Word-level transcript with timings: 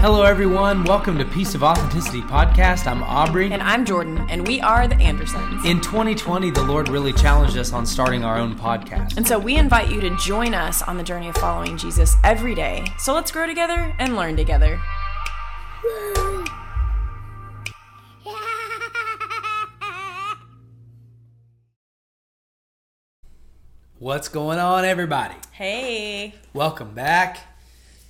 Hello, 0.00 0.22
everyone. 0.22 0.84
Welcome 0.84 1.18
to 1.18 1.24
Piece 1.24 1.56
of 1.56 1.64
Authenticity 1.64 2.20
podcast. 2.20 2.86
I'm 2.86 3.02
Aubrey. 3.02 3.52
And 3.52 3.60
I'm 3.60 3.84
Jordan, 3.84 4.24
and 4.30 4.46
we 4.46 4.60
are 4.60 4.86
the 4.86 4.94
Andersons. 4.94 5.64
In 5.64 5.80
2020, 5.80 6.52
the 6.52 6.62
Lord 6.62 6.88
really 6.88 7.12
challenged 7.12 7.56
us 7.56 7.72
on 7.72 7.84
starting 7.84 8.24
our 8.24 8.38
own 8.38 8.56
podcast. 8.56 9.16
And 9.16 9.26
so 9.26 9.40
we 9.40 9.56
invite 9.56 9.90
you 9.90 10.00
to 10.02 10.16
join 10.18 10.54
us 10.54 10.82
on 10.82 10.98
the 10.98 11.02
journey 11.02 11.28
of 11.28 11.34
following 11.34 11.76
Jesus 11.76 12.14
every 12.22 12.54
day. 12.54 12.86
So 12.98 13.12
let's 13.12 13.32
grow 13.32 13.48
together 13.48 13.92
and 13.98 14.14
learn 14.14 14.36
together. 14.36 14.80
What's 23.98 24.28
going 24.28 24.60
on, 24.60 24.84
everybody? 24.84 25.34
Hey. 25.50 26.36
Welcome 26.52 26.94
back 26.94 27.57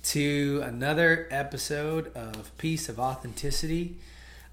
to 0.03 0.61
another 0.65 1.27
episode 1.31 2.15
of 2.15 2.55
Piece 2.57 2.89
of 2.89 2.99
Authenticity. 2.99 3.97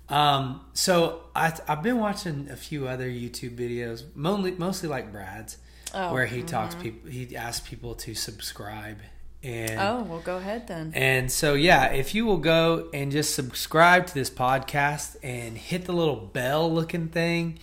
Um, 0.08 0.60
so 0.72 1.20
I, 1.34 1.52
I've 1.68 1.82
been 1.82 1.98
watching 1.98 2.48
a 2.50 2.56
few 2.56 2.86
other 2.88 3.08
YouTube 3.08 3.56
videos, 3.56 4.04
mostly, 4.14 4.52
mostly 4.52 4.88
like 4.88 5.10
Brad's, 5.12 5.58
Oh, 5.94 6.12
where 6.12 6.26
he 6.26 6.42
talks 6.42 6.74
people, 6.74 7.08
he 7.10 7.36
asks 7.36 7.66
people 7.66 7.94
to 7.96 8.14
subscribe. 8.14 8.98
And 9.42 9.80
Oh, 9.80 10.02
well, 10.08 10.20
go 10.20 10.36
ahead 10.36 10.66
then. 10.66 10.92
And 10.94 11.30
so, 11.30 11.54
yeah, 11.54 11.86
if 11.92 12.14
you 12.14 12.26
will 12.26 12.38
go 12.38 12.88
and 12.92 13.12
just 13.12 13.34
subscribe 13.34 14.06
to 14.08 14.14
this 14.14 14.28
podcast 14.28 15.16
and 15.22 15.56
hit 15.56 15.84
the 15.84 15.92
little 15.92 16.16
bell 16.16 16.72
looking 16.72 17.08
thing, 17.08 17.58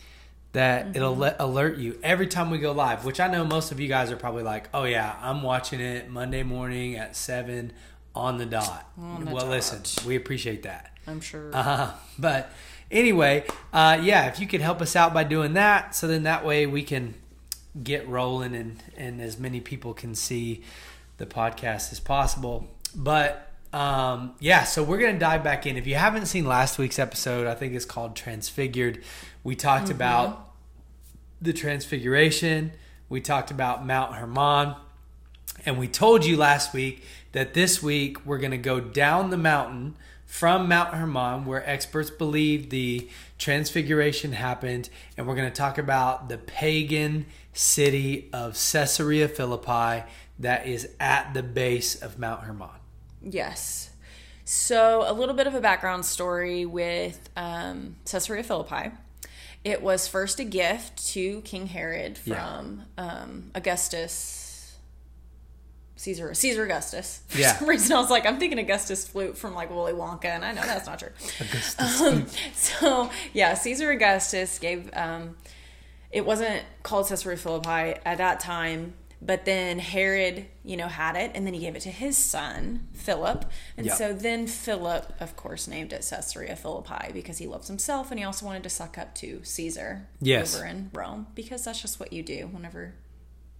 that 0.53 0.95
it'll 0.95 1.16
let, 1.16 1.35
alert 1.39 1.77
you 1.77 1.99
every 2.02 2.27
time 2.27 2.49
we 2.49 2.59
go 2.59 2.71
live. 2.71 3.05
Which 3.05 3.20
I 3.20 3.27
know 3.27 3.43
most 3.43 3.71
of 3.71 3.80
you 3.80 3.88
guys 3.88 4.12
are 4.12 4.16
probably 4.16 4.43
like, 4.43 4.70
"Oh 4.73 4.85
yeah, 4.85 5.16
I'm 5.21 5.43
watching 5.43 5.79
it 5.79 6.09
Monday 6.09 6.43
morning 6.43 6.95
at 6.95 7.16
seven 7.16 7.73
on 8.16 8.38
the 8.38 8.45
dot." 8.45 8.89
On 8.98 9.26
the 9.26 9.31
well, 9.31 9.45
dot. 9.45 9.52
listen, 9.52 10.07
we 10.07 10.16
appreciate 10.16 10.63
that. 10.63 10.95
I'm 11.07 11.21
sure. 11.21 11.51
Uh, 11.54 11.91
but 12.18 12.51
anyway, 12.90 13.45
uh, 13.73 13.99
yeah, 14.01 14.27
if 14.27 14.40
you 14.40 14.48
could 14.48 14.62
help 14.62 14.82
us 14.82 14.95
out 14.95 15.13
by 15.13 15.23
doing 15.23 15.54
that, 15.54 15.95
so 15.95 16.07
then 16.07 16.23
that 16.23 16.45
way 16.45 16.65
we 16.65 16.84
can 16.84 17.15
get 17.84 18.07
rolling 18.07 18.55
and 18.55 18.84
and 18.95 19.20
as 19.21 19.40
many 19.40 19.60
people 19.60 19.93
can 19.93 20.13
see 20.15 20.63
the 21.17 21.26
podcast 21.26 21.91
as 21.91 21.99
possible. 21.99 22.67
But 22.95 23.51
um, 23.73 24.35
yeah, 24.40 24.63
so 24.63 24.84
we're 24.84 24.99
gonna 24.99 25.17
dive 25.17 25.43
back 25.43 25.65
in. 25.65 25.77
If 25.77 25.88
you 25.88 25.95
haven't 25.95 26.27
seen 26.27 26.45
last 26.45 26.77
week's 26.77 26.99
episode, 26.99 27.48
I 27.48 27.55
think 27.55 27.73
it's 27.73 27.85
called 27.85 28.15
Transfigured. 28.15 29.04
We 29.44 29.55
talked 29.55 29.90
about 29.90 30.54
the 31.41 31.52
Transfiguration. 31.52 32.72
We 33.10 33.20
talked 33.20 33.52
about 33.52 33.85
Mount 33.85 34.16
Hermon. 34.16 34.76
And 35.66 35.77
we 35.77 35.88
told 35.88 36.26
you 36.26 36.38
last 36.38 36.74
week 36.74 37.04
that 37.34 37.54
this 37.54 37.84
week 37.84 38.26
we're 38.26 38.38
going 38.38 38.52
to 38.52 38.58
go 38.58 38.80
down 38.80 39.30
the 39.30 39.38
mountain 39.38 39.96
from 40.26 40.68
Mount 40.68 40.94
Hermon, 40.94 41.46
where 41.46 41.68
experts 41.70 42.10
believe 42.10 42.70
the 42.70 43.08
transfiguration 43.38 44.32
happened. 44.32 44.90
And 45.18 45.27
we're 45.27 45.35
going 45.35 45.50
to 45.50 45.55
talk 45.55 45.78
about 45.78 46.30
the 46.30 46.38
pagan 46.38 47.26
city 47.52 48.30
of 48.34 48.54
Caesarea 48.54 49.28
Philippi 49.28 50.05
that 50.40 50.66
is 50.66 50.90
at 51.00 51.34
the 51.34 51.44
base 51.44 52.02
of 52.02 52.18
Mount 52.18 52.44
Hermon. 52.44 52.70
yes. 53.22 53.90
So, 54.46 55.05
a 55.07 55.13
little 55.13 55.35
bit 55.35 55.48
of 55.48 55.55
a 55.55 55.62
background 55.62 56.05
story 56.05 56.66
with 56.66 57.30
um, 57.38 57.96
Caesarea 58.05 58.44
Philippi. 58.44 58.91
It 59.64 59.82
was 59.82 60.08
first 60.08 60.40
a 60.40 60.44
gift 60.44 61.06
to 61.14 61.42
King 61.42 61.68
Herod 61.68 62.20
Yeah. 62.26 62.36
from 62.36 62.84
um, 62.98 63.52
Augustus. 63.56 64.75
Caesar, 65.96 66.34
Caesar 66.34 66.64
Augustus. 66.66 67.22
For 67.30 67.38
Yeah. 67.40 67.56
some 67.56 67.69
reason, 67.69 67.96
I 67.96 68.00
was 68.02 68.09
like, 68.09 68.25
I'm 68.25 68.38
thinking 68.40 68.59
Augustus 68.59 69.08
Gloop 69.08 69.38
from 69.38 69.53
like 69.56 69.69
Willy 69.69 69.94
Wonka, 69.94 70.25
and 70.25 70.44
I 70.44 70.52
know 70.52 70.62
that's 70.62 70.86
not 70.86 71.00
true. 71.00 71.09
Um, 71.80 72.25
so 72.53 73.09
yeah, 73.31 73.53
Caesar 73.53 73.90
Augustus 73.91 74.59
gave. 74.59 74.90
Um, 74.94 75.38
it 76.12 76.25
wasn't 76.25 76.62
called 76.84 77.07
Caesarea 77.07 77.38
Philippi 77.38 78.00
at 78.06 78.18
that 78.18 78.40
time, 78.41 78.94
but 79.25 79.45
then 79.45 79.79
Herod, 79.79 80.45
you 80.63 80.75
know, 80.75 80.88
had 80.88 81.16
it, 81.16 81.31
and 81.34 81.45
then 81.45 81.53
he 81.53 81.59
gave 81.61 81.75
it 81.75 81.81
to 81.84 81.89
his 81.91 82.17
son 82.17 82.88
Philip, 82.94 83.45
and 83.78 83.85
Yep. 83.85 83.97
so 83.97 84.13
then 84.13 84.47
Philip, 84.47 85.13
of 85.19 85.35
course, 85.35 85.67
named 85.67 85.94
it 85.94 86.06
Caesarea 86.09 86.56
Philippi 86.56 87.11
because 87.13 87.38
he 87.38 87.47
loves 87.47 87.67
himself, 87.67 88.11
and 88.11 88.19
he 88.19 88.25
also 88.25 88.45
wanted 88.45 88.63
to 88.63 88.69
suck 88.69 88.97
up 88.97 89.16
to 89.16 89.39
Caesar 89.44 90.07
Yes. 90.19 90.56
over 90.56 90.66
in 90.66 90.89
Rome 90.94 91.28
because 91.35 91.63
that's 91.66 91.81
just 91.81 92.00
what 92.00 92.11
you 92.11 92.23
do 92.23 92.47
whenever. 92.51 92.95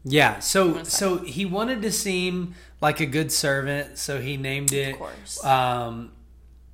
Yeah, 0.06 0.40
so 0.40 0.84
so 0.84 1.20
he 1.20 1.46
wanted 1.46 1.82
to 1.84 1.92
seem 1.92 2.56
like 2.82 3.00
a 3.00 3.06
good 3.06 3.32
servant, 3.32 3.98
so 3.98 4.20
he 4.20 4.36
named 4.36 4.74
it. 4.74 4.94
Of 4.94 5.00
course. 5.00 5.44
Um, 5.46 6.12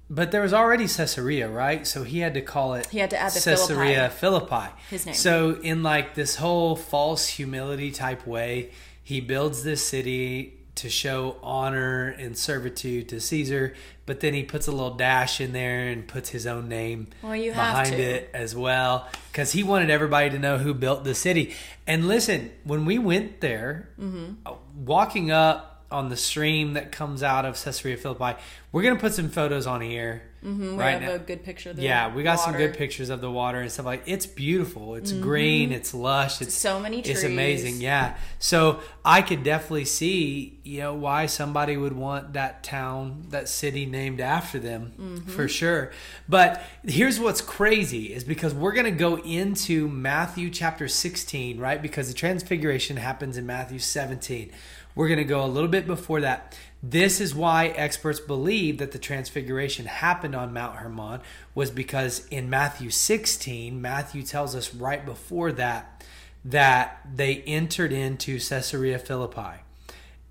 but 0.09 0.31
there 0.31 0.41
was 0.41 0.53
already 0.53 0.87
Caesarea, 0.87 1.47
right? 1.49 1.85
So 1.85 2.03
he 2.03 2.19
had 2.19 2.33
to 2.33 2.41
call 2.41 2.73
it. 2.73 2.87
He 2.87 2.99
had 2.99 3.09
to 3.11 3.17
add 3.17 3.31
the 3.31 3.39
Caesarea 3.41 4.09
Philippi. 4.09 4.69
His 4.89 5.05
name. 5.05 5.15
So 5.15 5.59
in 5.61 5.83
like 5.83 6.15
this 6.15 6.35
whole 6.37 6.75
false 6.75 7.27
humility 7.27 7.91
type 7.91 8.25
way, 8.25 8.71
he 9.03 9.21
builds 9.21 9.63
this 9.63 9.85
city 9.85 10.55
to 10.75 10.89
show 10.89 11.35
honor 11.43 12.07
and 12.07 12.37
servitude 12.37 13.09
to 13.09 13.19
Caesar, 13.19 13.73
but 14.05 14.21
then 14.21 14.33
he 14.33 14.43
puts 14.43 14.65
a 14.67 14.71
little 14.71 14.93
dash 14.95 15.41
in 15.41 15.51
there 15.51 15.87
and 15.89 16.07
puts 16.07 16.29
his 16.29 16.47
own 16.47 16.69
name 16.69 17.07
Well, 17.21 17.33
behind 17.33 17.95
it 17.95 18.29
as 18.33 18.55
well 18.55 19.07
because 19.29 19.51
he 19.51 19.61
wanted 19.61 19.89
everybody 19.89 20.29
to 20.29 20.39
know 20.39 20.57
who 20.57 20.73
built 20.73 21.03
the 21.03 21.13
city. 21.15 21.53
And 21.85 22.07
listen, 22.07 22.51
when 22.63 22.85
we 22.85 22.97
went 22.97 23.41
there, 23.41 23.89
Mm-hmm. 23.99 24.33
uh, 24.45 24.53
walking 24.85 25.31
up 25.31 25.78
on 25.91 26.09
the 26.09 26.17
stream 26.17 26.73
that 26.73 26.91
comes 26.91 27.23
out 27.23 27.45
of 27.45 27.61
Caesarea 27.63 27.97
Philippi, 27.97 28.39
we're 28.71 28.83
gonna 28.83 28.99
put 28.99 29.13
some 29.13 29.29
photos 29.29 29.65
on 29.67 29.81
here 29.81 30.23
Mm-hmm, 30.43 30.77
We 30.77 30.77
right 30.77 30.91
have 30.91 31.01
now. 31.01 31.11
a 31.15 31.19
good 31.19 31.43
picture. 31.43 31.71
Of 31.71 31.75
the 31.75 31.81
yeah, 31.81 32.15
we 32.15 32.23
got 32.23 32.37
some 32.39 32.55
good 32.55 32.73
pictures 32.77 33.09
of 33.09 33.19
the 33.19 33.29
water 33.29 33.59
and 33.59 33.69
stuff 33.69 33.85
like. 33.85 34.03
It's 34.05 34.25
beautiful. 34.25 34.95
It's 34.95 35.11
green. 35.11 35.73
It's 35.73 35.93
lush. 35.93 36.41
It's 36.41 36.53
So 36.53 36.79
many 36.79 37.01
It's 37.01 37.23
amazing. 37.23 37.81
Yeah. 37.81 38.15
So 38.39 38.79
I 39.03 39.21
could 39.21 39.43
definitely 39.43 39.83
see, 39.83 40.57
you 40.63 40.79
know, 40.79 40.93
why 40.93 41.25
somebody 41.25 41.75
would 41.75 41.91
want 41.91 42.31
that 42.33 42.63
town, 42.63 43.25
that 43.31 43.49
city 43.49 43.85
named 43.85 44.21
after 44.21 44.59
them 44.59 44.93
Mm-hmm. 44.97 45.29
for 45.29 45.49
sure. 45.49 45.91
But 46.29 46.63
here's 46.85 47.19
what's 47.19 47.41
crazy 47.41 48.13
is 48.13 48.23
because 48.23 48.53
we're 48.53 48.71
to 48.85 48.91
go 48.91 49.17
into 49.17 49.89
Matthew 49.89 50.49
chapter 50.51 50.87
16, 50.87 51.59
right? 51.59 51.81
Because 51.81 52.07
the 52.07 52.13
transfiguration 52.13 52.95
happens 52.95 53.35
in 53.35 53.45
Matthew 53.45 53.79
17. 53.79 54.51
We're 54.95 55.07
going 55.07 55.19
to 55.19 55.23
go 55.23 55.43
a 55.43 55.47
little 55.47 55.69
bit 55.69 55.87
before 55.87 56.21
that. 56.21 56.57
This 56.81 57.19
is 57.19 57.35
why 57.35 57.67
experts 57.67 58.19
believe 58.19 58.77
that 58.77 58.91
the 58.91 58.99
transfiguration 58.99 59.85
happened 59.85 60.35
on 60.35 60.53
Mount 60.53 60.77
Hermon 60.77 61.21
was 61.53 61.71
because 61.71 62.25
in 62.27 62.49
Matthew 62.49 62.89
16, 62.89 63.81
Matthew 63.81 64.23
tells 64.23 64.55
us 64.55 64.73
right 64.73 65.05
before 65.05 65.51
that 65.53 66.03
that 66.45 67.01
they 67.13 67.37
entered 67.41 67.91
into 67.91 68.39
Caesarea 68.39 68.97
Philippi. 68.97 69.61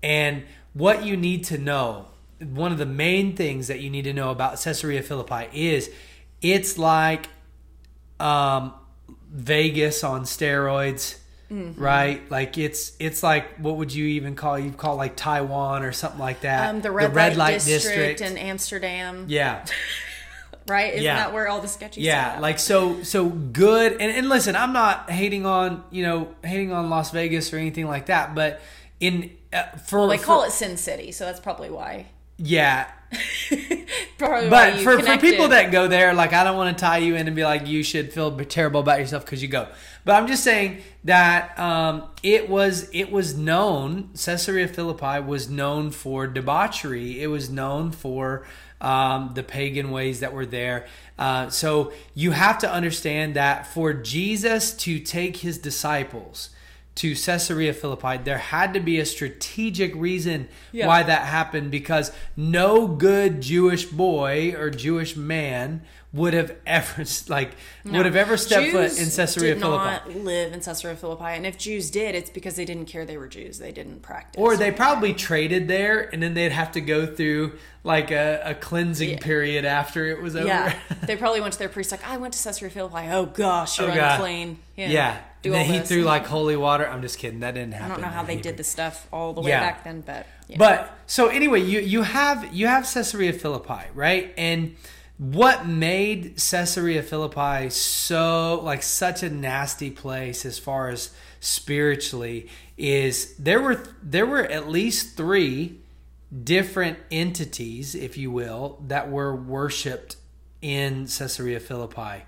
And 0.01 0.43
what 0.73 1.03
you 1.03 1.15
need 1.15 1.43
to 1.45 1.57
know, 1.57 2.07
one 2.39 2.71
of 2.71 2.77
the 2.77 2.85
main 2.85 3.35
things 3.35 3.67
that 3.67 3.79
you 3.79 3.89
need 3.89 4.03
to 4.03 4.13
know 4.13 4.31
about 4.31 4.59
Caesarea 4.59 5.03
Philippi 5.03 5.49
is 5.53 5.91
it's 6.41 6.77
like 6.77 7.29
um, 8.19 8.73
Vegas 9.31 10.03
on 10.03 10.23
steroids, 10.23 11.18
Mm-hmm. 11.51 11.81
right? 11.81 12.29
Like 12.29 12.57
it's 12.59 12.91
it's 12.99 13.23
like 13.23 13.55
what 13.57 13.77
would 13.77 13.91
you 13.93 14.05
even 14.05 14.35
call 14.35 14.59
you 14.59 14.71
call 14.71 14.97
like 14.97 15.15
Taiwan 15.15 15.83
or 15.83 15.91
something 15.91 16.19
like 16.19 16.41
that? 16.41 16.69
Um, 16.69 16.81
the 16.81 16.91
red, 16.91 17.37
light, 17.37 17.61
district, 17.61 18.21
in 18.21 18.37
Amsterdam, 18.37 19.25
yeah, 19.27 19.65
right? 20.67 20.93
Isn't 20.93 21.05
Yeah. 21.05 21.15
that 21.15 21.33
where 21.33 21.47
all 21.47 21.59
the 21.59 21.67
sketchy 21.67 22.01
yeah. 22.01 22.31
stuff? 22.31 22.41
Like 22.41 22.59
so 22.59 23.01
so 23.01 23.29
good. 23.29 23.93
And 23.93 24.11
and 24.11 24.29
listen, 24.29 24.55
I'm 24.55 24.73
not 24.73 25.09
hating 25.09 25.47
on 25.47 25.83
you 25.89 26.03
know 26.03 26.35
hating 26.43 26.71
on 26.71 26.89
Las 26.91 27.09
Vegas 27.11 27.51
or 27.51 27.57
anything 27.57 27.87
like 27.87 28.05
that, 28.05 28.35
but 28.35 28.61
in 28.99 29.31
uh, 29.51 29.63
for 29.87 30.07
they 30.07 30.17
for- 30.17 30.23
call 30.25 30.43
it 30.43 30.51
Sin 30.51 30.77
City, 30.77 31.11
so 31.11 31.25
that's 31.25 31.39
probably 31.39 31.71
why. 31.71 32.05
Yeah. 32.39 32.87
But 34.49 34.79
for, 34.81 34.99
for 34.99 35.17
people 35.17 35.47
that 35.49 35.71
go 35.71 35.87
there 35.87 36.13
like 36.13 36.33
i 36.33 36.43
don't 36.43 36.57
want 36.57 36.77
to 36.77 36.81
tie 36.81 36.99
you 36.99 37.15
in 37.15 37.25
and 37.25 37.35
be 37.35 37.43
like 37.43 37.67
you 37.67 37.83
should 37.83 38.13
feel 38.13 38.37
terrible 38.37 38.81
about 38.81 38.99
yourself 38.99 39.25
because 39.25 39.41
you 39.41 39.47
go. 39.47 39.67
But 40.05 40.15
i'm 40.15 40.27
just 40.27 40.43
saying 40.43 40.81
that 41.05 41.57
um, 41.57 42.03
it 42.21 42.49
was 42.49 42.89
it 42.93 43.11
was 43.11 43.35
known 43.35 44.09
caesarea 44.13 44.67
philippi 44.67 45.19
was 45.19 45.49
known 45.49 45.91
for 45.91 46.27
debauchery. 46.27 47.21
It 47.21 47.27
was 47.27 47.49
known 47.49 47.91
for 47.91 48.45
um, 48.81 49.31
the 49.33 49.43
pagan 49.43 49.91
ways 49.91 50.19
that 50.19 50.33
were 50.33 50.45
there. 50.45 50.87
Uh, 51.17 51.49
so 51.49 51.91
you 52.13 52.31
have 52.31 52.59
to 52.59 52.71
understand 52.71 53.35
that 53.35 53.67
for 53.67 53.93
jesus 53.93 54.73
to 54.73 54.99
take 54.99 55.37
his 55.37 55.57
disciples 55.57 56.49
to 56.99 57.15
Caesarea 57.15 57.73
Philippi, 57.73 58.17
there 58.17 58.37
had 58.37 58.73
to 58.73 58.79
be 58.81 58.99
a 58.99 59.05
strategic 59.05 59.95
reason 59.95 60.49
Yeah. 60.73 60.85
why 60.87 61.03
that 61.03 61.21
happened 61.27 61.71
because 61.71 62.11
no 62.35 62.87
good 62.87 63.39
Jewish 63.41 63.85
boy 63.85 64.53
or 64.57 64.69
Jewish 64.69 65.15
man 65.15 65.81
would 66.11 66.33
have 66.33 66.55
ever 66.65 67.03
like 67.27 67.51
would 67.85 68.05
have 68.05 68.15
ever 68.15 68.35
stepped 68.35 68.71
foot 68.71 68.91
in 68.91 69.05
Jews 69.05 69.15
Caesarea 69.15 69.53
did 69.53 69.61
Philippi. 69.61 69.83
not 69.85 70.09
live 70.15 70.53
in 70.53 70.59
Caesarea 70.59 70.95
Philippi, 70.97 71.23
and 71.25 71.45
if 71.45 71.57
Jews 71.57 71.91
did, 71.91 72.15
it's 72.15 72.31
because 72.31 72.55
they 72.55 72.65
didn't 72.65 72.85
care 72.85 73.05
they 73.05 73.17
were 73.17 73.27
Jews. 73.27 73.59
They 73.59 73.71
didn't 73.71 74.01
practice. 74.01 74.41
Or 74.41 74.57
they 74.57 74.71
probably 74.71 75.13
traded 75.13 75.67
there, 75.67 76.09
and 76.11 76.21
then 76.23 76.33
they'd 76.33 76.51
have 76.51 76.71
to 76.71 76.81
go 76.81 77.05
through 77.05 77.59
like 77.83 78.09
a, 78.09 78.41
a 78.43 78.55
cleansing 78.55 79.11
Yeah. 79.11 79.19
period 79.19 79.65
after 79.65 80.07
it 80.07 80.21
was 80.21 80.35
over. 80.35 80.47
yeah, 80.47 80.77
they 81.03 81.15
probably 81.15 81.41
went 81.41 81.53
to 81.53 81.59
their 81.59 81.69
priest 81.69 81.91
like, 81.91 82.03
"I 82.07 82.17
went 82.17 82.33
to 82.33 82.43
Caesarea 82.43 82.71
Philippi. 82.71 83.07
Oh 83.11 83.25
gosh, 83.27 83.79
you're 83.79 83.91
Oh, 83.91 83.93
unclean." 83.93 84.59
yeah. 84.75 85.17
do 85.43 85.53
and 85.53 85.61
then 85.69 85.73
he 85.73 85.79
threw 85.87 86.01
like 86.03 86.25
holy 86.25 86.55
water. 86.57 86.87
I'm 86.87 87.03
just 87.03 87.19
kidding. 87.19 87.41
That 87.41 87.53
didn't 87.53 87.73
happen. 87.73 87.91
I 87.91 87.93
don't 87.93 88.01
know 88.01 88.07
how 88.07 88.23
they 88.23 88.33
Hebrew. 88.35 88.51
did 88.51 88.57
the 88.57 88.63
stuff 88.63 89.07
all 89.13 89.33
the 89.33 89.41
way 89.41 89.51
Yeah. 89.51 89.59
back 89.59 89.83
then, 89.83 90.01
but 90.01 90.25
yeah. 90.47 90.57
But 90.57 90.91
so 91.05 91.27
anyway, 91.27 91.61
you 91.61 91.79
you 91.81 92.01
have 92.01 92.51
you 92.53 92.65
have 92.65 92.91
Caesarea 92.91 93.31
Philippi, 93.33 93.83
right? 93.93 94.33
And 94.37 94.75
what 95.19 95.67
made 95.67 96.37
Caesarea 96.37 97.03
Philippi 97.03 97.69
so 97.69 98.59
like 98.63 98.81
such 98.81 99.21
a 99.21 99.29
nasty 99.29 99.91
place 99.91 100.45
as 100.45 100.57
far 100.57 100.89
as 100.89 101.11
spiritually 101.39 102.49
is 102.77 103.35
there 103.37 103.61
were 103.61 103.83
there 104.01 104.25
were 104.25 104.43
at 104.45 104.67
least 104.67 105.15
3 105.15 105.77
different 106.43 106.97
entities, 107.11 107.95
if 107.95 108.17
you 108.17 108.31
will, 108.31 108.81
that 108.87 109.09
were 109.09 109.35
worshipped 109.35 110.15
in 110.61 111.07
Caesarea 111.07 111.59
Philippi. 111.59 112.23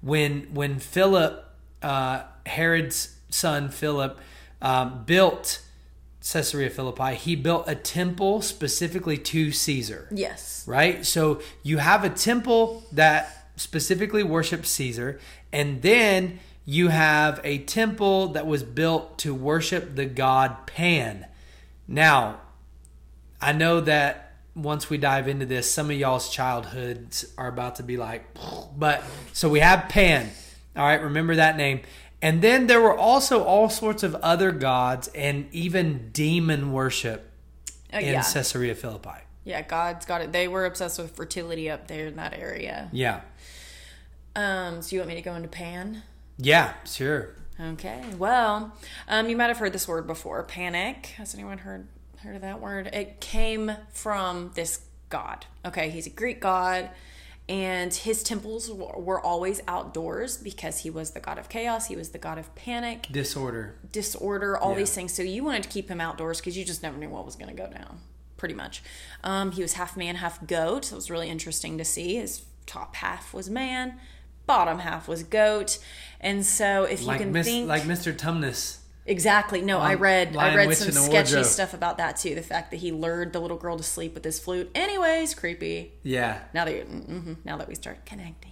When 0.00 0.48
when 0.52 0.78
Philip, 0.78 1.44
uh, 1.82 2.24
Herod's 2.44 3.16
son 3.30 3.70
Philip, 3.70 4.18
um, 4.60 5.04
built 5.04 5.62
Caesarea 6.32 6.70
Philippi, 6.70 7.14
he 7.14 7.36
built 7.36 7.64
a 7.68 7.74
temple 7.74 8.42
specifically 8.42 9.16
to 9.16 9.52
Caesar 9.52 10.08
yes, 10.10 10.64
right? 10.66 11.06
So 11.06 11.40
you 11.62 11.78
have 11.78 12.04
a 12.04 12.10
temple 12.10 12.84
that 12.92 13.50
specifically 13.56 14.22
worships 14.22 14.70
Caesar, 14.70 15.20
and 15.52 15.82
then 15.82 16.40
you 16.64 16.88
have 16.88 17.40
a 17.44 17.58
temple 17.58 18.28
that 18.28 18.46
was 18.46 18.62
built 18.62 19.18
to 19.18 19.34
worship 19.34 19.94
the 19.94 20.04
god 20.04 20.66
Pan. 20.66 21.26
Now, 21.86 22.40
I 23.40 23.52
know 23.52 23.80
that 23.82 24.34
once 24.54 24.90
we 24.90 24.98
dive 24.98 25.28
into 25.28 25.46
this, 25.46 25.70
some 25.70 25.90
of 25.90 25.96
y'all's 25.96 26.28
childhoods 26.30 27.32
are 27.38 27.46
about 27.46 27.76
to 27.76 27.82
be 27.82 27.96
like, 27.96 28.26
but 28.76 29.02
so 29.32 29.48
we 29.48 29.60
have 29.60 29.88
Pan. 29.88 30.30
All 30.74 30.84
right, 30.84 31.00
remember 31.00 31.36
that 31.36 31.56
name. 31.56 31.80
And 32.22 32.40
then 32.42 32.66
there 32.66 32.80
were 32.80 32.96
also 32.96 33.44
all 33.44 33.68
sorts 33.68 34.02
of 34.02 34.14
other 34.16 34.50
gods 34.52 35.08
and 35.08 35.48
even 35.52 36.10
demon 36.12 36.72
worship 36.72 37.30
Uh, 37.92 37.98
in 37.98 38.14
yeah, 38.14 38.22
Caesarea 38.22 38.74
Philippi. 38.74 39.20
yeah. 39.44 39.62
God's 39.62 40.06
got 40.06 40.20
it. 40.22 40.32
They 40.32 40.48
were 40.48 40.64
obsessed 40.66 40.98
with 40.98 41.14
fertility 41.14 41.70
up 41.70 41.88
there 41.88 42.06
in 42.08 42.16
that 42.16 42.32
area. 42.34 42.88
Yeah. 42.92 43.20
Um, 44.34 44.82
so 44.82 44.94
you 44.96 45.00
want 45.00 45.08
me 45.08 45.14
to 45.14 45.22
go 45.22 45.34
into 45.34 45.48
Pan? 45.48 46.02
Yeah, 46.38 46.74
sure. 46.84 47.30
Okay. 47.58 48.02
Well, 48.18 48.72
um, 49.08 49.28
you 49.30 49.36
might 49.36 49.46
have 49.46 49.58
heard 49.58 49.72
this 49.72 49.88
word 49.88 50.06
before. 50.06 50.42
Panic. 50.42 51.06
Has 51.16 51.34
anyone 51.34 51.58
heard 51.58 51.86
heard 52.18 52.36
of 52.36 52.42
that 52.42 52.60
word? 52.60 52.88
It 52.92 53.20
came 53.20 53.72
from 53.92 54.50
this 54.54 54.80
god. 55.08 55.46
Okay, 55.64 55.88
he's 55.90 56.06
a 56.06 56.10
Greek 56.10 56.40
god, 56.40 56.90
and 57.48 57.94
his 57.94 58.22
temples 58.22 58.70
were 58.70 59.20
always 59.20 59.60
outdoors 59.68 60.36
because 60.36 60.78
he 60.80 60.90
was 60.90 61.12
the 61.12 61.20
god 61.20 61.38
of 61.38 61.48
chaos. 61.48 61.86
He 61.86 61.94
was 61.96 62.10
the 62.10 62.18
god 62.18 62.38
of 62.38 62.52
panic, 62.54 63.06
Disorder. 63.10 63.76
disorder, 63.92 64.58
all 64.58 64.72
Yeah. 64.72 64.78
these 64.78 64.92
things. 64.92 65.12
So 65.14 65.22
you 65.22 65.44
wanted 65.44 65.62
to 65.62 65.68
keep 65.68 65.88
him 65.88 66.00
outdoors 66.00 66.40
because 66.40 66.56
you 66.56 66.64
just 66.64 66.82
never 66.82 66.96
knew 66.96 67.08
what 67.08 67.24
was 67.24 67.36
going 67.36 67.54
to 67.54 67.62
go 67.62 67.70
down. 67.70 68.00
Pretty 68.36 68.54
much. 68.54 68.82
Um, 69.24 69.52
he 69.52 69.62
was 69.62 69.74
half 69.74 69.96
man, 69.96 70.16
half 70.16 70.44
goat. 70.46 70.86
So 70.86 70.94
it 70.94 70.96
was 70.96 71.10
really 71.10 71.30
interesting 71.30 71.78
to 71.78 71.84
see. 71.84 72.16
His 72.16 72.42
top 72.66 72.96
half 72.96 73.32
was 73.32 73.48
man, 73.48 73.94
bottom 74.46 74.80
half 74.80 75.06
was 75.08 75.22
goat. 75.22 75.78
And 76.20 76.44
so 76.44 76.82
if 76.84 77.00
you 77.02 77.06
Like 77.06 77.20
can 77.20 77.32
Miss, 77.32 77.46
think 77.46 77.68
like 77.68 77.82
Mr. 77.84 78.12
Tumnus. 78.14 78.78
Exactly. 79.06 79.62
No, 79.62 79.78
I 79.78 79.94
Um, 79.94 80.00
read 80.02 80.36
I 80.36 80.54
read 80.54 80.68
Witch, 80.68 80.78
some 80.78 80.92
sketchy 80.92 81.34
Wardrobe. 81.34 81.44
stuff 81.44 81.74
about 81.74 81.98
that 81.98 82.16
too. 82.16 82.34
The 82.34 82.42
fact 82.42 82.70
that 82.72 82.78
he 82.78 82.90
lured 82.92 83.32
the 83.32 83.40
little 83.40 83.56
girl 83.56 83.76
to 83.76 83.82
sleep 83.84 84.14
with 84.14 84.24
his 84.24 84.38
flute. 84.38 84.70
Anyways, 84.74 85.34
creepy. 85.34 85.92
Yeah. 86.02 86.40
Now 86.52 86.64
that 86.64 86.90
mm-hmm, 86.90 87.34
now 87.44 87.56
that 87.56 87.68
we 87.68 87.74
start 87.74 88.04
connecting. 88.04 88.45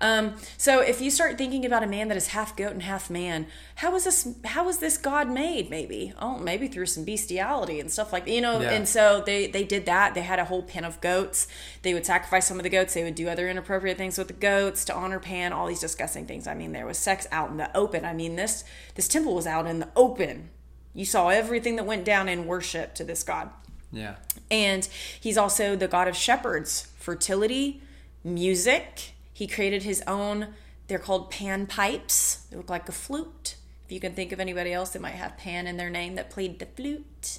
Um, 0.00 0.36
so 0.56 0.80
if 0.80 1.00
you 1.00 1.10
start 1.10 1.36
thinking 1.38 1.64
about 1.66 1.82
a 1.82 1.86
man 1.86 2.08
that 2.08 2.16
is 2.16 2.28
half 2.28 2.56
goat 2.56 2.72
and 2.72 2.82
half 2.82 3.10
man, 3.10 3.46
how 3.76 3.94
is 3.96 4.04
this 4.04 4.28
how 4.44 4.68
is 4.68 4.78
this 4.78 4.96
God 4.96 5.28
made? 5.28 5.70
Maybe 5.70 6.12
oh 6.20 6.38
maybe 6.38 6.68
through 6.68 6.86
some 6.86 7.04
bestiality 7.04 7.80
and 7.80 7.90
stuff 7.90 8.12
like 8.12 8.26
you 8.26 8.40
know. 8.40 8.60
Yeah. 8.60 8.70
And 8.70 8.88
so 8.88 9.22
they 9.24 9.46
they 9.48 9.64
did 9.64 9.86
that. 9.86 10.14
They 10.14 10.22
had 10.22 10.38
a 10.38 10.44
whole 10.44 10.62
pen 10.62 10.84
of 10.84 11.00
goats. 11.00 11.48
They 11.82 11.94
would 11.94 12.06
sacrifice 12.06 12.46
some 12.46 12.58
of 12.58 12.62
the 12.62 12.70
goats. 12.70 12.94
They 12.94 13.04
would 13.04 13.14
do 13.14 13.28
other 13.28 13.48
inappropriate 13.48 13.98
things 13.98 14.18
with 14.18 14.28
the 14.28 14.34
goats 14.34 14.84
to 14.86 14.94
honor 14.94 15.18
Pan. 15.18 15.52
All 15.52 15.66
these 15.66 15.80
disgusting 15.80 16.26
things. 16.26 16.46
I 16.46 16.54
mean, 16.54 16.72
there 16.72 16.86
was 16.86 16.98
sex 16.98 17.26
out 17.32 17.50
in 17.50 17.56
the 17.56 17.76
open. 17.76 18.04
I 18.04 18.12
mean 18.12 18.36
this 18.36 18.64
this 18.94 19.08
temple 19.08 19.34
was 19.34 19.46
out 19.46 19.66
in 19.66 19.80
the 19.80 19.88
open. 19.96 20.50
You 20.94 21.04
saw 21.04 21.28
everything 21.28 21.76
that 21.76 21.86
went 21.86 22.04
down 22.04 22.28
in 22.28 22.46
worship 22.46 22.94
to 22.96 23.04
this 23.04 23.22
God. 23.22 23.50
Yeah. 23.92 24.16
And 24.50 24.88
he's 25.20 25.38
also 25.38 25.76
the 25.76 25.88
god 25.88 26.08
of 26.08 26.16
shepherds, 26.16 26.88
fertility, 26.98 27.82
music. 28.24 29.12
He 29.38 29.46
created 29.46 29.84
his 29.84 30.02
own, 30.08 30.48
they're 30.88 30.98
called 30.98 31.30
pan 31.30 31.68
pipes. 31.68 32.46
They 32.50 32.56
look 32.56 32.68
like 32.68 32.88
a 32.88 32.92
flute. 32.92 33.54
If 33.86 33.92
you 33.92 34.00
can 34.00 34.12
think 34.12 34.32
of 34.32 34.40
anybody 34.40 34.72
else 34.72 34.90
that 34.90 35.00
might 35.00 35.12
have 35.12 35.36
pan 35.36 35.68
in 35.68 35.76
their 35.76 35.90
name 35.90 36.16
that 36.16 36.28
played 36.28 36.58
the 36.58 36.66
flute, 36.66 37.38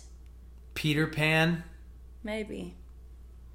Peter 0.76 1.08
Pan. 1.08 1.66
maybe. 2.24 2.76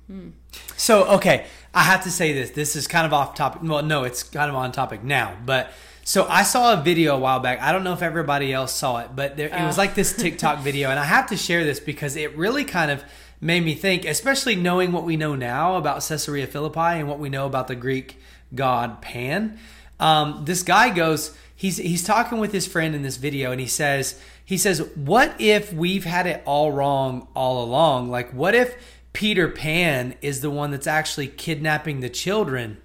Hmm. 0.09 0.33
So, 0.77 1.05
okay, 1.15 1.47
I 1.73 1.85
have 1.85 2.05
to 2.05 2.11
say 2.11 2.35
this. 2.35 2.51
This 2.51 2.77
is 2.77 2.87
kind 2.87 3.07
of 3.07 3.15
off 3.15 3.35
topic. 3.35 3.63
Well, 3.65 3.83
no, 3.83 4.05
it's 4.05 4.23
kind 4.23 4.51
of 4.51 4.57
on 4.57 4.73
topic 4.73 5.03
now. 5.03 5.39
But 5.47 5.73
so 6.05 6.27
I 6.29 6.43
saw 6.43 6.75
a 6.75 6.83
video 6.83 7.17
a 7.17 7.19
while 7.19 7.41
back. 7.41 7.63
I 7.63 7.73
don't 7.73 7.83
know 7.83 7.95
if 7.95 8.03
everybody 8.03 8.53
else 8.53 8.75
saw 8.75 8.99
it, 8.99 9.17
but 9.17 9.39
there, 9.39 9.49
it 9.49 9.65
was 9.65 9.79
like 9.79 9.95
this 9.95 10.15
TikTok 10.15 10.59
video. 10.63 10.91
And 10.91 10.99
I 10.99 11.05
have 11.05 11.31
to 11.31 11.37
share 11.39 11.65
this 11.65 11.81
because 11.81 12.15
it 12.15 12.37
really 12.37 12.65
kind 12.65 12.91
of 12.91 13.05
made 13.41 13.65
me 13.65 13.75
think, 13.75 14.05
especially 14.05 14.55
knowing 14.55 14.93
what 14.93 15.05
we 15.05 15.17
know 15.17 15.35
now 15.35 15.77
about 15.77 16.05
Caesarea 16.07 16.47
Philippi 16.47 17.01
and 17.01 17.09
what 17.09 17.19
we 17.19 17.31
know 17.31 17.47
about 17.47 17.69
the 17.69 17.75
Greek 17.75 18.19
god 18.55 19.03
Pan. 19.03 19.59
Um, 20.01 20.45
this 20.45 20.63
guy 20.63 20.91
goes, 20.91 21.37
he's 21.55 21.77
he's 21.79 22.05
talking 22.05 22.39
with 22.39 22.53
his 22.53 22.67
friend 22.67 22.95
in 22.95 23.03
this 23.03 23.17
video, 23.17 23.53
and 23.53 23.61
he 23.61 23.67
says, 23.67 24.21
he 24.45 24.59
says, 24.59 24.81
what 24.95 25.35
if 25.41 25.73
we've 25.73 26.05
had 26.05 26.27
it 26.27 26.43
all 26.45 26.73
wrong 26.73 27.29
all 27.35 27.65
along? 27.65 28.11
Like, 28.11 28.31
what 28.33 28.55
if 28.55 28.77
Peter 29.13 29.49
Pan 29.49 30.15
is 30.21 30.41
the 30.41 30.51
one 30.51 30.73
that's 30.73 30.87
actually 30.87 31.29
kidnapping 31.29 32.01
the 32.01 32.11
children, 32.11 32.79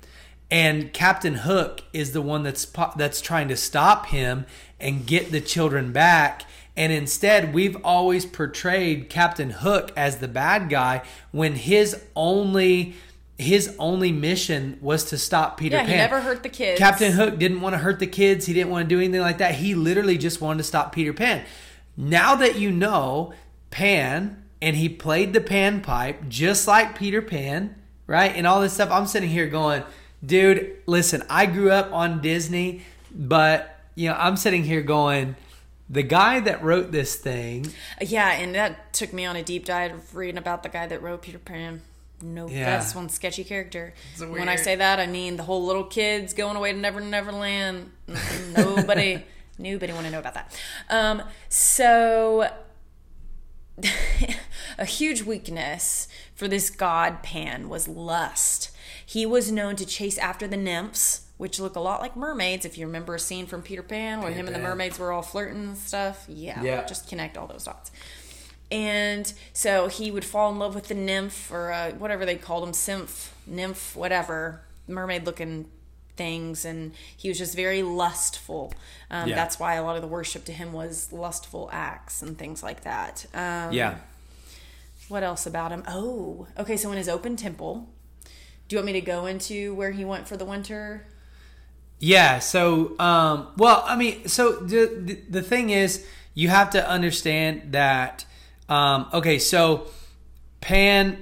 and 0.52 0.94
Captain 0.94 1.36
Hook 1.36 1.82
is 1.92 2.14
the 2.14 2.22
one 2.22 2.44
that's 2.44 2.66
that's 2.96 3.22
trying 3.22 3.48
to 3.50 3.58
stop 3.58 4.08
him 4.08 4.46
and 4.80 5.06
get 5.06 5.32
the 5.32 5.42
children 5.42 5.92
back. 5.92 6.44
And 6.78 6.94
instead, 6.94 7.54
we've 7.54 7.76
always 7.84 8.26
portrayed 8.26 9.10
Captain 9.10 9.50
Hook 9.50 9.92
as 9.98 10.20
the 10.20 10.30
bad 10.30 10.70
guy 10.70 11.02
when 11.32 11.56
his 11.56 12.02
only 12.16 12.96
his 13.40 13.74
only 13.80 14.12
mission 14.12 14.78
was 14.82 15.06
to 15.06 15.18
stop 15.18 15.58
Peter 15.58 15.78
Yeah, 15.78 15.84
Pan. 15.84 15.90
he 15.92 15.96
never 15.96 16.20
hurt 16.22 16.44
the 16.44 16.50
kids. 16.50 16.78
Captain 16.78 17.14
Hook 17.14 17.40
didn't 17.40 17.62
want 17.62 17.74
to 17.74 17.78
hurt 17.80 18.00
the 18.00 18.08
kids. 18.08 18.46
He 18.46 18.54
didn't 18.54 18.70
want 18.70 18.90
to 18.90 18.94
do 18.96 19.00
anything 19.00 19.22
like 19.22 19.38
that. 19.38 19.56
He 19.56 19.76
literally 19.76 20.18
just 20.18 20.42
wanted 20.42 20.58
to 20.58 20.64
stop 20.66 20.92
Peter 20.92 21.14
Pan. 21.14 21.46
Now 21.96 22.36
that 22.36 22.58
you 22.60 22.70
know 22.70 23.34
Pan 23.72 24.44
and 24.62 24.76
he 24.76 24.90
played 24.90 25.32
the 25.34 25.40
pan 25.40 25.80
pipe 25.80 26.28
just 26.28 26.68
like 26.68 26.98
Peter 26.98 27.22
Pan, 27.22 27.76
right? 28.08 28.36
And 28.36 28.46
all 28.46 28.60
this 28.60 28.74
stuff, 28.74 28.92
I'm 28.92 29.08
sitting 29.08 29.30
here 29.30 29.48
going, 29.48 29.84
dude, 30.26 30.76
listen, 30.86 31.24
I 31.30 31.46
grew 31.46 31.72
up 31.72 31.94
on 31.94 32.22
Disney, 32.22 32.82
but 33.10 33.80
you 33.96 34.10
know, 34.10 34.16
I'm 34.16 34.36
sitting 34.36 34.66
here 34.66 34.82
going, 34.82 35.38
the 35.90 36.04
guy 36.04 36.40
that 36.42 36.62
wrote 36.62 36.92
this 36.92 37.16
thing, 37.16 37.68
Yeah, 38.02 38.32
and 38.32 38.54
that 38.54 38.92
took 38.94 39.12
me 39.14 39.26
on 39.26 39.36
a 39.38 39.44
deep 39.44 39.64
dive 39.66 39.94
of 39.94 40.16
reading 40.16 40.38
about 40.38 40.62
the 40.64 40.70
guy 40.70 40.88
that 40.88 41.02
wrote 41.02 41.22
Peter 41.22 41.40
Pan. 41.40 41.82
No, 42.22 42.48
Yeah. 42.50 42.78
that's 42.78 42.94
one 42.96 43.10
sketchy 43.10 43.44
character. 43.44 43.94
It's 44.14 44.22
When 44.22 44.50
I 44.50 44.56
say 44.56 44.76
that, 44.76 45.00
I 45.00 45.08
mean 45.08 45.38
the 45.38 45.44
whole 45.44 45.66
little 45.66 45.84
kids 45.86 46.34
going 46.34 46.56
away 46.58 46.72
to 46.74 46.78
Never 46.78 47.00
Never 47.02 47.32
Land. 47.32 47.92
Nobody, 48.56 49.24
nobody 49.58 49.94
want 49.94 50.06
to 50.06 50.12
know 50.12 50.20
about 50.20 50.34
that. 50.34 50.60
Um, 50.90 51.24
so 51.48 52.50
a 54.78 54.86
huge 54.86 55.24
weakness 55.24 56.08
for 56.36 56.48
this 56.48 56.70
god 56.70 57.24
Pan 57.24 57.70
was 57.70 57.88
lust. 57.88 58.72
He 59.06 59.26
was 59.26 59.52
known 59.52 59.76
to 59.78 59.86
chase 59.86 60.18
after 60.18 60.48
the 60.48 60.58
nymphs, 60.58 61.28
which 61.38 61.60
look 61.60 61.76
a 61.76 61.80
lot 61.80 62.02
like 62.02 62.16
mermaids. 62.16 62.66
If 62.66 62.78
you 62.78 62.86
remember 62.86 63.16
a 63.16 63.20
scene 63.20 63.48
from 63.48 63.62
Peter 63.62 63.82
Pan 63.82 64.20
where 64.20 64.28
Peter 64.30 64.42
him 64.42 64.48
and 64.48 64.56
the 64.56 64.60
mermaids 64.60 65.00
were 65.00 65.12
all 65.12 65.22
flirting 65.22 65.64
and 65.70 65.78
stuff. 65.78 66.26
Yeah, 66.28 66.62
Yeah. 66.62 66.86
just 66.86 67.08
connect 67.08 67.38
all 67.38 67.48
those 67.48 67.64
dots. 67.64 67.92
And 68.72 69.32
so 69.54 69.88
he 69.88 70.12
would 70.12 70.24
fall 70.26 70.52
in 70.52 70.60
love 70.60 70.76
with 70.76 70.88
the 70.90 70.94
nymph 70.94 71.52
or 71.52 71.72
uh, 71.72 71.92
whatever 71.94 72.26
they 72.26 72.36
called 72.36 72.64
them, 72.64 72.74
symph, 72.74 73.36
nymph, 73.48 73.96
whatever, 73.96 74.62
mermaid 74.88 75.26
looking 75.26 75.66
things. 76.16 76.66
And 76.66 76.92
he 77.18 77.30
was 77.30 77.38
just 77.40 77.56
very 77.56 77.82
lustful. 77.82 78.74
Um, 79.10 79.30
Yeah. 79.30 79.36
That's 79.36 79.60
why 79.60 79.74
a 79.76 79.84
lot 79.84 79.96
of 79.96 80.02
the 80.04 80.08
worship 80.08 80.46
to 80.46 80.52
him 80.52 80.72
was 80.74 81.12
lustful 81.12 81.70
acts 81.72 82.22
and 82.22 82.38
things 82.38 82.62
like 82.62 82.82
that. 82.84 83.26
Um, 83.34 83.74
yeah, 83.74 83.96
what 85.08 85.24
else 85.24 85.48
about 85.48 85.72
him? 85.72 85.84
Oh, 85.88 86.46
okay. 86.58 86.78
So 86.78 86.92
in 86.92 86.98
his 86.98 87.10
open 87.10 87.36
temple, 87.36 87.90
Do 88.68 88.76
you 88.76 88.78
want 88.78 88.86
me 88.86 88.94
to 88.94 89.02
go 89.02 89.26
into 89.26 89.74
where 89.74 89.92
he 89.92 90.06
went 90.06 90.28
for 90.28 90.38
the 90.38 90.46
winter? 90.46 91.08
Yeah. 92.00 92.38
So, 92.40 92.98
um, 93.00 93.48
well, 93.58 93.84
I 93.88 93.96
mean, 93.96 94.28
so 94.28 94.52
the 94.52 94.86
the, 95.02 95.14
the 95.30 95.42
thing 95.42 95.72
is, 95.72 96.06
you 96.36 96.50
have 96.50 96.70
to 96.72 96.88
understand 96.88 97.72
that. 97.74 98.26
Um, 98.70 99.08
okay, 99.14 99.40
so 99.40 99.88
Pan, 100.62 101.18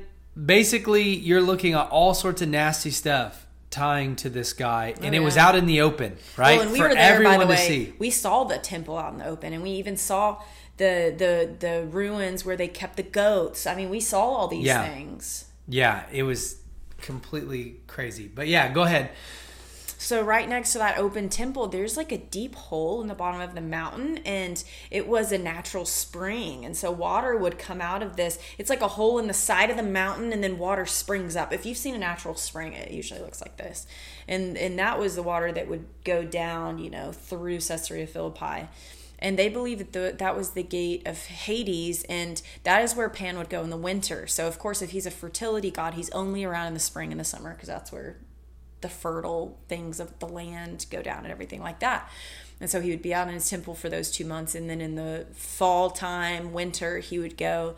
basically, 0.45 1.03
you're 1.15 1.41
looking 1.41 1.73
at 1.73 1.89
all 1.89 2.13
sorts 2.13 2.41
of 2.41 2.49
nasty 2.49 2.91
stuff 2.91 3.45
tying 3.69 4.15
to 4.17 4.29
this 4.29 4.53
guy, 4.53 4.93
and 5.01 5.13
Oh, 5.13 5.17
it 5.17 5.21
was 5.21 5.37
out 5.37 5.55
in 5.55 5.65
the 5.65 5.81
open, 5.81 6.17
right, 6.37 6.57
Well, 6.57 6.61
and 6.63 6.71
we 6.71 6.77
for 6.79 6.87
were 6.89 6.93
there 6.93 7.13
everyone 7.13 7.37
by 7.39 7.45
the 7.45 7.53
to 7.55 7.59
way. 7.59 7.67
see. 7.67 7.93
We 7.99 8.09
saw 8.09 8.43
the 8.43 8.57
temple 8.57 8.97
out 8.97 9.13
in 9.13 9.19
the 9.19 9.25
open, 9.27 9.53
and 9.53 9.61
we 9.63 9.71
even 9.71 9.97
saw 9.97 10.41
the 10.77 11.13
the 11.17 11.55
the 11.59 11.85
ruins 11.89 12.45
where 12.45 12.55
they 12.55 12.67
kept 12.67 12.97
the 12.97 13.03
goats. 13.03 13.65
I 13.65 13.75
mean, 13.75 13.89
we 13.89 13.99
saw 13.99 14.21
all 14.21 14.47
these 14.47 14.65
Yeah. 14.65 14.83
things. 14.87 15.45
Yeah, 15.67 16.03
it 16.11 16.23
was 16.23 16.57
completely 17.01 17.77
crazy. 17.87 18.27
But 18.33 18.47
yeah, 18.47 18.71
go 18.71 18.83
ahead. 18.83 19.09
So 19.99 20.21
right 20.21 20.47
next 20.47 20.73
to 20.73 20.77
that 20.77 20.99
open 20.99 21.27
temple, 21.27 21.67
there's 21.67 21.97
like 21.97 22.11
a 22.11 22.19
deep 22.19 22.53
hole 22.53 23.01
in 23.01 23.07
the 23.07 23.15
bottom 23.15 23.41
of 23.41 23.55
the 23.55 23.61
mountain, 23.61 24.19
and 24.19 24.63
it 24.91 25.07
was 25.07 25.31
a 25.31 25.39
natural 25.39 25.85
spring, 25.85 26.63
and 26.63 26.77
so 26.77 26.91
water 26.91 27.35
would 27.35 27.57
come 27.57 27.81
out 27.81 28.03
of 28.03 28.15
this. 28.15 28.37
It's 28.59 28.69
like 28.69 28.81
a 28.81 28.89
hole 28.89 29.17
in 29.17 29.25
the 29.25 29.33
side 29.33 29.71
of 29.71 29.75
the 29.75 29.83
mountain, 29.83 30.31
and 30.31 30.43
then 30.43 30.59
water 30.59 30.85
springs 30.85 31.35
up. 31.35 31.51
If 31.51 31.65
you've 31.65 31.77
seen 31.77 31.95
a 31.95 31.99
natural 31.99 32.35
spring, 32.35 32.73
it 32.73 32.91
usually 32.91 33.21
looks 33.21 33.41
like 33.41 33.57
this, 33.57 33.87
and 34.27 34.55
and 34.55 34.77
that 34.77 34.99
was 34.99 35.15
the 35.15 35.23
water 35.23 35.51
that 35.51 35.67
would 35.67 35.85
go 36.03 36.23
down, 36.23 36.77
you 36.77 36.91
know, 36.91 37.11
through 37.11 37.59
Caesarea 37.59 38.05
Philippi. 38.05 38.67
And 39.19 39.37
they 39.37 39.49
believe 39.49 39.79
that 39.79 39.93
the, 39.93 40.15
that 40.19 40.37
was 40.37 40.51
the 40.51 40.61
gate 40.61 41.07
of 41.07 41.17
Hades, 41.25 42.03
and 42.03 42.39
that 42.63 42.83
is 42.83 42.95
where 42.95 43.09
Pan 43.09 43.39
would 43.39 43.49
go 43.49 43.63
in 43.63 43.71
the 43.71 43.77
winter. 43.77 44.27
So, 44.27 44.47
of 44.47 44.59
course, 44.59 44.83
if 44.83 44.91
he's 44.91 45.07
a 45.07 45.11
fertility 45.11 45.71
god, 45.71 45.95
he's 45.95 46.11
only 46.11 46.43
around 46.43 46.67
in 46.67 46.75
the 46.75 46.79
spring 46.79 47.09
and 47.09 47.19
the 47.19 47.23
summer 47.23 47.55
because 47.55 47.67
that's 47.67 47.91
where 47.91 48.17
the 48.81 48.89
fertile 48.89 49.57
things 49.67 49.99
of 49.99 50.17
the 50.19 50.27
land 50.27 50.85
go 50.89 51.01
down 51.01 51.19
and 51.19 51.31
everything 51.31 51.61
like 51.61 51.79
that. 51.79 52.09
And 52.59 52.69
so 52.69 52.81
he 52.81 52.89
would 52.89 53.01
be 53.01 53.13
out 53.13 53.27
in 53.27 53.33
his 53.33 53.49
temple 53.49 53.75
for 53.75 53.89
those 53.89 54.09
two 54.09 54.25
months. 54.25 54.55
And 54.55 54.69
then 54.69 54.81
in 54.81 54.95
the 54.95 55.27
fall 55.33 55.89
time, 55.89 56.53
winter, 56.53 56.99
he 56.99 57.19
would 57.19 57.37
go 57.37 57.75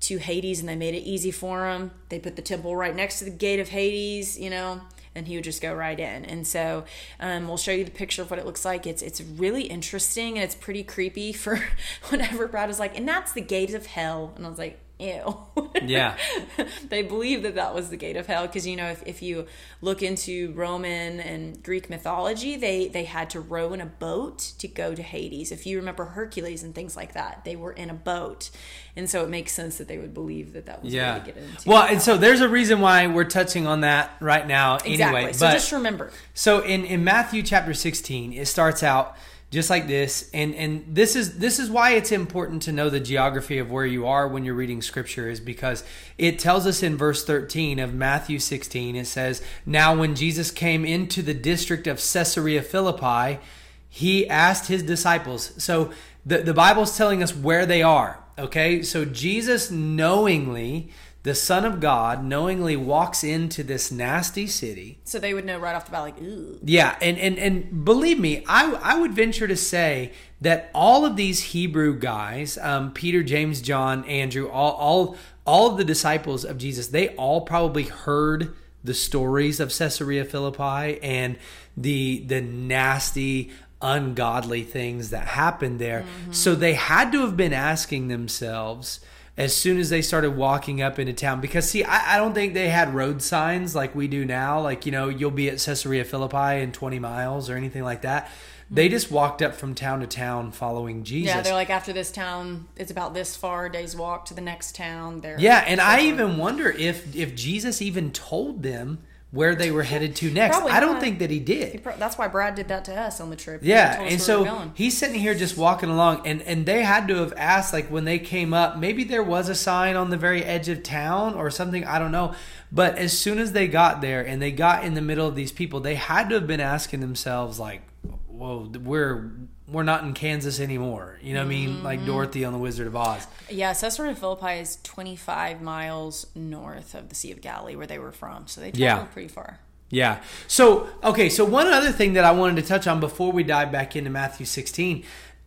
to 0.00 0.18
Hades 0.18 0.60
and 0.60 0.68
they 0.68 0.76
made 0.76 0.94
it 0.94 1.02
easy 1.02 1.30
for 1.30 1.68
him. 1.68 1.90
They 2.08 2.18
put 2.18 2.36
the 2.36 2.42
temple 2.42 2.76
right 2.76 2.94
next 2.94 3.18
to 3.18 3.24
the 3.24 3.30
gate 3.30 3.60
of 3.60 3.68
Hades, 3.68 4.38
you 4.38 4.48
know, 4.48 4.80
and 5.14 5.26
he 5.26 5.34
would 5.34 5.44
just 5.44 5.60
go 5.60 5.74
right 5.74 5.98
in. 5.98 6.24
And 6.24 6.46
so 6.46 6.84
um, 7.18 7.48
we'll 7.48 7.56
show 7.56 7.72
you 7.72 7.84
the 7.84 7.90
picture 7.90 8.22
of 8.22 8.30
what 8.30 8.38
it 8.38 8.46
looks 8.46 8.64
like. 8.64 8.86
It's 8.86 9.02
it's 9.02 9.20
really 9.20 9.64
interesting 9.64 10.36
and 10.36 10.44
it's 10.44 10.54
pretty 10.54 10.82
creepy 10.84 11.32
for 11.32 11.62
whenever 12.08 12.46
Brad 12.46 12.68
was 12.68 12.78
like, 12.78 12.96
and 12.96 13.06
that's 13.06 13.32
the 13.32 13.40
gate 13.40 13.74
of 13.74 13.86
hell. 13.86 14.32
And 14.36 14.46
I 14.46 14.48
was 14.48 14.58
like, 14.58 14.78
ew. 15.00 15.36
Yeah. 15.82 16.16
they 16.88 17.02
believe 17.02 17.42
that 17.42 17.54
that 17.54 17.74
was 17.74 17.90
the 17.90 17.96
gate 17.96 18.16
of 18.16 18.26
hell 18.26 18.46
because 18.46 18.66
you 18.66 18.76
know 18.76 18.88
if, 18.88 19.02
if 19.06 19.22
you 19.22 19.46
look 19.80 20.02
into 20.02 20.52
roman 20.52 21.20
and 21.20 21.62
greek 21.62 21.88
mythology 21.88 22.56
they 22.56 22.88
they 22.88 23.04
had 23.04 23.30
to 23.30 23.40
row 23.40 23.72
in 23.72 23.80
a 23.80 23.86
boat 23.86 24.38
to 24.58 24.68
go 24.68 24.94
to 24.94 25.02
hades 25.02 25.50
if 25.52 25.66
you 25.66 25.78
remember 25.78 26.04
hercules 26.04 26.62
and 26.62 26.74
things 26.74 26.96
like 26.96 27.14
that 27.14 27.44
they 27.44 27.56
were 27.56 27.72
in 27.72 27.88
a 27.88 27.94
boat 27.94 28.50
and 28.96 29.08
so 29.08 29.22
it 29.22 29.28
makes 29.30 29.52
sense 29.52 29.78
that 29.78 29.88
they 29.88 29.96
would 29.98 30.12
believe 30.12 30.52
that 30.52 30.66
that 30.66 30.82
was 30.82 30.92
where 30.92 31.02
Yeah. 31.02 31.18
to 31.18 31.24
get 31.24 31.36
into 31.36 31.68
Well, 31.68 31.84
and 31.84 32.02
so 32.02 32.16
there's 32.16 32.40
a 32.40 32.48
reason 32.48 32.80
why 32.80 33.06
we're 33.06 33.24
touching 33.24 33.66
on 33.66 33.80
that 33.82 34.10
right 34.20 34.46
now. 34.46 34.76
exactly 34.76 35.02
Anyway, 35.20 35.32
so 35.32 35.46
but 35.46 35.52
just 35.52 35.72
remember 35.72 36.10
So 36.34 36.60
in, 36.60 36.84
in 36.84 37.04
Matthew 37.04 37.42
chapter 37.42 37.72
16, 37.72 38.32
it 38.32 38.46
starts 38.48 38.82
out 38.82 39.16
just 39.50 39.68
like 39.68 39.88
this. 39.88 40.30
And 40.32 40.54
and 40.54 40.84
this 40.88 41.16
is 41.16 41.38
this 41.38 41.58
is 41.58 41.68
why 41.68 41.92
it's 41.92 42.12
important 42.12 42.62
to 42.62 42.72
know 42.72 42.88
the 42.88 43.00
geography 43.00 43.58
of 43.58 43.70
where 43.70 43.86
you 43.86 44.06
are 44.06 44.28
when 44.28 44.44
you're 44.44 44.54
reading 44.54 44.80
scripture 44.80 45.28
is 45.28 45.40
because 45.40 45.84
it 46.18 46.38
tells 46.38 46.66
us 46.66 46.82
in 46.82 46.96
verse 46.96 47.24
13 47.24 47.78
of 47.78 47.92
Matthew 47.92 48.38
16 48.38 48.96
it 48.96 49.06
says 49.06 49.42
now 49.66 49.96
when 49.96 50.14
Jesus 50.14 50.50
came 50.50 50.84
into 50.84 51.22
the 51.22 51.34
district 51.34 51.86
of 51.86 51.96
Caesarea 51.96 52.62
Philippi 52.62 53.40
he 53.88 54.28
asked 54.28 54.68
his 54.68 54.82
disciples. 54.82 55.52
So 55.62 55.90
the 56.24 56.38
the 56.38 56.54
Bible's 56.54 56.96
telling 56.96 57.22
us 57.22 57.34
where 57.34 57.66
they 57.66 57.82
are 57.82 58.20
okay? 58.40 58.82
So 58.82 59.04
Jesus 59.04 59.70
knowingly 59.70 60.90
the 61.22 61.34
son 61.34 61.64
of 61.64 61.80
God 61.80 62.24
knowingly 62.24 62.76
walks 62.76 63.22
into 63.22 63.62
this 63.62 63.92
nasty 63.92 64.46
city. 64.46 65.00
So 65.04 65.18
they 65.18 65.34
would 65.34 65.44
know 65.44 65.58
right 65.58 65.74
off 65.74 65.84
the 65.84 65.90
bat 65.90 66.02
like 66.02 66.22
ooh 66.22 66.58
yeah, 66.64 66.96
and 67.02 67.18
and 67.18 67.38
and 67.38 67.84
believe 67.84 68.18
me, 68.18 68.44
I 68.48 68.72
I 68.82 68.98
would 68.98 69.12
venture 69.12 69.46
to 69.46 69.56
say 69.56 70.12
that 70.40 70.70
all 70.74 71.04
of 71.04 71.16
these 71.16 71.42
Hebrew 71.44 71.98
guys, 71.98 72.56
um, 72.58 72.92
Peter, 72.92 73.22
James, 73.22 73.60
John, 73.60 74.04
Andrew, 74.04 74.48
all 74.48 74.72
all 74.72 75.16
all 75.44 75.70
of 75.70 75.76
the 75.76 75.84
disciples 75.84 76.44
of 76.44 76.58
Jesus, 76.58 76.88
they 76.88 77.08
all 77.16 77.42
probably 77.42 77.84
heard 77.84 78.54
the 78.82 78.94
stories 78.94 79.60
of 79.60 79.76
Caesarea 79.76 80.24
Philippi 80.24 81.02
and 81.02 81.36
the 81.76 82.24
the 82.26 82.40
nasty 82.40 83.50
ungodly 83.82 84.62
things 84.62 85.10
that 85.10 85.26
happened 85.26 85.78
there. 85.78 86.04
So 86.30 86.54
they 86.54 86.74
had 86.74 87.12
to 87.12 87.22
have 87.22 87.36
been 87.36 87.52
asking 87.54 88.08
themselves 88.08 89.00
as 89.36 89.54
soon 89.54 89.78
as 89.78 89.90
they 89.90 90.02
started 90.02 90.32
walking 90.32 90.82
up 90.82 90.98
into 90.98 91.12
town. 91.12 91.40
Because 91.40 91.68
see 91.68 91.84
I, 91.84 92.14
I 92.14 92.16
don't 92.16 92.34
think 92.34 92.54
they 92.54 92.68
had 92.68 92.94
road 92.94 93.22
signs 93.22 93.74
like 93.74 93.94
we 93.94 94.08
do 94.08 94.24
now. 94.24 94.60
Like 94.60 94.86
you 94.86 94.92
know 94.92 95.08
you'll 95.08 95.30
be 95.30 95.48
at 95.48 95.58
caesarea 95.58 96.04
philippi 96.04 96.62
in 96.62 96.72
20 96.72 96.98
miles 96.98 97.50
or 97.50 97.56
anything 97.56 97.82
like 97.82 98.02
that. 98.02 98.30
They 98.70 98.86
hmm. 98.86 98.92
just 98.92 99.10
walked 99.10 99.42
up 99.42 99.54
from 99.54 99.74
town 99.74 100.00
to 100.00 100.06
town 100.06 100.52
following 100.52 101.02
jesus. 101.02 101.34
yeah 101.34 101.40
they're 101.40 101.54
like 101.54 101.70
after 101.70 101.92
this 101.92 102.12
town 102.12 102.68
it's 102.76 102.90
about 102.90 103.14
this 103.14 103.34
far 103.34 103.66
a 103.66 103.72
day's 103.72 103.96
walk 103.96 104.26
to 104.26 104.34
the 104.34 104.40
next 104.40 104.76
town 104.76 105.20
there 105.22 105.36
yeah 105.40 105.64
and 105.66 105.80
i 105.80 106.02
even 106.02 106.38
wonder 106.38 106.70
if 106.70 107.16
if 107.16 107.34
jesus 107.34 107.82
even 107.82 108.12
told 108.12 108.62
them 108.62 109.00
where 109.32 109.54
they 109.54 109.70
were 109.70 109.84
headed 109.84 110.16
to 110.16 110.30
next 110.30 110.56
Probably 110.56 110.72
i 110.72 110.80
don't 110.80 110.94
not. 110.94 111.00
think 111.00 111.20
that 111.20 111.30
he 111.30 111.38
did 111.38 111.82
that's 111.98 112.18
why 112.18 112.26
brad 112.28 112.54
did 112.56 112.68
that 112.68 112.84
to 112.86 112.94
us 112.94 113.20
on 113.20 113.30
the 113.30 113.36
trip 113.36 113.60
Yeah, 113.62 114.00
and 114.02 114.20
so 114.20 114.42
we're 114.42 114.70
he's 114.74 114.96
sitting 114.98 115.20
here 115.20 115.34
just 115.34 115.56
walking 115.56 115.88
along, 115.88 116.26
and 116.26 116.42
and 116.42 116.66
they 116.66 116.82
had 116.82 117.06
to 117.08 117.16
have 117.16 117.32
asked 117.36 117.72
like 117.72 117.88
when 117.88 118.04
they 118.04 118.18
came 118.18 118.52
up, 118.52 118.76
maybe 118.78 119.04
there 119.04 119.22
was 119.22 119.48
a 119.48 119.54
sign 119.54 119.94
on 119.96 120.10
the 120.10 120.16
very 120.16 120.42
edge 120.44 120.68
of 120.68 120.82
town 120.82 121.34
or 121.34 121.50
something. 121.50 121.84
I 121.84 121.98
don't 121.98 122.10
know, 122.12 122.34
but 122.72 122.98
as 122.98 123.16
soon 123.16 123.38
as 123.38 123.52
they 123.52 123.68
got 123.68 124.00
there 124.00 124.20
and 124.26 124.40
they 124.42 124.50
got 124.52 124.84
in 124.84 124.94
the 124.94 125.00
middle 125.02 125.26
of 125.28 125.34
these 125.36 125.52
people, 125.52 125.80
they 125.80 125.94
had 125.94 126.28
to 126.30 126.34
have 126.36 126.46
been 126.46 126.60
asking 126.60 127.00
themselves 127.00 127.58
like, 127.60 127.82
"Whoa, 128.26 128.70
we're 128.82 129.30
we're 129.70 129.82
not 129.82 130.02
in 130.04 130.12
Kansas 130.14 130.60
anymore." 130.60 131.18
You 131.22 131.34
know 131.34 131.40
what 131.40 131.46
I 131.46 131.48
mean? 131.48 131.70
Mm-hmm. 131.76 131.84
Like 131.84 132.04
Dorothy 132.06 132.44
on 132.44 132.52
the 132.52 132.58
Wizard 132.58 132.86
of 132.86 132.96
Oz. 132.96 133.26
Yeah, 133.48 133.72
Caesarea 133.74 134.14
Philippi 134.14 134.60
is 134.60 134.78
25 134.82 135.60
miles 135.62 136.26
north 136.34 136.94
of 136.94 137.08
the 137.08 137.14
Sea 137.14 137.32
of 137.32 137.40
Galilee, 137.40 137.76
where 137.76 137.86
they 137.86 137.98
were 137.98 138.12
from. 138.12 138.46
So 138.46 138.60
they 138.60 138.70
traveled 138.70 139.08
Yeah. 139.08 139.12
pretty 139.12 139.28
far. 139.28 139.58
Yeah. 139.92 140.20
So, 140.46 140.88
okay, 141.02 141.28
so 141.28 141.44
one 141.44 141.66
other 141.66 141.90
thing 141.90 142.12
that 142.12 142.24
I 142.24 142.30
wanted 142.30 142.62
to 142.62 142.68
touch 142.68 142.86
on 142.86 143.00
before 143.00 143.32
we 143.32 143.42
dive 143.42 143.72
back 143.72 143.96
into 143.96 144.08
Matthew 144.08 144.46
16, 144.46 145.02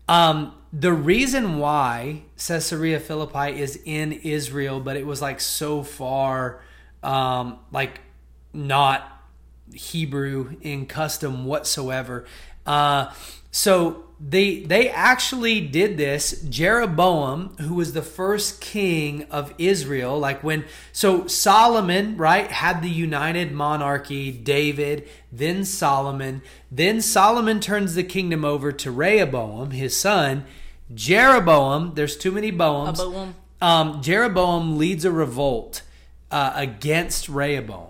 um, 0.09 0.53
the 0.73 0.91
reason 0.91 1.59
why 1.59 2.23
Caesarea 2.37 2.99
Philippi 2.99 3.57
is 3.61 3.79
in 3.85 4.11
Israel, 4.11 4.81
but 4.81 4.97
it 4.97 5.05
was 5.05 5.21
like 5.21 5.39
so 5.39 5.81
far, 5.81 6.59
um, 7.01 7.59
like 7.71 8.01
not 8.51 9.21
Hebrew 9.73 10.57
in 10.61 10.87
custom 10.87 11.45
whatsoever. 11.45 12.25
Uh, 12.65 13.11
so 13.51 14.03
they 14.25 14.61
they 14.61 14.89
actually 14.89 15.59
did 15.59 15.97
this. 15.97 16.41
Jeroboam, 16.43 17.55
who 17.57 17.75
was 17.75 17.91
the 17.91 18.01
first 18.01 18.61
king 18.61 19.23
of 19.29 19.53
Israel, 19.57 20.17
like 20.17 20.43
when 20.43 20.63
so 20.93 21.27
Solomon, 21.27 22.15
right, 22.15 22.49
had 22.49 22.81
the 22.81 22.89
united 22.89 23.51
monarchy, 23.51 24.31
David, 24.31 25.07
then 25.31 25.65
Solomon, 25.65 26.41
then 26.71 27.01
Solomon 27.01 27.59
turns 27.59 27.95
the 27.95 28.03
kingdom 28.03 28.45
over 28.45 28.71
to 28.71 28.91
Rehoboam, 28.91 29.71
his 29.71 29.95
son. 29.95 30.45
Jeroboam, 30.93 31.93
there's 31.95 32.15
too 32.15 32.31
many 32.31 32.51
Boams. 32.51 33.33
Um, 33.61 34.01
Jeroboam 34.01 34.77
leads 34.77 35.05
a 35.05 35.11
revolt 35.11 35.81
uh, 36.29 36.53
against 36.55 37.27
Rehoboam 37.27 37.89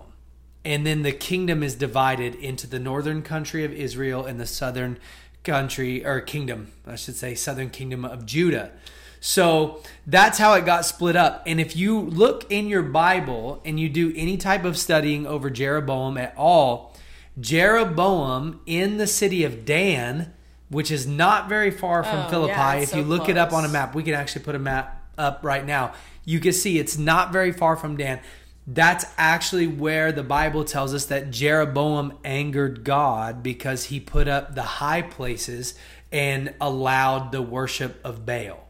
and 0.64 0.86
then 0.86 1.02
the 1.02 1.12
kingdom 1.12 1.62
is 1.62 1.74
divided 1.74 2.34
into 2.36 2.66
the 2.66 2.78
northern 2.78 3.20
country 3.20 3.64
of 3.64 3.72
Israel 3.72 4.24
and 4.24 4.40
the 4.40 4.46
southern 4.46 4.94
country 4.94 5.10
or 5.48 6.20
kingdom, 6.20 6.72
I 6.86 6.96
should 6.96 7.16
say, 7.16 7.34
southern 7.34 7.70
kingdom 7.70 8.04
of 8.04 8.26
Judah. 8.26 8.72
So 9.20 9.80
that's 10.06 10.38
how 10.38 10.52
it 10.52 10.66
got 10.66 10.84
split 10.84 11.16
up. 11.16 11.42
And 11.46 11.58
if 11.58 11.74
you 11.74 11.98
look 11.98 12.50
in 12.52 12.68
your 12.68 12.82
Bible 12.82 13.62
and 13.64 13.80
you 13.80 13.88
do 13.88 14.12
any 14.14 14.36
type 14.36 14.64
of 14.64 14.76
studying 14.76 15.26
over 15.26 15.48
Jeroboam 15.48 16.18
at 16.18 16.34
all, 16.36 16.94
Jeroboam 17.40 18.60
in 18.66 18.98
the 18.98 19.06
city 19.06 19.42
of 19.44 19.64
Dan, 19.64 20.34
which 20.68 20.90
is 20.90 21.06
not 21.06 21.48
very 21.48 21.70
far 21.70 22.04
from 22.04 22.26
Oh, 22.26 22.28
Philippi, 22.28 22.52
yeah, 22.52 22.74
if 22.74 22.82
it's 22.82 22.94
you 22.94 23.02
so 23.02 23.08
look 23.08 23.28
it 23.30 23.38
up 23.38 23.52
on 23.52 23.64
a 23.64 23.68
map, 23.68 23.94
we 23.94 24.02
can 24.02 24.12
actually 24.12 24.44
put 24.44 24.54
a 24.54 24.58
map 24.58 25.02
up 25.16 25.40
right 25.42 25.64
now. 25.64 25.94
You 26.26 26.38
can 26.38 26.52
see 26.52 26.78
it's 26.78 26.98
not 26.98 27.32
very 27.32 27.52
far 27.52 27.76
from 27.76 27.96
Dan. 27.96 28.20
That's 28.66 29.04
actually 29.18 29.66
where 29.66 30.10
the 30.10 30.22
Bible 30.22 30.64
tells 30.64 30.94
us 30.94 31.04
that 31.06 31.30
Jeroboam 31.30 32.16
angered 32.24 32.82
God 32.82 33.42
because 33.42 33.84
he 33.84 34.00
put 34.00 34.26
up 34.26 34.54
the 34.54 34.62
high 34.62 35.02
places 35.02 35.74
and 36.10 36.54
allowed 36.60 37.30
the 37.30 37.42
worship 37.42 38.00
of 38.04 38.24
Baal. 38.24 38.66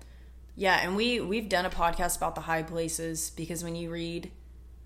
Yeah, 0.57 0.81
and 0.83 0.97
we 0.97 1.21
we've 1.21 1.49
done 1.49 1.65
a 1.65 1.71
podcast 1.71 2.17
about 2.17 2.35
the 2.35 2.43
high 2.43 2.63
places 2.63 3.31
because 3.31 3.63
when 3.63 3.77
you 3.77 3.91
read 3.91 4.31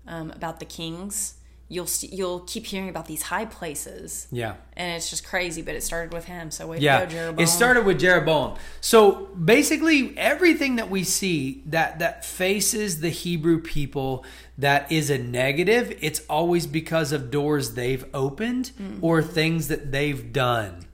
um, 0.07 0.31
about 0.31 0.59
the 0.59 0.65
kings, 0.65 1.35
you'll 1.69 1.87
you'll 2.01 2.39
keep 2.41 2.65
hearing 2.65 2.89
about 2.89 3.05
these 3.05 3.21
high 3.21 3.45
places. 3.45 4.27
Yeah. 4.31 4.55
And 4.75 4.95
it's 4.97 5.09
just 5.09 5.23
crazy, 5.25 5.61
but 5.61 5.75
it 5.75 5.83
started 5.83 6.11
with 6.13 6.25
him. 6.25 6.49
So 6.51 6.67
way 6.67 6.79
yeah, 6.79 6.99
to 7.01 7.05
go, 7.05 7.11
Jeroboam. 7.11 7.43
it 7.43 7.47
started 7.47 7.85
with 7.85 7.99
Jeroboam. 7.99 8.57
So 8.81 9.27
basically, 9.27 10.17
everything 10.17 10.77
that 10.77 10.89
we 10.89 11.03
see 11.03 11.61
that 11.67 11.99
that 11.99 12.25
faces 12.25 13.01
the 13.01 13.09
Hebrew 13.09 13.61
people 13.61 14.25
that 14.57 14.91
is 14.91 15.09
a 15.09 15.17
negative, 15.17 15.97
it's 16.01 16.21
always 16.29 16.65
because 16.67 17.11
of 17.11 17.29
doors 17.31 17.75
they've 17.75 18.03
opened 18.13 18.71
Mm-hmm. 18.81 19.05
or 19.05 19.21
things 19.21 19.67
that 19.69 19.91
they've 19.91 20.33
done. 20.33 20.85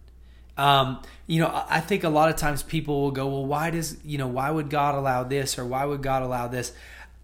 Um, 0.58 1.01
you 1.27 1.41
know, 1.41 1.65
I 1.70 1.79
think 1.82 2.03
a 2.03 2.10
lot 2.10 2.29
of 2.29 2.36
times 2.38 2.63
people 2.63 3.01
will 3.01 3.12
go, 3.12 3.27
"Well, 3.27 3.46
why 3.46 3.72
does 3.72 3.98
you 4.05 4.17
know 4.17 4.27
why 4.27 4.50
would 4.51 4.70
God 4.70 4.96
allow 4.96 5.24
this 5.24 5.58
or 5.60 5.65
why 5.65 5.84
would 5.86 6.01
God 6.01 6.22
allow 6.24 6.48
this?" 6.48 6.72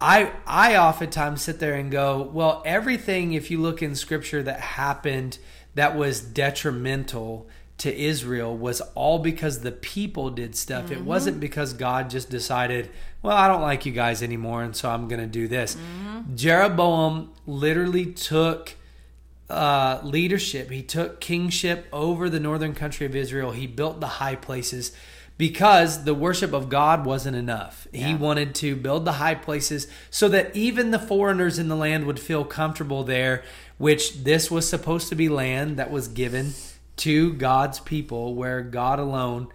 I 0.02 0.32
I 0.46 0.76
oftentimes 0.76 1.42
sit 1.42 1.60
there 1.60 1.74
and 1.74 1.90
go, 1.90 2.28
"Well, 2.32 2.62
everything 2.66 3.32
if 3.32 3.50
you 3.50 3.60
look 3.60 3.82
in 3.82 3.94
Scripture 3.94 4.42
that 4.42 4.60
happened 4.60 5.38
that 5.74 5.96
was 5.96 6.20
detrimental 6.20 7.48
to 7.78 7.92
Israel 7.92 8.56
was 8.56 8.80
all 8.94 9.18
because 9.18 9.62
the 9.62 9.72
people 9.72 10.30
did 10.30 10.54
stuff. 10.54 10.92
It 10.92 11.00
wasn't 11.00 11.40
because 11.40 11.72
God 11.72 12.10
just 12.10 12.30
decided, 12.30 12.90
well, 13.22 13.36
I 13.36 13.48
don't 13.48 13.62
like 13.62 13.84
you 13.84 13.90
guys 13.90 14.22
anymore, 14.22 14.62
and 14.62 14.76
so 14.76 14.88
I'm 14.88 15.08
going 15.08 15.20
to 15.20 15.26
do 15.26 15.48
this. 15.48 15.76
Jeroboam 16.34 17.32
literally 17.44 18.06
took 18.06 18.74
uh, 19.50 19.98
leadership. 20.04 20.70
He 20.70 20.82
took 20.82 21.20
kingship 21.20 21.86
over 21.92 22.30
the 22.30 22.38
northern 22.38 22.74
country 22.74 23.04
of 23.04 23.16
Israel. 23.16 23.50
He 23.50 23.66
built 23.66 24.00
the 24.00 24.06
high 24.06 24.36
places 24.36 24.92
because 25.38 26.04
the 26.04 26.14
worship 26.14 26.52
of 26.52 26.68
God 26.68 27.04
wasn't 27.04 27.36
enough. 27.36 27.86
He 27.92 28.14
wanted 28.14 28.54
to 28.56 28.76
build 28.76 29.04
the 29.04 29.12
high 29.12 29.34
places 29.34 29.88
so 30.10 30.28
that 30.28 30.54
even 30.54 30.90
the 30.90 30.98
foreigners 30.98 31.58
in 31.58 31.68
the 31.68 31.76
land 31.76 32.06
would 32.06 32.20
feel 32.20 32.44
comfortable 32.44 33.04
there, 33.04 33.42
which 33.78 34.24
this 34.24 34.50
was 34.50 34.68
supposed 34.68 35.08
to 35.08 35.14
be 35.14 35.28
land 35.28 35.76
that 35.78 35.90
was 35.90 36.08
given 36.08 36.52
to 36.98 37.32
God's 37.34 37.80
people 37.80 38.34
where 38.34 38.62
God 38.62 38.98
alone 38.98 39.48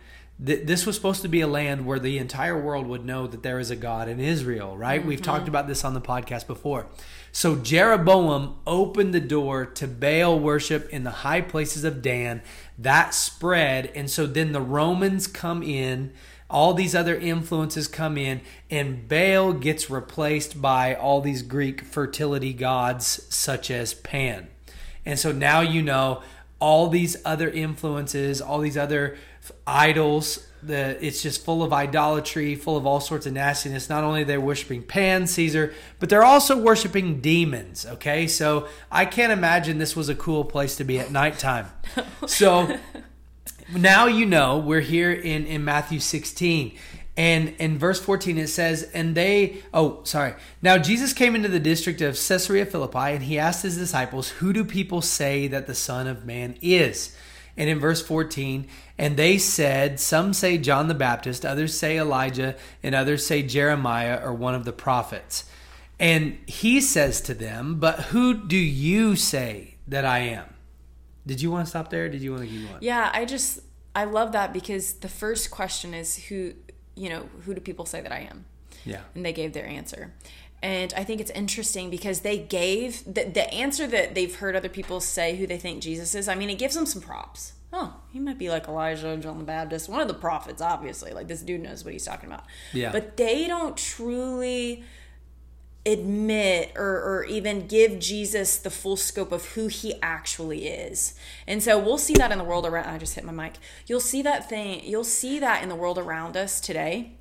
th- 0.43 0.65
this 0.65 0.85
was 0.85 0.95
supposed 0.95 1.21
to 1.21 1.27
be 1.27 1.41
a 1.41 1.47
land 1.47 1.85
where 1.85 1.99
the 1.99 2.17
entire 2.17 2.59
world 2.59 2.87
would 2.87 3.05
know 3.05 3.27
that 3.27 3.43
there 3.43 3.59
is 3.59 3.71
a 3.71 3.75
God 3.75 4.07
in 4.07 4.19
Israel, 4.19 4.77
right? 4.77 5.05
We've 5.05 5.19
mm-hmm. 5.19 5.25
talked 5.25 5.47
about 5.47 5.67
this 5.67 5.83
on 5.83 5.93
the 5.93 6.01
podcast 6.01 6.47
before. 6.47 6.87
So 7.31 7.55
Jeroboam 7.55 8.57
opened 8.65 9.13
the 9.13 9.19
door 9.19 9.65
to 9.65 9.87
Baal 9.87 10.39
worship 10.39 10.89
in 10.89 11.03
the 11.03 11.11
high 11.11 11.41
places 11.41 11.83
of 11.83 12.01
Dan. 12.01 12.41
That 12.77 13.13
spread, 13.13 13.91
and 13.93 14.09
so 14.09 14.25
then 14.25 14.53
the 14.53 14.61
Romans 14.61 15.27
come 15.27 15.61
in, 15.61 16.13
all 16.49 16.73
these 16.73 16.95
other 16.95 17.15
influences 17.15 17.87
come 17.87 18.17
in, 18.17 18.41
and 18.71 19.07
Baal 19.07 19.53
gets 19.53 19.89
replaced 19.89 20.61
by 20.61 20.95
all 20.95 21.21
these 21.21 21.41
Greek 21.41 21.81
fertility 21.81 22.53
gods 22.53 23.25
such 23.29 23.69
as 23.69 23.93
Pan. 23.93 24.47
And 25.05 25.19
so 25.19 25.31
now 25.31 25.61
you 25.61 25.81
know 25.81 26.23
all 26.59 26.89
these 26.89 27.17
other 27.23 27.49
influences, 27.49 28.41
all 28.41 28.59
these 28.59 28.77
other 28.77 29.17
idols. 29.65 30.45
The 30.63 30.97
it's 31.05 31.21
just 31.21 31.45
full 31.45 31.63
of 31.63 31.71
idolatry, 31.71 32.55
full 32.55 32.77
of 32.77 32.85
all 32.85 32.99
sorts 32.99 33.25
of 33.25 33.33
nastiness. 33.33 33.89
Not 33.89 34.03
only 34.03 34.23
they're 34.23 34.41
worshiping 34.41 34.83
Pan, 34.83 35.27
Caesar, 35.27 35.73
but 35.99 36.09
they're 36.09 36.23
also 36.23 36.57
worshiping 36.57 37.21
demons. 37.21 37.85
Okay, 37.85 38.27
so 38.27 38.67
I 38.91 39.05
can't 39.05 39.31
imagine 39.31 39.77
this 39.77 39.95
was 39.95 40.09
a 40.09 40.15
cool 40.15 40.43
place 40.43 40.75
to 40.77 40.83
be 40.83 40.99
at 40.99 41.11
nighttime. 41.11 41.67
So 42.27 42.77
now 43.75 44.05
you 44.05 44.25
know 44.25 44.57
we're 44.57 44.81
here 44.81 45.11
in 45.11 45.45
in 45.45 45.63
Matthew 45.63 45.99
16 45.99 46.77
and 47.17 47.49
in 47.57 47.77
verse 47.77 47.99
14 47.99 48.37
it 48.37 48.47
says 48.47 48.83
and 48.93 49.15
they 49.15 49.57
oh 49.73 49.99
sorry 50.03 50.35
now 50.61 50.77
Jesus 50.77 51.11
came 51.11 51.35
into 51.35 51.49
the 51.49 51.59
district 51.59 51.99
of 52.01 52.13
Caesarea 52.13 52.65
Philippi 52.65 52.97
and 52.97 53.23
he 53.23 53.37
asked 53.37 53.63
his 53.63 53.77
disciples 53.77 54.29
who 54.29 54.53
do 54.53 54.63
people 54.63 55.01
say 55.01 55.47
that 55.47 55.67
the 55.67 55.75
son 55.75 56.07
of 56.07 56.25
man 56.25 56.55
is 56.61 57.15
and 57.57 57.69
in 57.69 57.79
verse 57.79 58.01
14 58.01 58.67
and 58.97 59.17
they 59.17 59.37
said 59.37 59.99
some 59.99 60.33
say 60.33 60.57
John 60.57 60.87
the 60.87 60.93
Baptist 60.95 61.45
others 61.45 61.77
say 61.77 61.97
Elijah 61.97 62.55
and 62.83 62.95
others 62.95 63.25
say 63.25 63.43
Jeremiah 63.43 64.19
or 64.23 64.33
one 64.33 64.55
of 64.55 64.65
the 64.65 64.73
prophets 64.73 65.45
and 65.99 66.37
he 66.47 66.81
says 66.81 67.21
to 67.21 67.33
them 67.33 67.79
but 67.79 67.99
who 68.05 68.33
do 68.33 68.57
you 68.57 69.15
say 69.15 69.75
that 69.87 70.05
I 70.05 70.19
am 70.19 70.53
did 71.25 71.41
you 71.41 71.51
want 71.51 71.65
to 71.65 71.69
stop 71.69 71.89
there? 71.89 72.07
Did 72.07 72.21
you 72.21 72.31
want 72.31 72.43
to 72.43 72.49
keep 72.49 72.65
going? 72.69 72.77
Yeah, 72.81 73.11
I 73.13 73.25
just 73.25 73.59
I 73.93 74.05
love 74.05 74.31
that 74.31 74.53
because 74.53 74.93
the 74.93 75.09
first 75.09 75.51
question 75.51 75.93
is 75.93 76.15
who 76.15 76.53
you 76.95 77.09
know 77.09 77.27
who 77.43 77.53
do 77.53 77.59
people 77.59 77.85
say 77.85 77.99
that 77.99 78.13
I 78.13 78.19
am, 78.31 78.45
Yeah. 78.85 79.01
and 79.13 79.25
they 79.25 79.33
gave 79.33 79.51
their 79.51 79.67
answer, 79.67 80.13
and 80.63 80.93
I 80.95 81.03
think 81.03 81.19
it's 81.19 81.31
interesting 81.31 81.89
because 81.89 82.21
they 82.21 82.37
gave 82.37 83.03
the 83.03 83.25
the 83.25 83.53
answer 83.53 83.85
that 83.87 84.15
they've 84.15 84.33
heard 84.33 84.55
other 84.55 84.69
people 84.69 85.01
say 85.01 85.35
who 85.35 85.45
they 85.45 85.57
think 85.57 85.83
Jesus 85.83 86.15
is. 86.15 86.29
I 86.29 86.35
mean, 86.35 86.49
it 86.49 86.57
gives 86.57 86.75
them 86.75 86.85
some 86.85 87.01
props. 87.01 87.51
Oh, 87.73 87.95
he 88.17 88.23
might 88.23 88.39
be 88.39 88.49
like 88.49 88.67
Elijah, 88.67 89.15
John 89.17 89.37
the 89.37 89.43
Baptist, 89.43 89.87
one 89.87 90.01
of 90.01 90.07
the 90.07 90.13
prophets, 90.15 90.59
obviously. 90.59 91.11
Like 91.13 91.27
this 91.27 91.43
dude 91.43 91.61
knows 91.61 91.85
what 91.85 91.93
he's 91.93 92.03
talking 92.03 92.27
about. 92.27 92.45
Yeah. 92.73 92.91
But 92.91 93.15
they 93.15 93.45
don't 93.45 93.77
truly 93.77 94.83
admit 95.85 96.73
or, 96.75 96.83
or 96.83 97.25
even 97.25 97.67
give 97.67 97.99
Jesus 97.99 98.57
the 98.57 98.71
full 98.71 98.97
scope 98.97 99.31
of 99.31 99.49
who 99.49 99.67
he 99.67 100.01
actually 100.01 100.67
is. 100.67 101.13
And 101.45 101.61
so 101.61 101.77
we'll 101.77 101.99
see 101.99 102.15
that 102.15 102.31
in 102.31 102.39
the 102.39 102.43
world 102.43 102.65
around 102.65 102.89
I 102.89 102.97
just 102.97 103.13
hit 103.13 103.23
my 103.23 103.31
mic. 103.31 103.53
You'll 103.85 103.99
see 103.99 104.23
that 104.23 104.49
thing 104.49 104.83
you'll 104.83 105.03
see 105.03 105.37
that 105.37 105.61
in 105.61 105.69
the 105.69 105.75
world 105.75 105.99
around 105.99 106.35
us 106.35 106.59
today. 106.59 107.17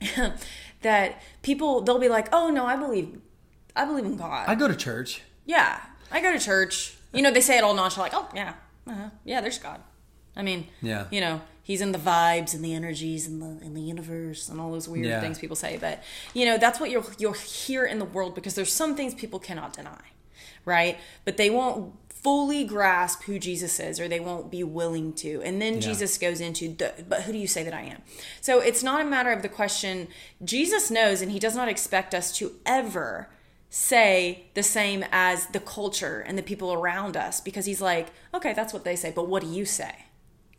that 0.82 1.22
people 1.40 1.80
they'll 1.80 1.98
be 1.98 2.10
like, 2.10 2.28
"Oh 2.30 2.50
no, 2.50 2.66
I 2.66 2.76
believe 2.76 3.20
I 3.74 3.86
believe 3.86 4.04
in 4.04 4.16
God." 4.16 4.48
I 4.48 4.54
go 4.54 4.68
to 4.68 4.76
church. 4.76 5.22
yeah. 5.46 5.80
I 6.12 6.20
go 6.20 6.30
to 6.32 6.38
church. 6.38 6.96
You 7.14 7.22
know, 7.22 7.30
they 7.30 7.40
say 7.40 7.56
it 7.56 7.64
all 7.64 7.72
nonchalant 7.74 8.12
like, 8.12 8.22
"Oh, 8.22 8.28
yeah. 8.34 8.54
Uh-huh. 8.86 9.10
Yeah, 9.24 9.40
there's 9.40 9.58
God." 9.58 9.80
I 10.40 10.42
mean, 10.42 10.66
Yeah. 10.82 11.04
you 11.10 11.20
know, 11.20 11.42
he's 11.62 11.80
in 11.80 11.92
the 11.92 11.98
vibes 11.98 12.54
and 12.54 12.64
the 12.64 12.74
energies 12.74 13.26
and 13.28 13.40
the 13.42 13.64
in 13.64 13.74
the 13.74 13.80
universe 13.82 14.48
and 14.48 14.60
all 14.60 14.72
those 14.72 14.88
weird 14.88 15.06
Yeah. 15.06 15.20
things 15.20 15.38
people 15.38 15.56
say. 15.56 15.76
But 15.78 16.02
you 16.34 16.44
know, 16.46 16.56
that's 16.58 16.80
what 16.80 16.90
you'll 16.90 17.06
you'll 17.18 17.34
hear 17.34 17.84
in 17.84 17.98
the 17.98 18.04
world 18.16 18.34
because 18.34 18.54
there's 18.54 18.72
some 18.72 18.96
things 18.96 19.14
people 19.14 19.38
cannot 19.38 19.72
deny, 19.74 20.02
right? 20.64 20.98
But 21.24 21.36
they 21.36 21.50
won't 21.50 21.94
fully 22.08 22.64
grasp 22.64 23.22
who 23.22 23.38
Jesus 23.38 23.80
is 23.80 23.98
or 24.00 24.06
they 24.06 24.20
won't 24.20 24.50
be 24.50 24.62
willing 24.62 25.12
to. 25.14 25.40
And 25.42 25.60
then 25.62 25.74
Yeah. 25.74 25.80
Jesus 25.80 26.18
goes 26.18 26.40
into 26.40 26.74
the 26.74 26.92
but 27.08 27.22
who 27.22 27.32
do 27.32 27.38
you 27.38 27.46
say 27.46 27.62
that 27.62 27.72
I 27.74 27.82
am? 27.82 28.02
So 28.40 28.60
it's 28.60 28.82
not 28.82 29.00
a 29.00 29.04
matter 29.04 29.30
of 29.32 29.40
the 29.42 29.48
question 29.48 30.08
Jesus 30.44 30.90
knows 30.90 31.22
and 31.22 31.30
he 31.32 31.38
does 31.38 31.54
not 31.54 31.68
expect 31.68 32.14
us 32.14 32.32
to 32.38 32.56
ever 32.66 33.28
say 33.72 34.46
the 34.54 34.62
same 34.62 35.04
as 35.12 35.46
the 35.46 35.60
culture 35.60 36.20
and 36.26 36.36
the 36.36 36.42
people 36.42 36.72
around 36.72 37.16
us 37.16 37.40
because 37.40 37.66
he's 37.66 37.80
like, 37.80 38.08
okay, 38.34 38.52
that's 38.52 38.72
what 38.72 38.84
they 38.84 38.96
say, 38.96 39.12
but 39.14 39.28
what 39.28 39.42
do 39.42 39.48
you 39.48 39.64
say? 39.64 39.94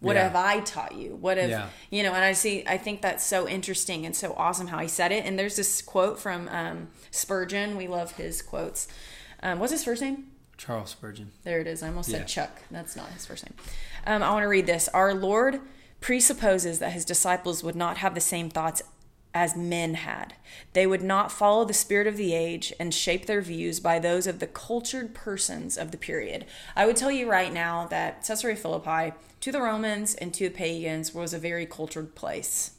What 0.02 0.16
Yeah. 0.16 0.24
have 0.24 0.36
I 0.36 0.60
taught 0.62 0.96
you? 0.96 1.16
What 1.16 1.38
have 1.38 1.50
Yeah. 1.50 1.70
you 1.90 2.04
know? 2.04 2.14
And 2.14 2.24
I 2.26 2.34
see, 2.34 2.64
I 2.68 2.78
think 2.78 3.02
that's 3.02 3.24
so 3.24 3.48
interesting 3.48 4.06
and 4.06 4.16
so 4.16 4.34
awesome 4.36 4.68
how 4.68 4.80
he 4.80 4.88
said 4.88 5.12
it. 5.12 5.26
And 5.26 5.38
there's 5.40 5.56
this 5.56 5.82
quote 5.82 6.20
from 6.20 6.50
um, 6.50 6.90
Spurgeon. 7.12 7.78
We 7.78 7.88
love 7.88 8.14
his 8.14 8.42
quotes. 8.42 8.88
Um, 9.44 9.60
what's 9.60 9.72
his 9.72 9.84
first 9.84 10.02
name? 10.02 10.28
Charles 10.58 10.90
Spurgeon. 10.92 11.32
There 11.44 11.60
it 11.60 11.68
is. 11.68 11.82
I 11.84 11.88
almost 11.88 12.10
Yeah. 12.10 12.18
said 12.20 12.28
Chuck. 12.28 12.62
That's 12.70 12.96
not 12.96 13.10
his 13.10 13.26
first 13.26 13.46
name. 13.48 13.56
Um, 14.06 14.22
I 14.24 14.32
want 14.32 14.44
to 14.44 14.48
read 14.48 14.66
this. 14.68 14.88
Our 14.90 15.14
Lord 15.14 15.62
presupposes 16.00 16.80
that 16.80 16.94
his 16.94 17.06
disciples 17.06 17.64
would 17.64 17.76
not 17.76 17.98
have 17.98 18.16
the 18.16 18.22
same 18.22 18.50
thoughts 18.50 18.82
as 19.34 19.56
men 19.56 19.96
had. 19.96 20.34
They 20.74 20.86
would 20.86 21.02
not 21.02 21.32
follow 21.32 21.65
the 21.65 21.74
spirit 21.74 22.08
of 22.08 22.17
the 22.17 22.34
age 22.34 22.74
and 22.80 22.94
shape 22.94 23.26
their 23.26 23.41
views 23.41 23.80
by 23.80 24.00
those 24.00 24.28
of 24.28 24.39
the 24.39 24.48
cultured 24.48 25.13
persons 25.13 25.78
of 25.78 25.91
the 25.91 25.98
period. 25.98 26.46
I 26.76 26.86
would 26.86 26.98
tell 26.98 27.12
you 27.12 27.30
right 27.30 27.54
now 27.54 27.88
that 27.88 28.26
Caesarea 28.26 28.58
Philippi, 28.58 29.13
to 29.39 29.52
the 29.52 29.62
Romans 29.62 30.15
and 30.15 30.34
to 30.34 30.50
the 30.50 30.56
pagans, 30.56 31.13
was 31.13 31.34
a 31.34 31.39
very 31.39 31.65
cultured 31.65 32.13
place. 32.15 32.72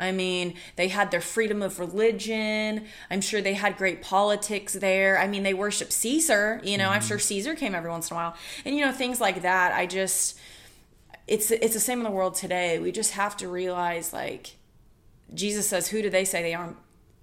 I 0.00 0.12
mean, 0.12 0.54
they 0.76 0.88
had 0.88 1.10
their 1.10 1.20
freedom 1.20 1.60
of 1.60 1.78
religion. 1.78 2.86
I'm 3.10 3.20
sure 3.20 3.42
they 3.42 3.54
had 3.54 3.76
great 3.76 4.00
politics 4.00 4.72
there. 4.72 5.18
I 5.18 5.28
mean, 5.28 5.42
they 5.42 5.52
worship 5.52 5.92
Caesar. 5.92 6.60
You 6.64 6.78
know, 6.78 6.88
I'm 6.88 7.00
mm-hmm. 7.00 7.08
sure 7.08 7.18
Caesar 7.18 7.54
came 7.54 7.74
every 7.74 7.90
once 7.90 8.10
in 8.10 8.16
a 8.16 8.18
while, 8.18 8.34
and 8.64 8.74
you 8.74 8.84
know 8.84 8.92
things 8.92 9.20
like 9.20 9.42
that. 9.42 9.72
I 9.72 9.84
just, 9.84 10.38
it's 11.26 11.50
it's 11.50 11.74
the 11.74 11.80
same 11.80 11.98
in 11.98 12.04
the 12.04 12.10
world 12.10 12.34
today. 12.34 12.78
We 12.78 12.92
just 12.92 13.12
have 13.12 13.36
to 13.38 13.48
realize, 13.48 14.14
like, 14.14 14.56
Jesus 15.34 15.68
says, 15.68 15.88
"Who 15.88 16.02
do 16.02 16.10
they 16.10 16.24
say 16.24 16.42
they 16.42 16.54
are?" 16.54 16.74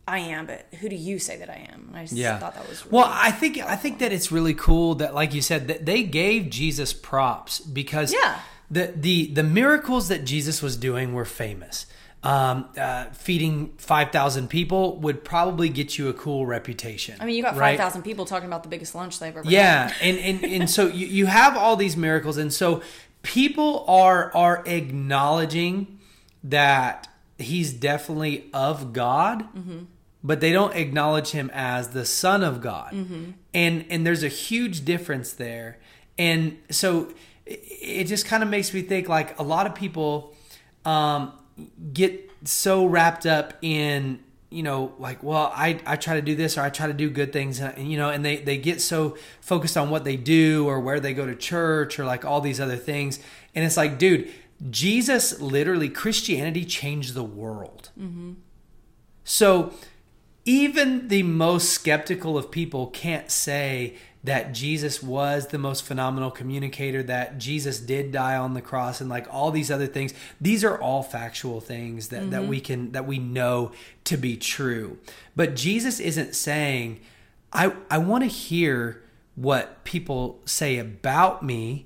I 0.10 0.20
am, 0.20 0.46
but 0.46 0.66
who 0.80 0.88
do 0.88 0.96
you 0.96 1.20
say 1.20 1.36
that 1.38 1.50
I 1.50 1.68
am? 1.74 1.92
I 1.94 2.04
just 2.04 2.14
Yeah. 2.14 2.40
thought 2.40 2.56
that 2.56 2.70
was 2.70 2.86
really 2.86 2.96
Well, 2.98 3.10
I 3.12 3.30
think 3.32 3.58
I 3.60 3.76
think 3.76 4.00
that 4.00 4.14
it's 4.14 4.32
really 4.32 4.54
cool 4.54 4.96
that, 4.96 5.14
like 5.14 5.34
you 5.34 5.42
said, 5.42 5.68
that 5.68 5.86
they 5.86 6.04
gave 6.04 6.50
Jesus 6.50 6.94
props 6.94 7.60
because 7.60 8.14
Yeah. 8.14 8.40
the 8.72 8.94
the 8.96 9.28
the 9.34 9.44
miracles 9.44 10.08
that 10.08 10.24
Jesus 10.24 10.62
was 10.62 10.78
doing 10.78 11.14
were 11.14 11.26
famous. 11.26 11.88
Um, 12.24 12.70
uh, 12.78 13.06
feeding 13.14 13.74
five 13.78 14.12
thousand 14.12 14.50
people 14.50 14.98
would 15.02 15.24
probably 15.24 15.70
get 15.70 15.98
you 15.98 16.08
a 16.10 16.14
cool 16.14 16.46
reputation. 16.46 17.16
I 17.20 17.26
mean, 17.26 17.36
you 17.36 17.44
got 17.44 17.52
five 17.56 17.78
right? 17.80 18.04
people 18.04 18.26
talking 18.26 18.48
about 18.48 18.64
the 18.64 18.70
biggest 18.70 18.96
lunch 18.96 19.20
they've 19.20 19.30
ever 19.36 19.44
had. 19.44 19.52
Yeah, 19.52 19.94
and 20.02 20.18
and 20.18 20.44
and 20.44 20.70
so 20.70 20.88
you, 20.88 21.06
you 21.06 21.26
have 21.28 21.56
all 21.58 21.76
these 21.76 21.96
miracles, 21.96 22.38
and 22.38 22.52
so 22.52 22.82
people 23.24 23.86
are 23.88 24.32
are 24.36 24.64
acknowledging 24.66 26.00
that 26.44 27.08
he's 27.38 27.72
definitely 27.74 28.50
of 28.54 28.94
God, 28.94 29.46
but 30.24 30.40
they 30.42 30.52
don't 30.52 30.76
acknowledge 30.76 31.30
him 31.32 31.50
as 31.54 31.90
the 31.90 32.06
son 32.06 32.44
of 32.44 32.62
God. 32.62 32.94
And 33.54 33.86
and 33.90 34.06
there's 34.06 34.24
a 34.24 34.28
huge 34.30 34.84
difference 34.86 35.32
there. 35.34 35.78
And 36.18 36.58
so 36.70 37.14
it- 37.46 37.62
it 37.82 38.04
just 38.08 38.26
kind 38.26 38.44
of 38.44 38.50
makes 38.50 38.74
me 38.74 38.82
think 38.82 39.08
like 39.08 39.38
a 39.40 39.44
lot 39.44 39.68
of 39.68 39.76
people 39.76 40.34
um, 40.86 41.32
get 41.94 42.30
so 42.44 42.86
wrapped 42.86 43.26
up 43.26 43.54
in 43.62 44.20
you 44.50 44.64
know 44.64 44.94
like 45.00 45.22
well 45.24 45.52
I, 45.56 45.80
I 45.86 45.96
try 45.98 46.14
to 46.16 46.22
do 46.22 46.34
this 46.36 46.58
or 46.58 46.62
i 46.62 46.70
try 46.70 46.88
to 46.88 46.94
do 46.94 47.10
good 47.10 47.34
things 47.34 47.60
and 47.60 47.92
you 47.92 47.98
know 47.98 48.10
and 48.10 48.24
they, 48.24 48.38
they 48.38 48.58
get 48.58 48.80
so 48.80 49.18
focused 49.42 49.76
on 49.76 49.90
what 49.90 50.06
they 50.06 50.16
do 50.16 50.66
or 50.68 50.80
where 50.80 51.02
they 51.02 51.14
go 51.14 51.26
to 51.26 51.36
church 51.36 52.00
or 52.00 52.06
like 52.06 52.24
all 52.24 52.40
these 52.40 52.62
other 52.62 52.78
things 52.78 53.20
and 53.54 53.66
it's 53.66 53.76
like 53.76 53.98
dude 53.98 54.32
jesus 54.70 55.40
literally 55.40 55.90
christianity 55.90 56.66
changed 56.66 57.14
the 57.14 57.24
world 57.24 57.90
mm-hmm. 58.00 58.34
so 59.24 59.74
even 60.46 61.10
the 61.10 61.24
most 61.24 61.70
skeptical 61.70 62.38
of 62.38 62.50
people 62.50 62.88
can't 62.88 63.30
say 63.30 63.96
that 64.28 64.54
Jesus 64.54 65.02
was 65.02 65.48
the 65.48 65.58
most 65.58 65.84
phenomenal 65.84 66.32
communicator, 66.32 67.02
that 67.04 67.38
Jesus 67.38 67.80
did 67.80 68.12
die 68.12 68.36
on 68.36 68.54
the 68.56 68.62
cross 68.62 69.00
and 69.00 69.10
like 69.10 69.26
all 69.32 69.52
these 69.52 69.72
other 69.72 69.88
things. 69.88 70.14
These 70.42 70.66
are 70.66 70.78
all 70.78 71.02
factual 71.02 71.62
things 71.62 72.10
that, 72.10 72.32
that 72.32 72.42
mm-hmm. 72.42 72.50
we 72.50 72.60
can 72.60 72.92
that 72.92 73.08
we 73.08 73.20
know 73.20 73.72
to 74.04 74.18
be 74.18 74.36
true. 74.36 74.98
But 75.36 75.56
Jesus 75.56 76.02
isn't 76.02 76.36
saying, 76.36 77.00
I 77.54 77.74
I 77.90 78.00
want 78.00 78.26
to 78.26 78.30
hear 78.30 79.02
what 79.36 79.84
people 79.86 80.42
say 80.44 80.78
about 80.78 81.42
me 81.42 81.86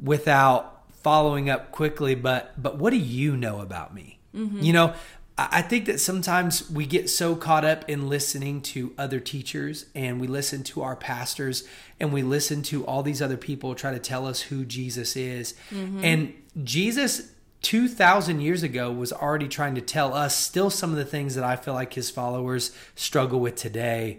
without 0.00 0.71
following 1.02 1.50
up 1.50 1.70
quickly, 1.72 2.14
but 2.14 2.60
but 2.60 2.78
what 2.78 2.90
do 2.90 2.98
you 2.98 3.36
know 3.36 3.60
about 3.60 3.94
me? 3.94 4.18
Mm-hmm. 4.34 4.60
You 4.60 4.72
know, 4.72 4.94
I 5.38 5.62
think 5.62 5.86
that 5.86 5.98
sometimes 5.98 6.70
we 6.70 6.84
get 6.84 7.08
so 7.08 7.34
caught 7.34 7.64
up 7.64 7.88
in 7.88 8.08
listening 8.08 8.60
to 8.62 8.92
other 8.98 9.18
teachers 9.18 9.86
and 9.94 10.20
we 10.20 10.26
listen 10.26 10.62
to 10.64 10.82
our 10.82 10.94
pastors 10.94 11.64
and 11.98 12.12
we 12.12 12.22
listen 12.22 12.62
to 12.64 12.84
all 12.84 13.02
these 13.02 13.22
other 13.22 13.38
people 13.38 13.74
try 13.74 13.92
to 13.92 13.98
tell 13.98 14.26
us 14.26 14.42
who 14.42 14.64
Jesus 14.64 15.16
is. 15.16 15.54
Mm-hmm. 15.70 16.04
And 16.04 16.34
Jesus 16.62 17.32
2000 17.62 18.40
years 18.40 18.62
ago 18.62 18.92
was 18.92 19.12
already 19.12 19.48
trying 19.48 19.74
to 19.76 19.80
tell 19.80 20.12
us 20.12 20.36
still 20.36 20.68
some 20.68 20.90
of 20.90 20.96
the 20.96 21.04
things 21.04 21.34
that 21.34 21.44
I 21.44 21.56
feel 21.56 21.74
like 21.74 21.94
his 21.94 22.10
followers 22.10 22.72
struggle 22.94 23.40
with 23.40 23.54
today. 23.54 24.18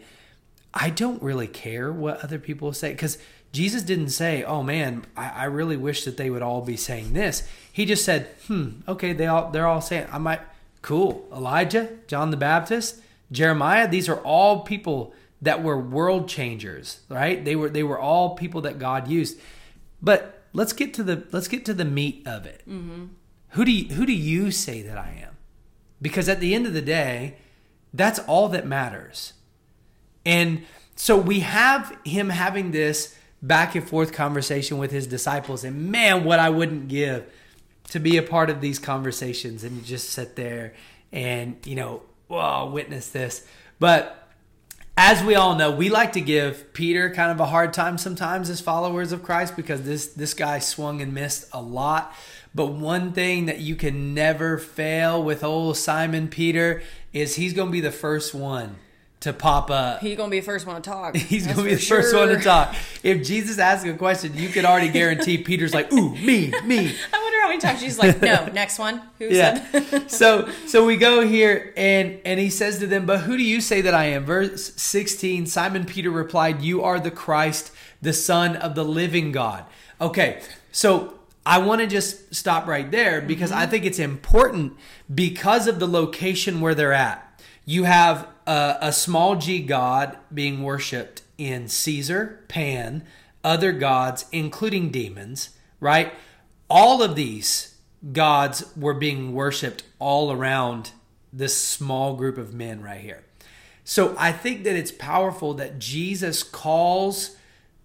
I 0.73 0.89
don't 0.89 1.21
really 1.21 1.47
care 1.47 1.91
what 1.91 2.23
other 2.23 2.39
people 2.39 2.73
say 2.73 2.91
because 2.91 3.19
Jesus 3.53 3.83
didn't 3.83 4.09
say, 4.09 4.43
"Oh 4.43 4.63
man, 4.63 5.05
I, 5.15 5.29
I 5.29 5.43
really 5.45 5.77
wish 5.77 6.03
that 6.03 6.17
they 6.17 6.29
would 6.29 6.41
all 6.41 6.61
be 6.61 6.75
saying 6.75 7.13
this." 7.13 7.47
He 7.71 7.85
just 7.85 8.03
said, 8.03 8.27
"Hmm, 8.47 8.81
okay, 8.87 9.13
they 9.13 9.27
all 9.27 9.51
they're 9.51 9.67
all 9.67 9.81
saying 9.81 10.07
I 10.11 10.17
might 10.17 10.41
cool 10.81 11.27
Elijah, 11.31 11.89
John 12.07 12.31
the 12.31 12.37
Baptist, 12.37 12.99
Jeremiah. 13.31 13.87
These 13.87 14.09
are 14.09 14.19
all 14.21 14.61
people 14.61 15.13
that 15.41 15.63
were 15.63 15.79
world 15.79 16.27
changers, 16.27 17.01
right? 17.09 17.43
They 17.43 17.55
were 17.55 17.69
they 17.69 17.83
were 17.83 17.99
all 17.99 18.35
people 18.35 18.61
that 18.61 18.79
God 18.79 19.07
used. 19.07 19.39
But 20.01 20.41
let's 20.53 20.73
get 20.73 20.93
to 20.95 21.03
the 21.03 21.23
let's 21.31 21.47
get 21.47 21.63
to 21.65 21.73
the 21.73 21.85
meat 21.85 22.23
of 22.25 22.45
it. 22.45 22.63
Who 23.49 23.65
do 23.65 23.71
you, 23.71 23.93
who 23.93 24.05
do 24.05 24.13
you 24.13 24.49
say 24.49 24.81
that 24.81 24.97
I 24.97 25.21
am? 25.23 25.37
Because 26.01 26.27
at 26.27 26.39
the 26.39 26.55
end 26.55 26.65
of 26.65 26.73
the 26.73 26.81
day, 26.81 27.37
that's 27.93 28.19
all 28.19 28.49
that 28.49 28.65
matters. 28.65 29.33
And 30.25 30.65
so 30.95 31.17
we 31.17 31.41
have 31.41 31.95
him 32.03 32.29
having 32.29 32.71
this 32.71 33.15
back 33.43 33.75
and 33.75 33.87
forth 33.87 34.13
conversation 34.13 34.77
with 34.77 34.89
his 34.91 35.05
disciples. 35.05 35.63
And 35.63 35.91
man, 35.91 36.23
what 36.23 36.39
I 36.39 36.49
wouldn't 36.49 36.87
give 36.87 37.31
to 37.89 37.99
be 37.99 38.17
a 38.17 38.23
part 38.23 38.49
of 38.49 38.61
these 38.61 38.79
conversations 38.79 39.63
and 39.63 39.83
just 39.83 40.09
sit 40.09 40.35
there 40.37 40.73
and, 41.11 41.57
you 41.65 41.75
know, 41.75 42.01
whoa, 42.27 42.71
witness 42.71 43.09
this. 43.09 43.45
But 43.79 44.29
as 44.95 45.21
we 45.21 45.35
all 45.35 45.55
know, 45.55 45.71
we 45.71 45.89
like 45.89 46.13
to 46.13 46.21
give 46.21 46.71
Peter 46.73 47.09
kind 47.09 47.31
of 47.31 47.39
a 47.39 47.45
hard 47.47 47.73
time 47.73 47.97
sometimes 47.97 48.49
as 48.49 48.61
followers 48.61 49.11
of 49.11 49.23
Christ 49.23 49.55
because 49.55 49.83
this 49.83 50.07
this 50.07 50.33
guy 50.33 50.59
swung 50.59 51.01
and 51.01 51.13
missed 51.13 51.49
a 51.51 51.61
lot. 51.61 52.15
But 52.55 52.67
one 52.67 53.11
thing 53.11 53.47
that 53.47 53.59
you 53.59 53.75
can 53.75 54.13
never 54.13 54.57
fail 54.57 55.21
with 55.21 55.43
old 55.43 55.75
Simon 55.75 56.27
Peter 56.27 56.81
is 57.11 57.35
he's 57.35 57.53
going 57.53 57.69
to 57.69 57.71
be 57.71 57.81
the 57.81 57.91
first 57.91 58.33
one 58.33 58.77
to 59.23 59.31
pop 59.31 59.71
up. 59.71 60.01
He's 60.01 60.17
gonna 60.17 60.29
be 60.29 60.41
the 60.41 60.45
first 60.45 60.67
one 60.67 60.75
to 60.75 60.81
talk. 60.81 61.15
He's 61.15 61.45
That's 61.45 61.57
to 61.57 61.63
be 61.63 61.75
the 61.75 61.81
first 61.81 62.13
one 62.13 62.27
to 62.27 62.41
talk. 62.41 62.75
If 63.03 63.25
Jesus 63.25 63.57
asks 63.57 63.87
a 63.87 63.93
question, 63.93 64.35
you 64.35 64.49
can 64.49 64.65
already 64.65 64.89
guarantee 64.89 65.37
Peter's 65.43 65.73
like, 65.73 65.91
"Ooh, 65.93 66.09
me, 66.17 66.51
me." 66.65 66.77
I 67.13 67.23
wonder 67.23 67.41
how 67.41 67.47
many 67.47 67.61
times 67.61 67.79
she's 67.79 67.97
like, 67.97 68.21
"No, 68.21 68.47
next 68.47 68.79
one." 68.79 69.01
Who 69.19 69.29
yeah. 69.29 69.65
said? 69.71 70.11
so 70.11 70.49
so 70.67 70.85
we 70.85 70.97
go 70.97 71.25
here 71.25 71.73
and 71.77 72.19
and 72.25 72.37
he 72.37 72.49
says 72.49 72.79
to 72.79 72.87
them, 72.87 73.05
"But 73.05 73.21
who 73.21 73.37
do 73.37 73.43
you 73.43 73.61
say 73.61 73.79
that 73.79 73.93
I 73.93 74.05
am?" 74.05 74.25
Verse 74.25 74.73
16, 74.75 75.45
Simon 75.45 75.85
Peter 75.85 76.11
replied, 76.11 76.61
"You 76.61 76.83
are 76.83 76.99
the 76.99 77.11
Christ, 77.11 77.71
the 78.01 78.13
son 78.13 78.57
of 78.57 78.75
the 78.75 78.83
living 78.83 79.31
God." 79.31 79.65
Okay. 80.01 80.41
So 80.73 81.13
I 81.45 81.59
want 81.59 81.79
to 81.79 81.87
just 81.87 82.35
stop 82.35 82.67
right 82.67 82.91
there 82.91 83.21
because 83.21 83.51
mm-hmm. 83.51 83.59
I 83.59 83.67
think 83.67 83.85
it's 83.85 83.99
important 83.99 84.73
because 85.13 85.67
of 85.67 85.79
the 85.79 85.87
location 85.87 86.59
where 86.59 86.75
they're 86.75 86.91
at. 86.91 87.21
You 87.65 87.85
have 87.85 88.27
a, 88.47 88.91
small 88.91 89.35
g 89.35 89.59
god 89.59 90.17
being 90.33 90.63
worshipped 90.63 91.21
in 91.37 91.67
Caesar, 91.67 92.43
Pan, 92.47 93.03
other 93.43 93.71
gods, 93.71 94.25
including 94.31 94.89
demons, 94.89 95.51
right? 95.79 96.13
All 96.69 97.03
of 97.03 97.15
these 97.15 97.75
gods 98.11 98.71
were 98.75 98.93
being 98.93 99.33
worshipped 99.33 99.83
all 99.99 100.31
around 100.31 100.91
this 101.31 101.55
small 101.55 102.15
group 102.15 102.37
of 102.37 102.53
men 102.53 102.81
right 102.81 103.01
here. 103.01 103.23
So 103.83 104.15
I 104.17 104.31
think 104.31 104.63
that 104.63 104.75
it's 104.75 104.91
powerful 104.91 105.53
that 105.55 105.79
Jesus 105.79 106.43
calls, 106.43 107.35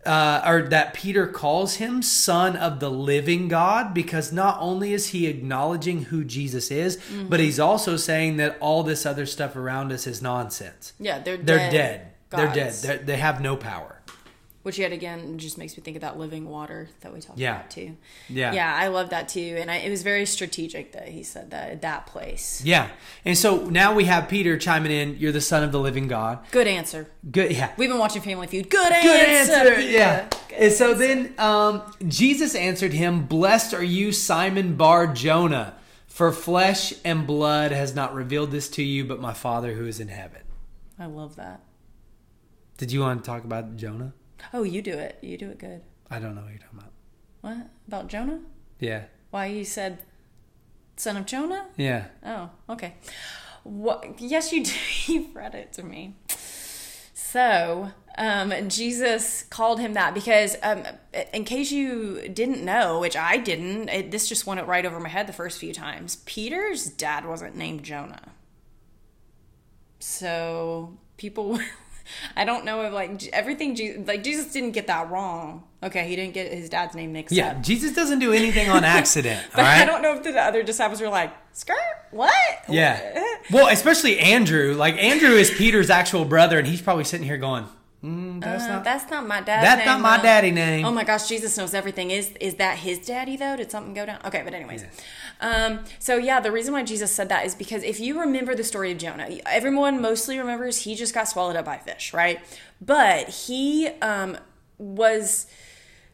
uh, 0.08 0.42
or 0.46 0.62
that 0.62 0.94
Peter 0.94 1.26
calls 1.26 1.74
him 1.74 2.00
son 2.02 2.56
of 2.56 2.80
the 2.80 2.90
living 2.90 3.46
God, 3.48 3.92
because 3.92 4.32
not 4.32 4.56
only 4.60 4.92
is 4.94 5.08
he 5.08 5.26
acknowledging 5.26 6.04
who 6.04 6.24
Jesus 6.24 6.70
is, 6.70 6.98
but 7.28 7.38
he's 7.40 7.60
also 7.60 7.96
saying 7.96 8.38
that 8.38 8.56
all 8.60 8.82
this 8.82 9.04
other 9.04 9.26
stuff 9.26 9.54
around 9.54 9.92
us 9.92 10.06
is 10.06 10.22
nonsense. 10.22 10.94
Yeah, 10.98 11.18
they're 11.18 11.36
They're 11.36 11.58
dead. 11.58 11.72
dead. 11.72 12.12
They're 12.30 12.54
dead. 12.54 12.72
They're, 12.74 12.98
they 12.98 13.16
have 13.18 13.40
no 13.40 13.56
power. 13.56 13.97
Which 14.68 14.78
yet 14.78 14.92
again 14.92 15.38
just 15.38 15.56
makes 15.56 15.74
me 15.78 15.82
think 15.82 15.96
of 15.96 16.02
that 16.02 16.18
living 16.18 16.46
water 16.46 16.90
that 17.00 17.10
we 17.10 17.22
talked 17.22 17.38
Yeah. 17.38 17.56
about 17.56 17.70
too. 17.70 17.96
Yeah. 18.28 18.52
Yeah, 18.52 18.76
I 18.76 18.88
love 18.88 19.08
that 19.08 19.26
too, 19.30 19.56
and 19.58 19.70
I, 19.70 19.76
it 19.76 19.88
was 19.88 20.02
very 20.02 20.26
strategic 20.26 20.92
that 20.92 21.08
he 21.08 21.22
said 21.22 21.52
that 21.52 21.70
at 21.70 21.80
that 21.80 22.06
place. 22.06 22.60
Yeah. 22.62 22.90
And 23.24 23.38
so 23.38 23.64
now 23.70 23.94
we 23.94 24.04
have 24.04 24.28
Peter 24.28 24.58
chiming 24.58 24.92
in, 24.92 25.16
You're 25.18 25.32
the 25.32 25.40
son 25.40 25.62
of 25.62 25.72
the 25.72 25.80
living 25.80 26.06
God. 26.06 26.40
Good 26.50 26.66
answer. 26.66 27.08
Good. 27.30 27.52
Yeah. 27.52 27.72
We've 27.78 27.88
been 27.88 27.98
watching 27.98 28.20
Family 28.20 28.46
Feud. 28.46 28.68
Good 28.68 28.92
answer. 28.92 29.52
Good 29.52 29.72
answer. 29.72 29.80
Yeah. 29.80 30.28
Good 30.50 30.58
And 30.58 30.72
so 30.74 30.90
answer. 30.90 30.98
then 30.98 31.34
um, 31.38 31.80
Jesus 32.06 32.54
answered 32.54 32.92
him, 32.92 33.24
Blessed 33.24 33.72
are 33.72 33.82
you, 33.82 34.12
Simon 34.12 34.74
Bar 34.76 35.06
Jonah, 35.14 35.76
for 36.08 36.30
flesh 36.30 36.92
and 37.06 37.26
blood 37.26 37.72
has 37.72 37.94
not 37.94 38.12
revealed 38.14 38.50
this 38.50 38.68
to 38.72 38.82
you, 38.82 39.06
but 39.06 39.18
my 39.18 39.32
Father 39.32 39.72
who 39.72 39.86
is 39.86 39.98
in 39.98 40.08
heaven. 40.08 40.42
I 40.98 41.06
love 41.06 41.36
that. 41.36 41.62
Did 42.76 42.92
you 42.92 43.00
want 43.00 43.24
to 43.24 43.26
talk 43.26 43.44
about 43.44 43.74
Jonah? 43.78 44.12
Oh, 44.52 44.62
you 44.62 44.82
do 44.82 44.92
it. 44.92 45.18
You 45.22 45.36
do 45.36 45.50
it 45.50 45.58
good. 45.58 45.82
I 46.10 46.18
don't 46.18 46.34
know 46.34 46.42
what 46.42 46.50
you're 46.50 46.58
talking 46.58 46.78
about. 46.78 46.92
What 47.40 47.70
about 47.86 48.08
Jonah? 48.08 48.40
Yeah. 48.80 49.04
Why 49.30 49.46
you 49.46 49.64
said 49.64 50.02
son 50.96 51.16
of 51.16 51.26
Jonah? 51.26 51.66
Yeah. 51.76 52.06
Oh, 52.24 52.50
okay. 52.70 52.94
What? 53.64 54.20
Yes, 54.20 54.52
you 54.52 54.64
do. 54.64 54.72
You've 55.12 55.34
read 55.34 55.54
it 55.54 55.72
to 55.74 55.82
me. 55.82 56.16
So, 57.14 57.90
um, 58.16 58.52
Jesus 58.68 59.42
called 59.44 59.80
him 59.80 59.92
that 59.92 60.14
because, 60.14 60.56
um, 60.62 60.82
in 61.34 61.44
case 61.44 61.70
you 61.70 62.26
didn't 62.28 62.64
know, 62.64 63.00
which 63.00 63.16
I 63.16 63.36
didn't, 63.36 63.90
it, 63.90 64.10
this 64.10 64.28
just 64.28 64.46
went 64.46 64.66
right 64.66 64.86
over 64.86 64.98
my 64.98 65.10
head 65.10 65.26
the 65.26 65.32
first 65.34 65.58
few 65.58 65.74
times. 65.74 66.16
Peter's 66.24 66.86
dad 66.86 67.26
wasn't 67.26 67.54
named 67.54 67.82
Jonah. 67.82 68.32
So 70.00 70.96
people, 71.18 71.60
I 72.36 72.44
don't 72.44 72.64
know 72.64 72.82
if 72.82 72.92
like 72.92 73.26
everything, 73.32 73.74
Je- 73.74 73.98
like 73.98 74.22
Jesus 74.22 74.46
didn't 74.52 74.72
get 74.72 74.86
that 74.86 75.10
wrong. 75.10 75.64
Okay, 75.82 76.08
he 76.08 76.16
didn't 76.16 76.34
get 76.34 76.52
his 76.52 76.68
dad's 76.68 76.94
name 76.94 77.12
mixed 77.12 77.34
Yeah. 77.34 77.48
up. 77.50 77.56
Yeah, 77.56 77.62
Jesus 77.62 77.92
doesn't 77.94 78.18
do 78.18 78.32
anything 78.32 78.68
on 78.68 78.82
accident. 78.98 79.46
But 79.52 79.60
all 79.60 79.64
right. 79.66 79.82
I 79.82 79.84
don't 79.84 80.02
know 80.02 80.14
if 80.14 80.22
the 80.24 80.36
other 80.40 80.62
disciples 80.62 81.00
were 81.00 81.08
like, 81.08 81.32
skirt, 81.52 81.76
what? 82.10 82.32
Yeah. 82.68 83.24
Well, 83.50 83.68
especially 83.68 84.18
Andrew. 84.18 84.74
Like 84.74 84.96
Andrew 84.98 85.30
is 85.30 85.50
Peter's 85.50 85.88
actual 85.88 86.26
brother, 86.26 86.58
and 86.58 86.66
he's 86.68 86.82
probably 86.82 87.04
sitting 87.04 87.24
here 87.26 87.38
going, 87.38 87.64
mm, 88.04 88.42
"That's 88.42 88.64
Uh, 88.64 88.68
not 88.68 88.84
that's 88.84 89.10
not 89.10 89.26
my 89.26 89.40
dad's 89.40 89.64
that's 89.64 89.78
name, 89.78 89.86
not 89.86 90.00
my 90.02 90.16
though. 90.18 90.22
daddy 90.24 90.50
name." 90.50 90.84
Oh 90.84 90.90
my 90.90 91.02
gosh, 91.04 91.26
Jesus 91.28 91.56
knows 91.56 91.72
everything. 91.72 92.10
Is 92.10 92.32
is 92.40 92.56
that 92.56 92.76
his 92.78 92.98
daddy 92.98 93.36
though? 93.38 93.56
Did 93.56 93.70
something 93.70 93.94
go 93.94 94.04
down? 94.04 94.18
Okay, 94.26 94.42
but 94.44 94.52
anyways. 94.52 94.84
Um, 95.40 95.80
so 95.98 96.16
yeah, 96.16 96.40
the 96.40 96.52
reason 96.52 96.72
why 96.72 96.82
Jesus 96.82 97.12
said 97.12 97.28
that 97.28 97.46
is 97.46 97.54
because 97.54 97.82
if 97.82 98.00
you 98.00 98.20
remember 98.20 98.54
the 98.54 98.64
story 98.64 98.92
of 98.92 98.98
Jonah, 98.98 99.28
everyone 99.46 100.00
mostly 100.00 100.38
remembers 100.38 100.82
he 100.82 100.94
just 100.94 101.14
got 101.14 101.28
swallowed 101.28 101.56
up 101.56 101.64
by 101.64 101.78
fish, 101.78 102.12
right? 102.12 102.40
But 102.80 103.28
he 103.28 103.88
um, 104.02 104.36
was 104.78 105.46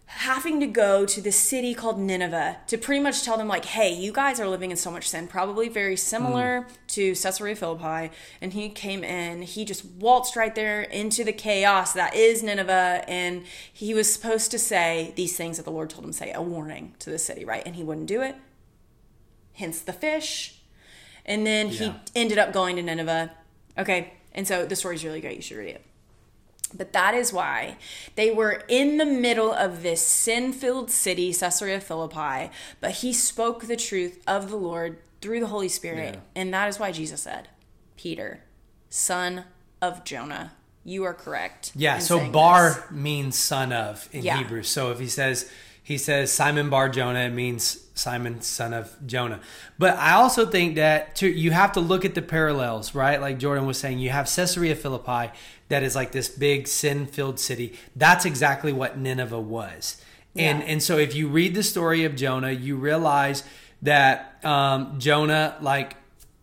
having 0.07 0.61
to 0.61 0.67
go 0.67 1.07
to 1.07 1.21
this 1.21 1.37
city 1.37 1.75
called 1.75 1.99
Nineveh 1.99 2.59
to 2.69 2.79
pretty 2.79 3.03
much 3.03 3.23
tell 3.23 3.39
them 3.39 3.49
like, 3.49 3.65
"Hey, 3.65 3.93
you 3.93 4.13
guys 4.13 4.39
are 4.39 4.47
living 4.47 4.71
in 4.71 4.77
so 4.77 4.91
much 4.91 5.09
sin, 5.09 5.27
probably 5.27 5.69
very 5.69 5.97
similar 5.97 6.67
mm. 6.69 6.87
to 6.89 7.15
Caesarea 7.15 7.57
Philippi." 7.57 8.15
And 8.41 8.53
he 8.53 8.69
came 8.69 9.03
in, 9.03 9.43
he 9.43 9.65
just 9.65 9.85
waltzed 9.85 10.37
right 10.37 10.55
there 10.55 10.83
into 10.83 11.25
the 11.25 11.33
chaos 11.33 11.95
that 11.95 12.15
is 12.15 12.43
Nineveh, 12.43 13.05
and 13.09 13.45
he 13.73 13.95
was 13.95 14.13
supposed 14.13 14.51
to 14.51 14.59
say 14.59 15.13
these 15.17 15.37
things 15.37 15.57
that 15.57 15.65
the 15.65 15.73
Lord 15.73 15.91
told 15.91 16.05
him 16.05 16.11
to 16.11 16.17
say, 16.17 16.33
a 16.33 16.43
warning 16.43 16.95
to 17.01 17.11
the 17.11 17.19
city, 17.19 17.45
right? 17.45 17.63
And 17.65 17.75
he 17.75 17.83
wouldn't 17.83 18.07
do 18.07 18.21
it. 18.21 18.37
Hence 19.55 19.81
the 19.81 19.93
fish. 19.93 20.61
And 21.25 21.47
then 21.47 21.69
yeah. 21.69 21.75
he 21.75 21.95
ended 22.14 22.38
up 22.38 22.53
going 22.53 22.77
to 22.77 22.83
Nineveh. 22.83 23.33
Okay, 23.79 24.12
and 24.33 24.47
so 24.47 24.67
the 24.67 24.77
story's 24.77 25.05
really 25.05 25.21
great. 25.21 25.37
You 25.37 25.43
should 25.43 25.57
read 25.57 25.77
it. 25.77 25.85
But 26.77 26.93
that 26.93 27.14
is 27.14 27.33
why 27.33 27.77
they 28.17 28.31
were 28.31 28.64
in 28.69 28.97
the 28.97 29.07
middle 29.07 29.53
of 29.53 29.83
this 29.83 30.05
sin 30.05 30.53
filled 30.53 30.90
city, 30.90 31.33
Caesarea 31.33 31.81
Philippi, 31.81 32.51
but 32.81 32.90
he 32.93 33.12
spoke 33.12 33.64
the 33.64 33.77
truth 33.77 34.21
of 34.27 34.51
the 34.51 34.57
Lord 34.57 34.99
through 35.21 35.40
the 35.40 35.47
Holy 35.47 35.69
Spirit. 35.69 36.14
Yeah. 36.14 36.43
And 36.43 36.53
that 36.53 36.69
is 36.69 36.79
why 36.79 36.90
Jesus 36.90 37.23
said, 37.23 37.49
Peter, 37.97 38.40
son 38.90 39.45
of 39.81 40.05
Jonah, 40.05 40.53
you 40.85 41.05
are 41.05 41.14
correct. 41.14 41.73
Yeah, 41.77 41.99
so 41.99 42.29
bar 42.31 42.73
this. 42.73 42.90
means 42.90 43.38
son 43.38 43.73
of 43.73 44.09
in 44.12 44.25
yeah. 44.25 44.38
Hebrew. 44.38 44.62
So 44.64 44.90
if 44.90 44.99
he 44.99 45.09
says, 45.09 45.51
he 45.85 45.99
says 45.99 46.33
Simon 46.33 46.70
Bar 46.70 46.88
Jonah, 46.88 47.20
it 47.20 47.35
means 47.35 47.85
Simon, 47.94 48.40
son 48.40 48.73
of 48.73 48.97
Jonah. 49.07 49.38
But 49.79 49.99
I 49.99 50.14
also 50.14 50.47
think 50.47 50.77
that 50.77 51.20
you 51.20 51.51
have 51.51 51.73
to 51.73 51.81
look 51.81 52.07
at 52.07 52.14
the 52.14 52.23
parallels, 52.23 52.94
right? 52.94 53.20
Like 53.20 53.38
Jordan 53.38 53.66
was 53.66 53.77
saying, 53.77 53.99
you 53.99 54.09
have 54.09 54.27
Caesarea 54.35 54.77
Philippi 54.77 55.31
that 55.68 55.83
is 55.83 55.94
like 55.94 56.11
this 56.11 56.31
big 56.31 56.68
sin 56.68 57.07
filled 57.07 57.38
city. 57.38 57.75
That's 57.94 58.25
exactly 58.25 58.73
what 58.73 58.99
Nineveh 58.99 59.38
was. 59.38 60.03
Yeah. 60.33 60.51
And, 60.51 60.62
and 60.64 60.83
so 60.83 60.97
if 60.97 61.14
you 61.14 61.29
read 61.29 61.55
the 61.55 61.62
story 61.62 62.05
of 62.05 62.16
Jonah, 62.16 62.51
you 62.51 62.77
realize 62.77 63.44
that 63.83 64.42
um, 64.42 64.99
Jonah, 64.99 65.59
like, 65.61 65.97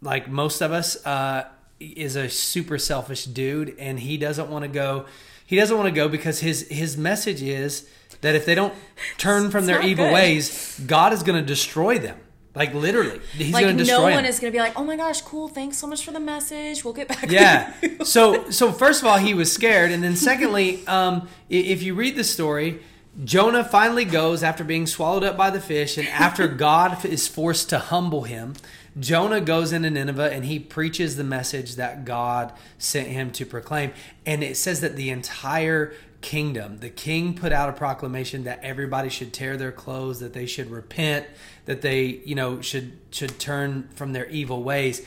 like 0.03 0.29
most 0.29 0.61
of 0.61 0.71
us, 0.71 1.03
uh, 1.03 1.47
is 1.79 2.15
a 2.15 2.29
super 2.29 2.77
selfish 2.77 3.25
dude 3.25 3.75
and 3.79 3.99
he 3.99 4.17
doesn't 4.17 4.51
want 4.51 4.63
to 4.63 4.69
go. 4.69 5.07
He 5.47 5.55
doesn't 5.55 5.75
want 5.75 5.87
to 5.87 5.95
go 5.95 6.07
because 6.07 6.41
his, 6.41 6.67
his 6.69 6.95
message 6.95 7.41
is, 7.41 7.89
that 8.21 8.35
if 8.35 8.45
they 8.45 8.55
don't 8.55 8.73
turn 9.17 9.51
from 9.51 9.65
their 9.65 9.81
evil 9.81 10.05
good. 10.05 10.13
ways, 10.13 10.79
God 10.85 11.13
is 11.13 11.23
going 11.23 11.39
to 11.39 11.45
destroy 11.45 11.99
them. 11.99 12.17
Like 12.53 12.73
literally, 12.73 13.21
he's 13.33 13.53
like 13.53 13.63
going 13.63 13.77
to 13.77 13.83
destroy. 13.83 14.09
No 14.09 14.15
one 14.15 14.25
him. 14.25 14.29
is 14.29 14.39
going 14.39 14.51
to 14.51 14.55
be 14.55 14.61
like, 14.61 14.77
"Oh 14.77 14.83
my 14.83 14.97
gosh, 14.97 15.21
cool! 15.21 15.47
Thanks 15.47 15.77
so 15.77 15.87
much 15.87 16.03
for 16.03 16.11
the 16.11 16.19
message. 16.19 16.83
We'll 16.83 16.93
get 16.93 17.07
back." 17.07 17.31
Yeah. 17.31 17.73
so, 18.03 18.49
so 18.49 18.73
first 18.73 19.01
of 19.01 19.07
all, 19.07 19.17
he 19.17 19.33
was 19.33 19.51
scared, 19.53 19.89
and 19.89 20.03
then 20.03 20.17
secondly, 20.17 20.85
um, 20.85 21.29
if 21.49 21.81
you 21.81 21.95
read 21.95 22.17
the 22.17 22.25
story, 22.25 22.81
Jonah 23.23 23.63
finally 23.63 24.03
goes 24.03 24.43
after 24.43 24.65
being 24.65 24.85
swallowed 24.85 25.23
up 25.23 25.37
by 25.37 25.49
the 25.49 25.61
fish, 25.61 25.97
and 25.97 26.09
after 26.09 26.47
God 26.49 27.05
is 27.05 27.25
forced 27.25 27.69
to 27.69 27.79
humble 27.79 28.23
him, 28.23 28.55
Jonah 28.99 29.41
goes 29.41 29.71
into 29.71 29.89
Nineveh 29.89 30.33
and 30.33 30.45
he 30.45 30.59
preaches 30.59 31.15
the 31.15 31.23
message 31.23 31.75
that 31.75 32.03
God 32.03 32.51
sent 32.77 33.07
him 33.07 33.31
to 33.31 33.45
proclaim. 33.45 33.93
And 34.25 34.43
it 34.43 34.57
says 34.57 34.81
that 34.81 34.97
the 34.97 35.09
entire 35.09 35.93
kingdom. 36.21 36.77
The 36.77 36.89
king 36.89 37.33
put 37.33 37.51
out 37.51 37.69
a 37.69 37.73
proclamation 37.73 38.43
that 38.45 38.63
everybody 38.63 39.09
should 39.09 39.33
tear 39.33 39.57
their 39.57 39.71
clothes, 39.71 40.19
that 40.19 40.33
they 40.33 40.45
should 40.45 40.69
repent, 40.71 41.25
that 41.65 41.81
they, 41.81 42.21
you 42.25 42.35
know, 42.35 42.61
should 42.61 42.97
should 43.11 43.39
turn 43.39 43.89
from 43.95 44.13
their 44.13 44.27
evil 44.29 44.63
ways. 44.63 45.05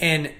And 0.00 0.32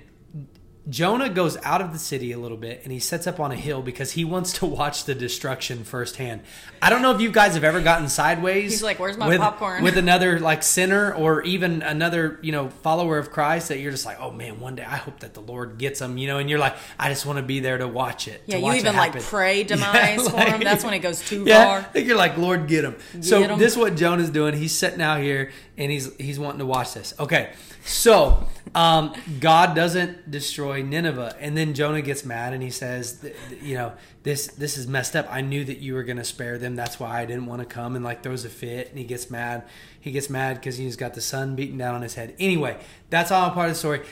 Jonah 0.88 1.28
goes 1.28 1.56
out 1.64 1.80
of 1.80 1.92
the 1.92 1.98
city 1.98 2.32
a 2.32 2.38
little 2.38 2.56
bit 2.56 2.80
and 2.82 2.92
he 2.92 2.98
sets 2.98 3.26
up 3.26 3.38
on 3.38 3.52
a 3.52 3.56
hill 3.56 3.82
because 3.82 4.12
he 4.12 4.24
wants 4.24 4.54
to 4.54 4.66
watch 4.66 5.04
the 5.04 5.14
destruction 5.14 5.84
firsthand. 5.84 6.40
I 6.80 6.88
don't 6.88 7.02
know 7.02 7.14
if 7.14 7.20
you 7.20 7.30
guys 7.30 7.54
have 7.54 7.64
ever 7.64 7.80
gotten 7.80 8.08
sideways. 8.08 8.72
He's 8.72 8.82
like, 8.82 8.98
"Where's 8.98 9.18
my 9.18 9.28
with, 9.28 9.40
popcorn?" 9.40 9.82
With 9.82 9.98
another 9.98 10.38
like 10.40 10.62
sinner 10.62 11.12
or 11.12 11.42
even 11.42 11.82
another 11.82 12.38
you 12.42 12.52
know 12.52 12.70
follower 12.70 13.18
of 13.18 13.30
Christ 13.30 13.68
that 13.68 13.80
you're 13.80 13.90
just 13.90 14.06
like, 14.06 14.18
"Oh 14.20 14.30
man, 14.30 14.60
one 14.60 14.76
day 14.76 14.84
I 14.84 14.96
hope 14.96 15.20
that 15.20 15.34
the 15.34 15.40
Lord 15.40 15.78
gets 15.78 15.98
them," 15.98 16.16
you 16.16 16.26
know, 16.26 16.38
and 16.38 16.48
you're 16.48 16.58
like, 16.58 16.76
"I 16.98 17.08
just 17.08 17.26
want 17.26 17.38
to 17.38 17.42
be 17.42 17.60
there 17.60 17.78
to 17.78 17.88
watch 17.88 18.28
it." 18.28 18.42
Yeah, 18.46 18.58
you 18.58 18.72
even 18.72 18.96
like 18.96 19.20
pray 19.20 19.64
demise 19.64 20.18
yeah, 20.18 20.22
like, 20.22 20.46
for 20.46 20.52
him. 20.54 20.60
That's 20.60 20.84
when 20.84 20.94
it 20.94 21.00
goes 21.00 21.20
too 21.20 21.44
yeah, 21.46 21.64
far. 21.64 21.78
I 21.78 21.82
think 21.82 22.06
you're 22.06 22.16
like, 22.16 22.38
"Lord, 22.38 22.68
get 22.68 22.84
him." 22.84 22.96
Get 23.12 23.24
so 23.24 23.42
him. 23.42 23.58
this 23.58 23.72
is 23.72 23.78
what 23.78 23.96
Jonah's 23.96 24.30
doing. 24.30 24.54
He's 24.54 24.72
sitting 24.72 25.02
out 25.02 25.20
here 25.20 25.50
and 25.76 25.90
he's 25.90 26.14
he's 26.16 26.38
wanting 26.38 26.58
to 26.58 26.66
watch 26.66 26.94
this. 26.94 27.14
Okay, 27.18 27.50
so 27.88 28.46
um, 28.74 29.14
God 29.40 29.74
doesn't 29.74 30.30
destroy 30.30 30.82
Nineveh, 30.82 31.36
and 31.40 31.56
then 31.56 31.74
Jonah 31.74 32.02
gets 32.02 32.24
mad 32.24 32.52
and 32.52 32.62
he 32.62 32.70
says, 32.70 33.26
"You 33.62 33.74
know, 33.76 33.92
this 34.22 34.48
this 34.48 34.76
is 34.76 34.86
messed 34.86 35.16
up. 35.16 35.26
I 35.30 35.40
knew 35.40 35.64
that 35.64 35.78
you 35.78 35.94
were 35.94 36.02
going 36.02 36.18
to 36.18 36.24
spare 36.24 36.58
them. 36.58 36.76
That's 36.76 37.00
why 37.00 37.20
I 37.20 37.24
didn't 37.24 37.46
want 37.46 37.60
to 37.60 37.66
come." 37.66 37.96
And 37.96 38.04
like 38.04 38.22
throws 38.22 38.44
a 38.44 38.50
fit, 38.50 38.90
and 38.90 38.98
he 38.98 39.04
gets 39.04 39.30
mad. 39.30 39.64
He 40.00 40.10
gets 40.10 40.28
mad 40.28 40.56
because 40.56 40.76
he's 40.76 40.96
got 40.96 41.14
the 41.14 41.20
sun 41.20 41.56
beating 41.56 41.78
down 41.78 41.94
on 41.94 42.02
his 42.02 42.14
head. 42.14 42.34
Anyway, 42.38 42.78
that's 43.10 43.30
all 43.30 43.50
part 43.50 43.68
of 43.68 43.74
the 43.74 43.78
story. 43.78 44.02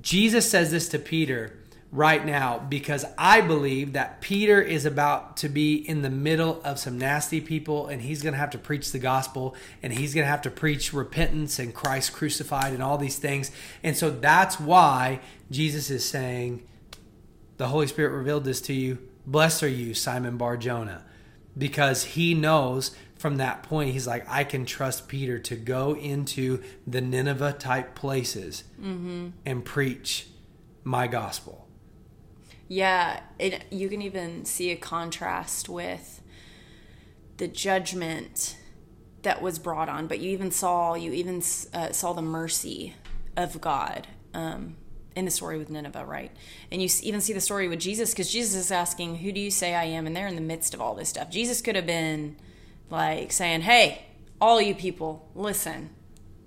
Jesus 0.00 0.50
says 0.50 0.70
this 0.70 0.88
to 0.88 0.98
Peter 0.98 1.58
right 1.90 2.24
now 2.24 2.58
because 2.58 3.04
I 3.16 3.40
believe 3.40 3.94
that 3.94 4.20
Peter 4.20 4.60
is 4.60 4.84
about 4.84 5.38
to 5.38 5.48
be 5.48 5.76
in 5.76 6.02
the 6.02 6.10
middle 6.10 6.60
of 6.62 6.78
some 6.78 6.98
nasty 6.98 7.40
people 7.40 7.86
and 7.86 8.02
he's 8.02 8.22
going 8.22 8.34
to 8.34 8.38
have 8.38 8.50
to 8.50 8.58
preach 8.58 8.92
the 8.92 8.98
gospel 8.98 9.54
and 9.82 9.92
he's 9.94 10.12
going 10.12 10.24
to 10.24 10.30
have 10.30 10.42
to 10.42 10.50
preach 10.50 10.92
repentance 10.92 11.58
and 11.58 11.74
Christ 11.74 12.12
crucified 12.12 12.74
and 12.74 12.82
all 12.82 12.98
these 12.98 13.18
things. 13.18 13.50
And 13.82 13.96
so 13.96 14.10
that's 14.10 14.60
why 14.60 15.20
Jesus 15.50 15.88
is 15.88 16.04
saying, 16.04 16.62
The 17.56 17.68
Holy 17.68 17.86
Spirit 17.86 18.10
revealed 18.10 18.44
this 18.44 18.60
to 18.62 18.74
you. 18.74 18.98
Blessed 19.26 19.62
are 19.62 19.68
you, 19.68 19.94
Simon 19.94 20.36
Bar 20.36 20.56
Jonah, 20.58 21.04
because 21.56 22.04
he 22.04 22.34
knows 22.34 22.94
from 23.16 23.38
that 23.38 23.62
point, 23.62 23.92
he's 23.92 24.06
like, 24.06 24.24
I 24.28 24.44
can 24.44 24.64
trust 24.64 25.08
Peter 25.08 25.38
to 25.40 25.56
go 25.56 25.96
into 25.96 26.62
the 26.86 27.00
Nineveh 27.00 27.54
type 27.58 27.94
places 27.94 28.62
mm-hmm. 28.80 29.30
and 29.44 29.64
preach 29.64 30.28
my 30.84 31.08
gospel. 31.08 31.67
Yeah, 32.68 33.20
it, 33.38 33.64
you 33.70 33.88
can 33.88 34.02
even 34.02 34.44
see 34.44 34.70
a 34.70 34.76
contrast 34.76 35.68
with 35.68 36.20
the 37.38 37.48
judgment 37.48 38.56
that 39.22 39.40
was 39.40 39.58
brought 39.58 39.88
on, 39.88 40.06
but 40.06 40.20
you 40.20 40.30
even 40.30 40.50
saw 40.50 40.94
you 40.94 41.12
even 41.12 41.42
uh, 41.72 41.92
saw 41.92 42.12
the 42.12 42.22
mercy 42.22 42.94
of 43.36 43.60
God 43.60 44.06
um, 44.34 44.76
in 45.16 45.24
the 45.24 45.30
story 45.30 45.58
with 45.58 45.70
Nineveh, 45.70 46.04
right? 46.04 46.30
And 46.70 46.82
you 46.82 46.88
even 47.02 47.20
see 47.20 47.32
the 47.32 47.40
story 47.40 47.68
with 47.68 47.80
Jesus 47.80 48.12
because 48.12 48.30
Jesus 48.30 48.54
is 48.54 48.70
asking, 48.70 49.16
"Who 49.16 49.32
do 49.32 49.40
you 49.40 49.50
say 49.50 49.74
I 49.74 49.84
am?" 49.84 50.06
And 50.06 50.14
they're 50.14 50.28
in 50.28 50.36
the 50.36 50.40
midst 50.40 50.74
of 50.74 50.80
all 50.80 50.94
this 50.94 51.08
stuff. 51.08 51.30
Jesus 51.30 51.60
could 51.62 51.76
have 51.76 51.86
been 51.86 52.36
like 52.90 53.32
saying, 53.32 53.62
"Hey, 53.62 54.04
all 54.40 54.60
you 54.60 54.74
people, 54.74 55.28
listen." 55.34 55.90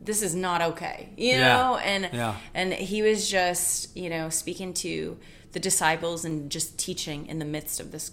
This 0.04 0.24
is 0.24 0.34
not 0.34 0.64
okay, 0.64 1.10
you 1.16 1.34
yeah. 1.34 1.56
know, 1.56 1.78
and 1.78 2.10
yeah. 2.12 2.36
and 2.56 2.74
he 2.74 3.04
was 3.04 3.30
just, 3.30 3.96
you 3.96 4.10
know, 4.10 4.30
speaking 4.30 4.74
to 4.74 5.16
the 5.52 5.60
disciples 5.60 6.26
and 6.26 6.50
just 6.50 6.78
teaching 6.78 7.26
in 7.28 7.40
the 7.40 7.46
midst 7.46 7.80
of 7.80 7.92
this 7.92 8.12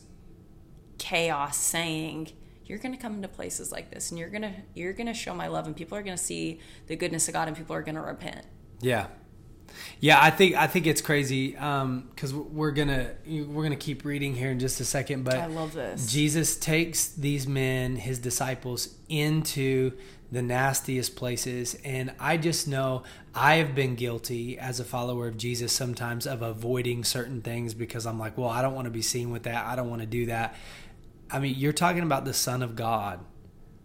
chaos 0.98 1.56
saying 1.56 2.32
you're 2.66 2.78
going 2.78 2.94
to 2.94 3.00
come 3.00 3.14
into 3.14 3.28
places 3.28 3.72
like 3.72 3.90
this 3.90 4.10
and 4.10 4.18
you're 4.18 4.28
going 4.28 4.42
to 4.42 4.52
you're 4.74 4.92
going 4.92 5.06
to 5.06 5.14
show 5.14 5.34
my 5.34 5.46
love 5.46 5.66
and 5.66 5.76
people 5.76 5.96
are 5.96 6.02
going 6.02 6.16
to 6.16 6.22
see 6.22 6.60
the 6.86 6.96
goodness 6.96 7.28
of 7.28 7.34
God 7.34 7.48
and 7.48 7.56
people 7.56 7.74
are 7.74 7.82
going 7.82 7.94
to 7.94 8.02
repent. 8.02 8.44
Yeah. 8.80 9.06
Yeah, 10.00 10.18
I 10.20 10.30
think 10.30 10.56
I 10.56 10.66
think 10.66 10.86
it's 10.86 11.02
crazy 11.02 11.56
um, 11.56 12.08
because 12.14 12.32
um, 12.32 12.54
we're 12.54 12.70
gonna 12.70 13.10
we're 13.26 13.62
gonna 13.62 13.76
keep 13.76 14.02
reading 14.02 14.34
here 14.34 14.50
in 14.50 14.58
just 14.58 14.80
a 14.80 14.84
second. 14.84 15.24
But 15.24 15.36
I 15.36 15.46
love 15.46 15.74
this. 15.74 16.10
Jesus 16.10 16.56
takes 16.56 17.08
these 17.08 17.46
men, 17.46 17.96
his 17.96 18.18
disciples, 18.18 18.94
into 19.10 19.92
the 20.30 20.42
nastiest 20.42 21.16
places. 21.16 21.76
And 21.84 22.12
I 22.18 22.36
just 22.36 22.68
know 22.68 23.04
I 23.38 23.56
have 23.56 23.74
been 23.74 23.94
guilty 23.94 24.58
as 24.58 24.80
a 24.80 24.84
follower 24.84 25.28
of 25.28 25.36
Jesus 25.36 25.72
sometimes 25.72 26.26
of 26.26 26.42
avoiding 26.42 27.04
certain 27.04 27.40
things 27.40 27.72
because 27.72 28.04
I'm 28.04 28.18
like, 28.18 28.36
well, 28.36 28.48
I 28.48 28.62
don't 28.62 28.74
want 28.74 28.86
to 28.86 28.90
be 28.90 29.02
seen 29.02 29.30
with 29.30 29.44
that. 29.44 29.64
I 29.64 29.76
don't 29.76 29.88
want 29.88 30.02
to 30.02 30.06
do 30.06 30.26
that. 30.26 30.56
I 31.30 31.38
mean, 31.38 31.54
you're 31.56 31.72
talking 31.72 32.02
about 32.02 32.24
the 32.24 32.34
Son 32.34 32.62
of 32.62 32.74
God 32.74 33.20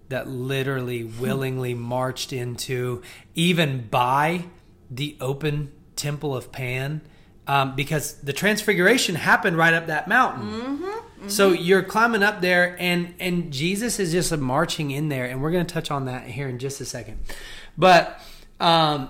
that 0.09 0.27
literally 0.27 1.03
willingly 1.03 1.75
marched 1.75 2.33
into 2.33 3.03
even 3.35 3.87
by 3.89 4.45
the 4.89 5.17
open 5.21 5.71
temple 5.95 6.35
of 6.35 6.51
Pan 6.51 7.01
um, 7.45 7.75
because 7.75 8.15
the 8.21 8.33
transfiguration 8.33 9.13
happened 9.13 9.55
right 9.55 9.73
up 9.73 9.85
that 9.87 10.07
mountain. 10.07 10.49
Mm-hmm, 10.49 10.83
mm-hmm. 10.83 11.29
So 11.29 11.51
you're 11.51 11.83
climbing 11.83 12.23
up 12.23 12.41
there, 12.41 12.75
and 12.79 13.13
and 13.19 13.51
Jesus 13.51 13.99
is 13.99 14.11
just 14.11 14.35
marching 14.35 14.91
in 14.91 15.09
there, 15.09 15.25
and 15.25 15.41
we're 15.41 15.51
going 15.51 15.65
to 15.65 15.73
touch 15.73 15.91
on 15.91 16.05
that 16.05 16.25
here 16.27 16.47
in 16.47 16.57
just 16.57 16.81
a 16.81 16.85
second. 16.85 17.19
But 17.77 18.19
um, 18.59 19.09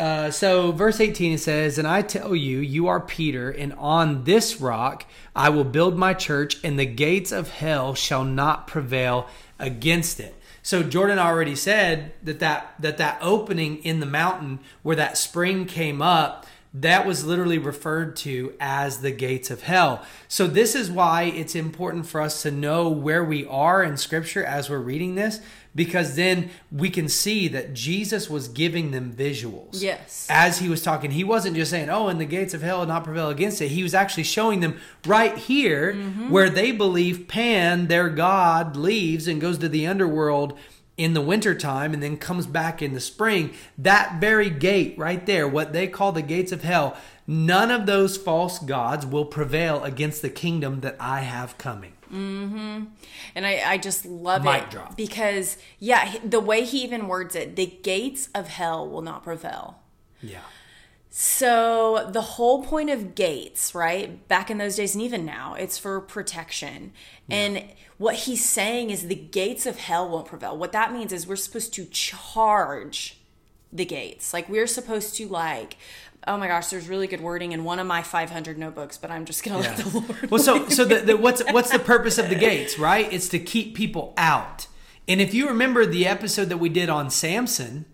uh, 0.00 0.30
so 0.30 0.72
verse 0.72 0.98
18 0.98 1.32
it 1.32 1.38
says, 1.38 1.78
"And 1.78 1.86
I 1.86 2.02
tell 2.02 2.34
you, 2.34 2.58
you 2.58 2.88
are 2.88 3.00
Peter, 3.00 3.50
and 3.50 3.72
on 3.74 4.24
this 4.24 4.60
rock 4.60 5.04
I 5.36 5.50
will 5.50 5.64
build 5.64 5.98
my 5.98 6.14
church, 6.14 6.56
and 6.64 6.78
the 6.78 6.86
gates 6.86 7.32
of 7.32 7.50
hell 7.50 7.94
shall 7.94 8.24
not 8.24 8.66
prevail 8.66 9.28
against 9.58 10.18
it." 10.18 10.34
So 10.62 10.82
Jordan 10.82 11.18
already 11.18 11.54
said 11.54 12.12
that 12.22 12.40
that 12.40 12.74
that 12.78 12.98
that 12.98 13.18
opening 13.20 13.76
in 13.84 14.00
the 14.00 14.06
mountain 14.06 14.60
where 14.82 14.96
that 14.96 15.18
spring 15.18 15.66
came 15.66 16.00
up 16.00 16.46
that 16.72 17.04
was 17.04 17.24
literally 17.24 17.58
referred 17.58 18.14
to 18.14 18.54
as 18.60 19.00
the 19.00 19.10
gates 19.10 19.50
of 19.50 19.62
hell. 19.62 20.04
So, 20.28 20.46
this 20.46 20.76
is 20.76 20.90
why 20.90 21.24
it's 21.24 21.56
important 21.56 22.06
for 22.06 22.20
us 22.20 22.42
to 22.42 22.50
know 22.52 22.88
where 22.88 23.24
we 23.24 23.44
are 23.46 23.82
in 23.82 23.96
Scripture 23.96 24.44
as 24.44 24.70
we're 24.70 24.78
reading 24.78 25.16
this, 25.16 25.40
because 25.74 26.16
then 26.16 26.50
we 26.72 26.90
can 26.90 27.08
see 27.08 27.48
that 27.48 27.74
Jesus 27.74 28.28
was 28.28 28.48
giving 28.48 28.90
them 28.90 29.12
visuals. 29.12 29.80
Yes. 29.80 30.26
As 30.28 30.58
he 30.58 30.68
was 30.68 30.82
talking, 30.82 31.12
he 31.12 31.24
wasn't 31.24 31.56
just 31.56 31.70
saying, 31.70 31.88
Oh, 31.88 32.08
and 32.08 32.20
the 32.20 32.24
gates 32.24 32.54
of 32.54 32.62
hell 32.62 32.80
will 32.80 32.86
not 32.86 33.04
prevail 33.04 33.30
against 33.30 33.60
it. 33.62 33.68
He 33.68 33.82
was 33.82 33.94
actually 33.94 34.24
showing 34.24 34.60
them 34.60 34.78
right 35.06 35.36
here 35.36 35.94
mm-hmm. 35.94 36.30
where 36.30 36.50
they 36.50 36.72
believe 36.72 37.28
Pan, 37.28 37.86
their 37.86 38.08
god, 38.08 38.76
leaves 38.76 39.28
and 39.28 39.40
goes 39.40 39.58
to 39.58 39.68
the 39.68 39.86
underworld 39.86 40.58
in 41.00 41.14
the 41.14 41.20
wintertime 41.22 41.94
and 41.94 42.02
then 42.02 42.18
comes 42.18 42.46
back 42.46 42.82
in 42.82 42.92
the 42.92 43.00
spring, 43.00 43.54
that 43.78 44.20
very 44.20 44.50
gate 44.50 44.94
right 44.98 45.24
there, 45.24 45.48
what 45.48 45.72
they 45.72 45.86
call 45.86 46.12
the 46.12 46.20
gates 46.20 46.52
of 46.52 46.62
hell, 46.62 46.94
none 47.26 47.70
of 47.70 47.86
those 47.86 48.18
false 48.18 48.58
gods 48.58 49.06
will 49.06 49.24
prevail 49.24 49.82
against 49.82 50.20
the 50.20 50.28
kingdom 50.28 50.80
that 50.80 50.96
I 51.00 51.20
have 51.20 51.56
coming. 51.56 51.94
Mm-hmm. 52.12 52.84
And 53.34 53.46
I, 53.46 53.62
I 53.64 53.78
just 53.78 54.04
love 54.04 54.44
Mic 54.44 54.64
it 54.64 54.70
drop. 54.70 54.96
because 54.96 55.56
yeah, 55.78 56.16
the 56.24 56.40
way 56.40 56.64
he 56.64 56.82
even 56.82 57.08
words 57.08 57.34
it, 57.34 57.56
the 57.56 57.66
gates 57.66 58.28
of 58.34 58.48
hell 58.48 58.88
will 58.88 59.02
not 59.02 59.22
prevail. 59.22 59.78
Yeah. 60.22 60.40
So 61.10 62.08
the 62.12 62.20
whole 62.20 62.62
point 62.62 62.88
of 62.88 63.16
gates, 63.16 63.74
right? 63.74 64.26
Back 64.28 64.50
in 64.50 64.58
those 64.58 64.76
days 64.76 64.94
and 64.94 65.02
even 65.02 65.24
now, 65.24 65.54
it's 65.54 65.76
for 65.76 66.00
protection. 66.00 66.92
And 67.28 67.64
what 67.98 68.14
he's 68.14 68.44
saying 68.44 68.90
is 68.90 69.08
the 69.08 69.16
gates 69.16 69.66
of 69.66 69.78
hell 69.78 70.08
won't 70.08 70.26
prevail. 70.26 70.56
What 70.56 70.72
that 70.72 70.92
means 70.92 71.12
is 71.12 71.26
we're 71.26 71.36
supposed 71.36 71.74
to 71.74 71.84
charge 71.86 73.18
the 73.72 73.84
gates. 73.84 74.32
Like 74.32 74.48
we're 74.48 74.66
supposed 74.66 75.16
to 75.16 75.26
like 75.28 75.76
oh 76.26 76.36
my 76.36 76.46
gosh, 76.48 76.68
there's 76.68 76.88
really 76.88 77.06
good 77.06 77.20
wording 77.20 77.52
in 77.52 77.64
one 77.64 77.78
of 77.78 77.86
my 77.86 78.02
500 78.02 78.58
notebooks, 78.58 78.98
but 78.98 79.10
I'm 79.10 79.24
just 79.24 79.42
going 79.44 79.62
to 79.62 79.68
Yeah. 79.68 79.74
let 79.76 79.84
the 79.86 79.98
Lord 79.98 80.30
Well, 80.30 80.42
so 80.42 80.68
so 80.68 80.84
the, 80.84 80.96
the, 80.96 81.16
what's 81.16 81.42
what's 81.52 81.70
the 81.70 81.78
purpose 81.78 82.18
of 82.18 82.28
the 82.28 82.34
gates, 82.34 82.78
right? 82.78 83.10
It's 83.12 83.28
to 83.30 83.38
keep 83.38 83.74
people 83.74 84.12
out. 84.16 84.66
And 85.08 85.20
if 85.20 85.34
you 85.34 85.48
remember 85.48 85.86
the 85.86 86.06
episode 86.06 86.46
that 86.50 86.58
we 86.58 86.68
did 86.68 86.88
on 86.88 87.10
Samson, 87.10 87.84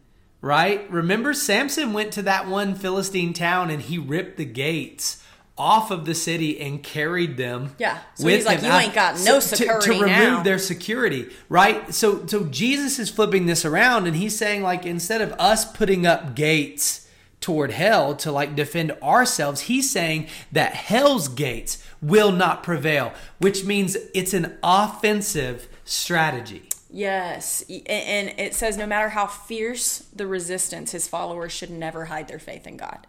right? 0.43 0.91
Remember 0.91 1.33
Samson 1.33 1.93
went 1.93 2.13
to 2.13 2.23
that 2.23 2.47
one 2.49 2.75
Philistine 2.75 3.33
town 3.33 3.71
and 3.71 3.81
he 3.83 3.97
ripped 3.99 4.37
the 4.37 4.45
gates 4.45 5.23
off 5.59 5.91
of 5.91 6.05
the 6.05 6.15
city 6.15 6.61
and 6.61 6.83
carried 6.83 7.39
them. 7.39 7.75
Yeah. 7.79 7.99
So 8.17 8.29
he's 8.29 8.45
like, 8.45 8.59
him 8.61 8.71
"You 8.71 8.79
ain't 8.79 8.93
got 8.95 9.19
no 9.25 9.41
So- 9.41 9.57
to- 9.57 9.81
to, 9.81 9.91
remove 9.93 10.07
now. 10.09 10.43
their 10.43 10.59
security, 10.59 11.31
right? 11.49 11.95
So 11.95 12.27
so 12.27 12.45
Jesus 12.45 12.99
is 12.99 13.09
flipping 13.09 13.47
this 13.47 13.65
around 13.65 14.07
and 14.07 14.15
he's 14.17 14.37
saying 14.37 14.63
like 14.63 14.85
instead 14.85 15.23
of 15.23 15.33
us 15.39 15.65
putting 15.65 16.07
up 16.07 16.35
gates 16.35 17.06
toward 17.41 17.71
hell 17.73 18.17
to 18.17 18.33
like 18.33 18.57
defend 18.57 18.93
ourselves, 19.03 19.63
he's 19.63 19.91
saying 19.91 20.27
that 20.53 20.75
hell's 20.75 21.29
gates 21.29 21.83
will 22.03 22.33
not 22.33 22.63
prevail, 22.63 23.13
which 23.39 23.65
means 23.65 23.97
it's 24.15 24.35
an 24.35 24.57
offensive 24.63 25.69
strategy. 25.85 26.69
Yes, 26.89 27.63
and 27.69 28.33
it 28.39 28.55
says 28.55 28.77
no 28.79 28.87
matter 28.87 29.11
how 29.11 29.27
fierce 29.27 29.99
the 30.15 30.27
resistance, 30.27 30.93
his 30.93 31.07
followers 31.09 31.53
should 31.53 31.71
never 31.71 32.07
hide 32.07 32.27
their 32.29 32.39
faith 32.39 32.67
in 32.67 32.77
God. 32.77 33.07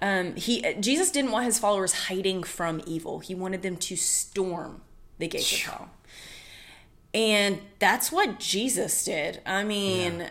Um, 0.00 0.36
he 0.36 0.74
Jesus 0.80 1.10
didn't 1.10 1.30
want 1.32 1.44
his 1.44 1.58
followers 1.58 1.92
hiding 2.06 2.44
from 2.44 2.80
evil. 2.86 3.18
He 3.18 3.34
wanted 3.34 3.62
them 3.62 3.76
to 3.76 3.96
storm 3.96 4.80
the 5.18 5.28
gates 5.28 5.52
of 5.52 5.58
hell, 5.58 5.90
and 7.12 7.60
that's 7.78 8.10
what 8.10 8.38
Jesus 8.40 9.04
did. 9.04 9.42
I 9.44 9.64
mean. 9.64 10.30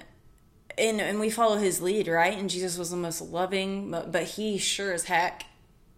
And, 0.79 1.01
and 1.01 1.19
we 1.19 1.29
follow 1.29 1.57
his 1.57 1.81
lead, 1.81 2.07
right? 2.07 2.37
And 2.37 2.49
Jesus 2.49 2.77
was 2.77 2.91
the 2.91 2.97
most 2.97 3.21
loving, 3.21 3.91
but 3.91 4.11
but 4.11 4.23
he 4.23 4.57
sure 4.57 4.93
as 4.93 5.03
heck 5.05 5.45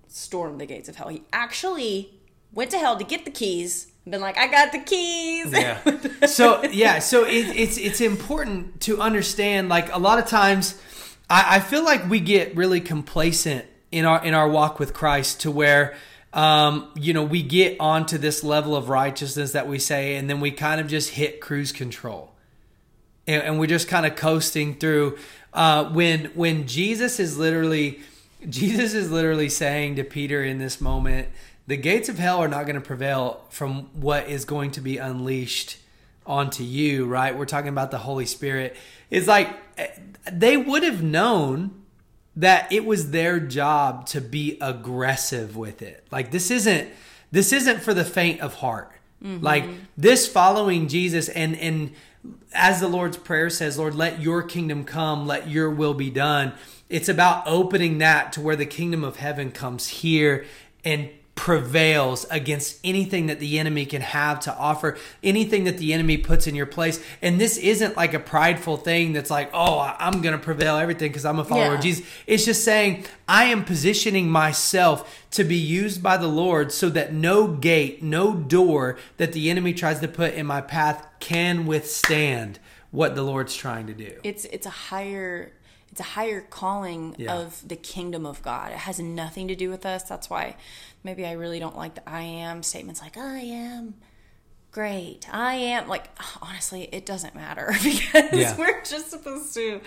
stormed 0.08 0.60
the 0.60 0.66
gates 0.66 0.90
of 0.90 0.96
hell. 0.96 1.08
He 1.10 1.24
actually 1.32 2.20
went 2.52 2.72
to 2.72 2.78
hell 2.78 2.98
to 2.98 3.04
get 3.04 3.26
the 3.26 3.32
keys. 3.32 3.88
Been 4.08 4.22
like, 4.22 4.38
I 4.38 4.48
got 4.48 4.72
the 4.72 4.80
keys. 4.80 5.52
Yeah. 5.52 5.80
so 6.26 6.64
yeah, 6.64 7.00
so 7.00 7.24
it, 7.24 7.56
it's 7.56 7.78
it's 7.78 8.02
important 8.02 8.82
to 8.82 9.00
understand. 9.00 9.70
Like 9.70 9.94
a 9.94 10.00
lot 10.00 10.18
of 10.18 10.26
times, 10.26 10.82
I, 11.30 11.58
I 11.58 11.60
feel 11.60 11.84
like 11.84 12.10
we 12.10 12.20
get 12.20 12.56
really 12.56 12.82
complacent 12.82 13.66
in 13.92 14.06
our 14.06 14.24
in 14.26 14.34
our 14.34 14.50
walk 14.50 14.80
with 14.80 14.94
Christ 14.94 15.42
to 15.42 15.52
where. 15.52 15.96
Um, 16.34 16.90
you 16.96 17.14
know, 17.14 17.26
we 17.26 17.44
get 17.44 17.76
onto 17.82 18.18
this 18.18 18.42
level 18.42 18.74
of 18.74 18.88
righteousness 18.88 19.52
that 19.52 19.68
we 19.68 19.80
say, 19.80 20.16
and 20.16 20.30
then 20.30 20.40
we 20.40 20.50
kind 20.52 20.80
of 20.80 20.88
just 20.88 21.10
hit 21.10 21.42
cruise 21.42 21.74
control 21.74 22.31
and, 23.28 23.44
and 23.44 23.60
we're 23.60 23.68
just 23.68 23.88
kind 23.88 24.06
of 24.06 24.16
coasting 24.16 24.76
through 24.76 25.18
uh, 25.54 25.86
when 25.86 26.26
when 26.36 26.68
jesus 26.68 27.20
is 27.20 27.38
literally 27.38 28.00
jesus 28.50 28.94
is 28.94 29.12
literally 29.12 29.50
saying 29.50 29.96
to 29.96 30.04
peter 30.04 30.44
in 30.44 30.58
this 30.58 30.82
moment 30.82 31.28
the 31.68 31.78
gates 31.78 32.10
of 32.10 32.18
hell 32.18 32.40
are 32.40 32.48
not 32.48 32.66
going 32.66 32.76
to 32.76 32.82
prevail 32.82 33.46
from 33.50 33.84
what 33.94 34.28
is 34.28 34.46
going 34.46 34.72
to 34.72 34.82
be 34.82 34.98
unleashed 34.98 35.78
onto 36.26 36.64
you 36.64 37.06
right? 37.06 37.38
We're 37.38 37.46
talking 37.46 37.70
about 37.70 37.92
the 37.92 37.98
holy 37.98 38.26
spirit. 38.26 38.76
It's 39.10 39.28
like 39.28 39.50
eh, 39.78 39.88
they 40.32 40.58
would 40.58 40.84
have 40.84 41.04
known 41.04 41.84
that 42.36 42.72
it 42.72 42.86
was 42.86 43.12
their 43.12 43.40
job 43.40 44.06
to 44.08 44.22
be 44.22 44.58
aggressive 44.62 45.58
with 45.58 45.82
it. 45.82 46.06
Like 46.12 46.32
this 46.32 46.52
isn't 46.52 46.90
this 47.32 47.52
isn't 47.52 47.82
for 47.82 47.94
the 47.94 48.06
faint 48.06 48.42
of 48.42 48.56
heart. 48.56 48.92
Like 49.24 49.66
this 49.98 50.28
following 50.28 50.88
jesus 50.88 51.30
and 51.30 51.56
and 51.58 51.94
as 52.54 52.80
the 52.80 52.88
lord's 52.88 53.18
prayer 53.18 53.50
says 53.50 53.78
lord 53.78 53.96
let 53.96 54.22
your 54.22 54.44
kingdom 54.44 54.84
come 54.84 55.26
let 55.26 55.50
your 55.50 55.70
will 55.70 55.94
be 55.94 56.10
done. 56.10 56.54
It's 56.90 57.08
about 57.08 57.48
opening 57.48 58.00
that 58.00 58.34
to 58.34 58.42
where 58.42 58.58
the 58.58 58.66
kingdom 58.66 59.04
of 59.06 59.16
heaven 59.16 59.52
comes 59.52 59.88
here 59.88 60.46
and 60.84 61.10
prevails 61.42 62.24
against 62.30 62.78
anything 62.84 63.26
that 63.26 63.40
the 63.40 63.58
enemy 63.58 63.84
can 63.84 64.00
have 64.04 64.40
to 64.40 64.56
offer, 64.56 64.96
anything 65.24 65.64
that 65.64 65.80
the 65.80 65.92
enemy 65.92 66.16
puts 66.16 66.46
in 66.46 66.54
your 66.54 66.68
place. 66.68 67.04
And 67.20 67.42
this 67.42 67.58
isn't 67.58 67.98
like 67.98 68.14
a 68.14 68.20
prideful 68.20 68.78
thing 68.78 69.14
that's 69.14 69.32
like, 69.32 69.50
oh, 69.52 69.80
I'm 69.98 70.22
going 70.22 70.34
to 70.38 70.44
prevail 70.44 70.78
everything 70.78 71.10
because 71.10 71.26
I'm 71.26 71.40
a 71.40 71.44
follower 71.44 71.72
Yeah. 71.72 71.74
of 71.78 71.82
Jesus. 71.82 72.06
It's 72.28 72.46
just 72.46 72.64
saying, 72.64 73.06
I 73.28 73.46
am 73.46 73.66
positioning 73.66 74.30
myself 74.30 75.26
to 75.32 75.44
be 75.44 75.56
used 75.56 76.04
by 76.04 76.16
the 76.18 76.28
Lord 76.28 76.72
so 76.72 76.90
that 76.90 77.12
no 77.12 77.48
gate, 77.48 78.04
no 78.04 78.36
door 78.36 79.00
that 79.18 79.34
the 79.34 79.50
enemy 79.50 79.74
tries 79.74 80.00
to 80.02 80.08
put 80.08 80.36
in 80.36 80.46
my 80.46 80.62
path 80.62 81.04
can 81.20 81.66
withstand 81.66 82.60
what 82.92 83.16
the 83.16 83.24
Lord's 83.24 83.56
trying 83.56 83.88
to 83.88 83.94
do. 83.96 84.12
it's 84.24 84.46
it's 84.46 84.68
a 84.68 84.76
higher 84.92 85.54
it's 85.92 86.00
a 86.00 86.04
higher 86.04 86.40
calling 86.40 87.16
Yeah. 87.18 87.34
of 87.36 87.68
the 87.68 87.76
kingdom 87.76 88.26
of 88.26 88.42
God. 88.44 88.72
It 88.72 88.78
has 88.78 88.98
nothing 89.00 89.48
to 89.50 89.56
do 89.56 89.70
with 89.70 89.86
us. 89.86 90.04
That's 90.04 90.30
why 90.30 90.56
maybe 91.04 91.26
I 91.26 91.34
really 91.34 91.60
don't 91.60 91.78
like 91.78 91.96
the 91.96 92.08
I 92.10 92.22
am 92.22 92.64
statements 92.64 93.02
like 93.02 93.18
I 93.18 93.40
am 93.40 93.96
great. 94.72 95.28
I 95.32 95.56
am 95.56 95.88
like 95.88 96.10
honestly, 96.42 96.84
it 96.92 97.06
doesn't 97.06 97.36
matter 97.36 97.74
because 97.84 98.32
Yeah. 98.34 98.58
we're 98.58 98.82
just 98.84 99.10
supposed 99.12 99.54
to 99.56 99.82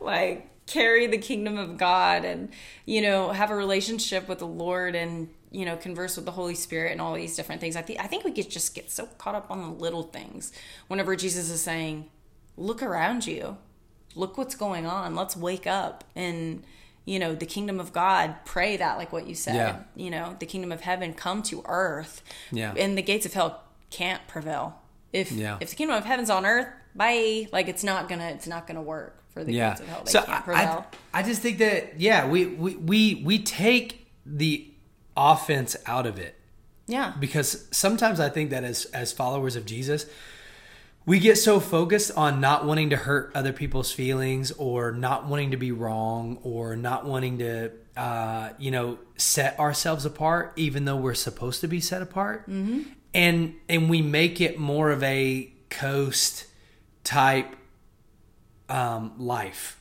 like 0.00 0.50
carry 0.66 1.06
the 1.06 1.18
kingdom 1.18 1.58
of 1.58 1.76
God 1.76 2.24
and 2.24 2.48
you 2.86 3.02
know, 3.02 3.30
have 3.30 3.50
a 3.50 3.54
relationship 3.56 4.28
with 4.28 4.38
the 4.40 4.46
Lord 4.46 4.94
and 4.94 5.28
you 5.50 5.64
know, 5.64 5.76
converse 5.76 6.16
with 6.16 6.24
the 6.24 6.32
Holy 6.32 6.56
Spirit 6.56 6.90
and 6.90 7.00
all 7.00 7.14
these 7.14 7.36
different 7.36 7.60
things. 7.60 7.76
I 7.76 7.82
think 7.82 8.00
I 8.00 8.08
think 8.08 8.24
we 8.24 8.32
could 8.32 8.50
just 8.50 8.74
get 8.74 8.90
so 8.90 9.06
caught 9.18 9.36
up 9.36 9.50
on 9.50 9.60
the 9.62 9.68
little 9.68 10.02
things 10.02 10.52
whenever 10.88 11.14
Jesus 11.14 11.48
is 11.48 11.60
saying, 11.60 12.10
"Look 12.56 12.82
around 12.82 13.26
you 13.26 13.58
look 14.16 14.38
what's 14.38 14.54
going 14.54 14.86
on 14.86 15.16
let's 15.16 15.36
wake 15.36 15.66
up 15.66 16.04
and 16.14 16.62
you 17.04 17.18
know 17.18 17.34
the 17.34 17.46
kingdom 17.46 17.78
of 17.80 17.92
god 17.92 18.34
pray 18.44 18.76
that 18.76 18.96
like 18.98 19.12
what 19.12 19.26
you 19.26 19.34
said 19.34 19.54
Yeah. 19.54 19.76
you 19.94 20.10
know 20.10 20.36
the 20.38 20.46
kingdom 20.46 20.72
of 20.72 20.80
heaven 20.80 21.12
come 21.14 21.42
to 21.44 21.62
earth 21.66 22.22
Yeah. 22.50 22.72
and 22.76 22.96
the 22.96 23.02
gates 23.02 23.26
of 23.26 23.34
hell 23.34 23.62
can't 23.90 24.26
prevail 24.26 24.80
if 25.12 25.30
Yeah. 25.32 25.58
if 25.60 25.70
the 25.70 25.76
kingdom 25.76 25.96
of 25.96 26.04
heaven's 26.04 26.30
on 26.30 26.44
earth 26.46 26.68
bye 26.94 27.46
like 27.52 27.68
it's 27.68 27.84
not 27.84 28.08
gonna 28.08 28.28
it's 28.28 28.46
not 28.46 28.66
gonna 28.66 28.82
work 28.82 29.22
for 29.32 29.44
the 29.44 29.52
yeah. 29.52 29.70
gates 29.70 29.80
of 29.80 29.88
hell 29.88 30.02
they 30.04 30.10
so 30.12 30.22
can't 30.22 30.44
prevail 30.44 30.86
I, 31.12 31.20
I 31.20 31.22
just 31.22 31.42
think 31.42 31.58
that 31.58 32.00
yeah, 32.00 32.26
we, 32.28 32.46
we 32.46 32.76
we 32.76 33.22
we 33.24 33.38
take 33.40 34.06
the 34.24 34.70
offense 35.16 35.76
out 35.86 36.06
of 36.06 36.18
it 36.18 36.34
yeah 36.86 37.12
because 37.20 37.66
sometimes 37.70 38.18
I 38.20 38.28
think 38.28 38.50
that 38.50 38.64
as 38.64 38.84
as 38.86 39.12
followers 39.12 39.56
of 39.56 39.64
Jesus, 39.66 40.06
we 41.06 41.18
get 41.18 41.36
so 41.36 41.60
focused 41.60 42.10
on 42.16 42.40
not 42.40 42.64
wanting 42.64 42.90
to 42.90 42.96
hurt 42.96 43.30
other 43.34 43.52
people's 43.52 43.92
feelings 43.92 44.52
or 44.52 44.92
not 44.92 45.26
wanting 45.26 45.50
to 45.50 45.56
be 45.56 45.70
wrong 45.72 46.38
or 46.42 46.76
not 46.76 47.04
wanting 47.04 47.38
to 47.38 47.70
uh, 47.96 48.50
you 48.58 48.70
know 48.70 48.98
set 49.16 49.58
ourselves 49.58 50.04
apart 50.04 50.52
even 50.56 50.84
though 50.84 50.96
we're 50.96 51.14
supposed 51.14 51.60
to 51.60 51.68
be 51.68 51.80
set 51.80 52.02
apart. 52.02 52.48
Mm-hmm. 52.48 52.82
and 53.12 53.54
and 53.68 53.90
we 53.90 54.02
make 54.02 54.40
it 54.40 54.58
more 54.58 54.90
of 54.90 55.02
a 55.02 55.52
coast 55.70 56.46
type 57.04 57.54
um, 58.68 59.12
life. 59.18 59.80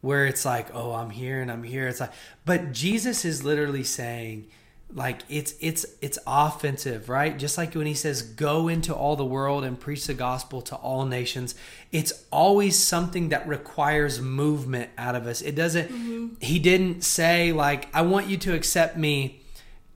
Where 0.00 0.26
it's 0.26 0.44
like 0.44 0.74
oh 0.74 0.92
i'm 0.92 1.10
here 1.10 1.40
and 1.40 1.50
i'm 1.50 1.62
here. 1.62 1.88
It's 1.88 2.00
like 2.00 2.12
but 2.44 2.72
jesus 2.72 3.24
is 3.24 3.44
literally 3.44 3.84
saying 3.84 4.48
like 4.94 5.20
it's 5.28 5.54
it's 5.60 5.84
it's 6.00 6.18
offensive 6.26 7.10
right 7.10 7.38
just 7.38 7.58
like 7.58 7.74
when 7.74 7.86
he 7.86 7.92
says 7.92 8.22
go 8.22 8.68
into 8.68 8.94
all 8.94 9.16
the 9.16 9.24
world 9.24 9.62
and 9.62 9.78
preach 9.78 10.06
the 10.06 10.14
gospel 10.14 10.62
to 10.62 10.74
all 10.76 11.04
nations 11.04 11.54
it's 11.92 12.24
always 12.30 12.78
something 12.78 13.28
that 13.28 13.46
requires 13.46 14.18
movement 14.20 14.88
out 14.96 15.14
of 15.14 15.26
us 15.26 15.42
it 15.42 15.54
doesn't 15.54 15.88
mm-hmm. 15.88 16.28
he 16.40 16.58
didn't 16.58 17.02
say 17.02 17.52
like 17.52 17.94
i 17.94 18.00
want 18.00 18.28
you 18.28 18.38
to 18.38 18.54
accept 18.54 18.96
me 18.96 19.42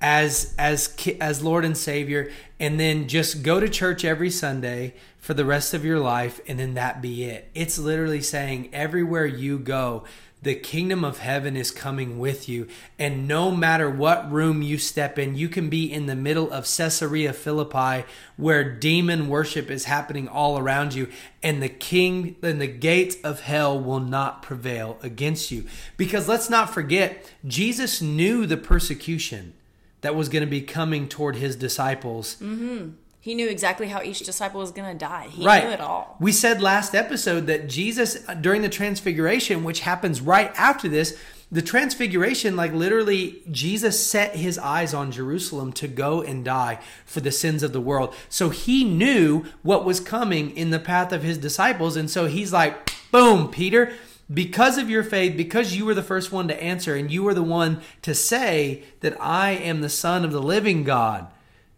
as 0.03 0.55
as 0.59 0.95
as 1.21 1.43
lord 1.43 1.65
and 1.65 1.77
savior 1.77 2.31
and 2.61 2.79
then 2.79 3.09
just 3.09 3.43
go 3.43 3.61
to 3.61 3.69
church 3.69 4.05
every 4.05 4.31
sunday 4.31 4.93
for 5.19 5.33
the 5.33 5.45
rest 5.45 5.73
of 5.73 5.85
your 5.85 6.01
life 6.01 6.41
and 6.47 6.59
then 6.59 6.75
that 6.75 7.01
be 7.01 7.25
it 7.25 7.49
it's 7.55 7.79
literally 7.79 8.21
saying 8.21 8.69
everywhere 8.73 9.27
you 9.27 9.59
go 9.59 10.05
the 10.43 10.57
kingdom 10.57 11.05
of 11.05 11.21
heaven 11.21 11.57
is 11.57 11.71
coming 11.71 12.19
with 12.19 12.49
you. 12.49 12.67
And 12.99 13.29
no 13.29 13.53
matter 13.53 13.89
what 13.89 14.31
room 14.31 14.61
you 14.61 14.77
step 14.77 15.17
in, 15.17 15.37
you 15.37 15.49
can 15.49 15.71
be 15.71 15.91
in 15.91 16.07
the 16.07 16.17
middle 16.17 16.51
of 16.51 16.67
Caesarea 16.77 17.33
Philippi 17.33 18.05
where 18.37 18.69
demon 18.69 19.29
worship 19.29 19.71
is 19.71 19.85
happening 19.85 20.27
all 20.27 20.59
around 20.59 20.95
you. 20.95 21.09
And 21.45 21.63
the 21.63 21.69
king 21.69 22.35
and 22.43 22.61
the 22.61 22.67
gates 22.67 23.17
of 23.23 23.43
hell 23.43 23.79
will 23.79 24.01
not 24.01 24.43
prevail 24.43 24.99
against 25.01 25.53
you. 25.53 25.65
Because 25.97 26.27
let's 26.27 26.51
not 26.51 26.75
forget, 26.75 27.31
Jesus 27.47 28.03
knew 28.03 28.45
the 28.45 28.57
persecution 28.57 29.55
that 30.03 30.15
was 30.15 30.29
going 30.29 30.45
to 30.45 30.51
be 30.51 30.61
coming 30.61 31.09
toward 31.09 31.37
his 31.37 31.57
disciples. 31.57 32.37
Mm-hmm. 32.37 32.91
He 33.21 33.37
knew 33.37 33.49
exactly 33.49 33.87
how 33.87 34.03
each 34.03 34.21
disciple 34.21 34.61
was 34.61 34.73
going 34.73 34.93
to 34.93 34.99
die. 34.99 35.29
He 35.29 35.45
right. 35.45 35.65
knew 35.65 35.71
it 35.71 35.81
all. 35.81 36.17
We 36.19 36.33
said 36.33 36.61
last 36.61 36.93
episode 36.93 37.47
that 37.47 37.69
Jesus, 37.69 38.17
during 38.41 38.63
the 38.63 38.69
transfiguration, 38.69 39.63
which 39.63 39.81
happens 39.81 40.21
right 40.21 40.53
after 40.57 40.89
this, 40.89 41.17
the 41.53 41.63
transfiguration, 41.63 42.57
like 42.57 42.73
literally, 42.73 43.43
Jesus 43.49 44.05
set 44.05 44.35
his 44.35 44.59
eyes 44.59 44.93
on 44.93 45.13
Jerusalem 45.13 45.73
to 45.75 45.87
go 45.87 46.21
and 46.21 46.45
die 46.45 46.81
for 47.05 47.21
the 47.21 47.31
sins 47.31 47.63
of 47.63 47.73
the 47.73 47.81
world. 47.81 48.13
So 48.29 48.49
he 48.49 48.83
knew 48.83 49.45
what 49.63 49.85
was 49.85 50.01
coming 50.01 50.51
in 50.57 50.71
the 50.71 50.81
path 50.81 51.13
of 51.13 51.23
his 51.23 51.39
disciples. 51.39 51.95
And 51.95 52.11
so 52.11 52.27
he's 52.27 52.53
like, 52.53 52.91
boom, 53.13 53.51
Peter, 53.51 53.93
because 54.33 54.79
of 54.79 54.89
your 54.89 55.03
faith, 55.03 55.37
because 55.37 55.77
you 55.77 55.85
were 55.85 55.95
the 55.95 56.03
first 56.03 56.33
one 56.33 56.49
to 56.49 56.63
answer 56.63 56.95
and 56.95 57.11
you 57.11 57.23
were 57.23 57.35
the 57.35 57.43
one 57.43 57.81
to 58.03 58.15
say 58.15 58.85
that 59.01 59.21
I 59.21 59.51
am 59.51 59.81
the 59.81 59.89
Son 59.89 60.25
of 60.25 60.33
the 60.33 60.43
living 60.43 60.85
God 60.85 61.27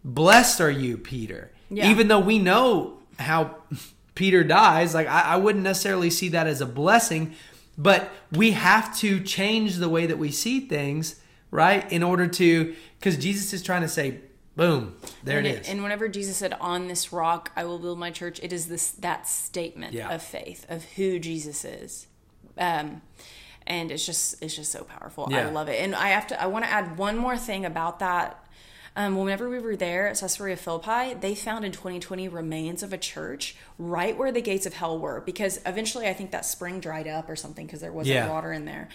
blessed 0.05 0.61
are 0.61 0.71
you, 0.71 0.97
Peter. 0.97 1.51
Yeah. 1.69 1.89
Even 1.89 2.07
though 2.07 2.19
we 2.19 2.39
know 2.39 2.99
how 3.19 3.57
Peter 4.15 4.43
dies, 4.43 4.93
like 4.93 5.07
I, 5.07 5.21
I 5.21 5.35
wouldn't 5.37 5.63
necessarily 5.63 6.09
see 6.09 6.29
that 6.29 6.47
as 6.47 6.61
a 6.61 6.65
blessing, 6.65 7.33
but 7.77 8.11
we 8.31 8.51
have 8.51 8.95
to 8.99 9.19
change 9.19 9.77
the 9.77 9.89
way 9.89 10.05
that 10.05 10.17
we 10.17 10.31
see 10.31 10.61
things, 10.61 11.19
right? 11.51 11.91
In 11.91 12.03
order 12.03 12.27
to, 12.27 12.75
because 12.99 13.17
Jesus 13.17 13.51
is 13.51 13.61
trying 13.61 13.81
to 13.81 13.89
say, 13.89 14.19
boom, 14.55 14.95
there 15.23 15.39
and 15.39 15.47
it 15.47 15.61
is. 15.61 15.69
And 15.69 15.83
whenever 15.83 16.07
Jesus 16.07 16.37
said, 16.37 16.53
"On 16.61 16.87
this 16.87 17.11
rock 17.11 17.51
I 17.57 17.65
will 17.65 17.79
build 17.79 17.99
my 17.99 18.11
church," 18.11 18.39
it 18.41 18.53
is 18.53 18.67
this 18.67 18.91
that 18.91 19.27
statement 19.27 19.93
yeah. 19.93 20.13
of 20.13 20.23
faith 20.23 20.65
of 20.69 20.85
who 20.95 21.19
Jesus 21.19 21.65
is. 21.65 22.07
Um, 22.57 23.01
and 23.67 23.91
it's 23.91 24.05
just 24.05 24.41
it's 24.43 24.55
just 24.55 24.71
so 24.71 24.83
powerful. 24.83 25.27
Yeah. 25.31 25.47
I 25.47 25.51
love 25.51 25.69
it. 25.69 25.79
And 25.81 25.95
I 25.95 26.09
have 26.09 26.27
to 26.27 26.41
I 26.41 26.45
want 26.47 26.65
to 26.65 26.71
add 26.71 26.97
one 26.97 27.17
more 27.17 27.37
thing 27.37 27.65
about 27.65 27.99
that 27.99 28.44
um, 28.97 29.17
whenever 29.17 29.49
we 29.49 29.59
were 29.59 29.75
there 29.75 30.07
at 30.07 30.17
Caesarea 30.19 30.55
Philippi, 30.55 31.13
they 31.15 31.35
found 31.35 31.65
in 31.65 31.71
2020 31.73 32.29
remains 32.29 32.81
of 32.81 32.93
a 32.93 32.97
church 32.97 33.55
right 33.77 34.17
where 34.17 34.31
the 34.31 34.41
gates 34.41 34.65
of 34.65 34.73
hell 34.73 34.97
were 34.97 35.21
because 35.21 35.59
eventually 35.65 36.07
I 36.07 36.13
think 36.13 36.31
that 36.31 36.45
spring 36.45 36.79
dried 36.79 37.07
up 37.07 37.29
or 37.29 37.35
something 37.35 37.65
because 37.65 37.81
there 37.81 37.91
wasn't 37.91 38.15
yeah. 38.15 38.29
water 38.29 38.53
in 38.53 38.63
there. 38.63 38.87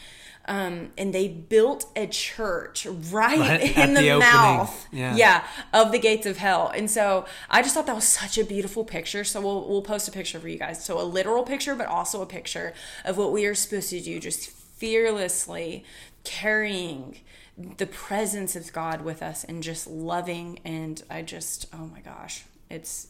Um, 0.46 0.92
and 0.96 1.12
they 1.12 1.28
built 1.28 1.86
a 1.94 2.06
church 2.06 2.86
right, 2.86 3.38
right 3.38 3.76
in 3.76 3.92
the, 3.92 4.00
the 4.00 4.18
mouth, 4.18 4.86
yeah. 4.90 5.14
yeah. 5.14 5.44
of 5.74 5.92
the 5.92 5.98
gates 5.98 6.24
of 6.24 6.38
hell. 6.38 6.72
And 6.74 6.90
so 6.90 7.26
I 7.50 7.60
just 7.60 7.74
thought 7.74 7.86
that 7.86 7.94
was 7.94 8.08
such 8.08 8.38
a 8.38 8.44
beautiful 8.44 8.84
picture. 8.84 9.22
So 9.22 9.42
we'll 9.42 9.68
we'll 9.68 9.82
post 9.82 10.08
a 10.08 10.12
picture 10.12 10.40
for 10.40 10.48
you 10.48 10.58
guys. 10.58 10.82
So 10.82 10.98
a 10.98 11.04
literal 11.04 11.42
picture, 11.42 11.74
but 11.74 11.86
also 11.86 12.22
a 12.22 12.26
picture 12.26 12.72
of 13.04 13.18
what 13.18 13.32
we 13.32 13.44
are 13.44 13.54
supposed 13.54 13.90
to 13.90 14.00
do, 14.00 14.18
just 14.18 14.48
fearlessly 14.48 15.84
carrying 16.24 17.20
the 17.76 17.86
presence 17.86 18.56
of 18.56 18.72
God 18.72 19.02
with 19.02 19.22
us 19.22 19.44
and 19.44 19.62
just 19.62 19.86
loving 19.86 20.60
and 20.64 21.02
I 21.10 21.22
just 21.22 21.66
oh 21.72 21.86
my 21.86 22.00
gosh 22.00 22.44
it's 22.70 23.08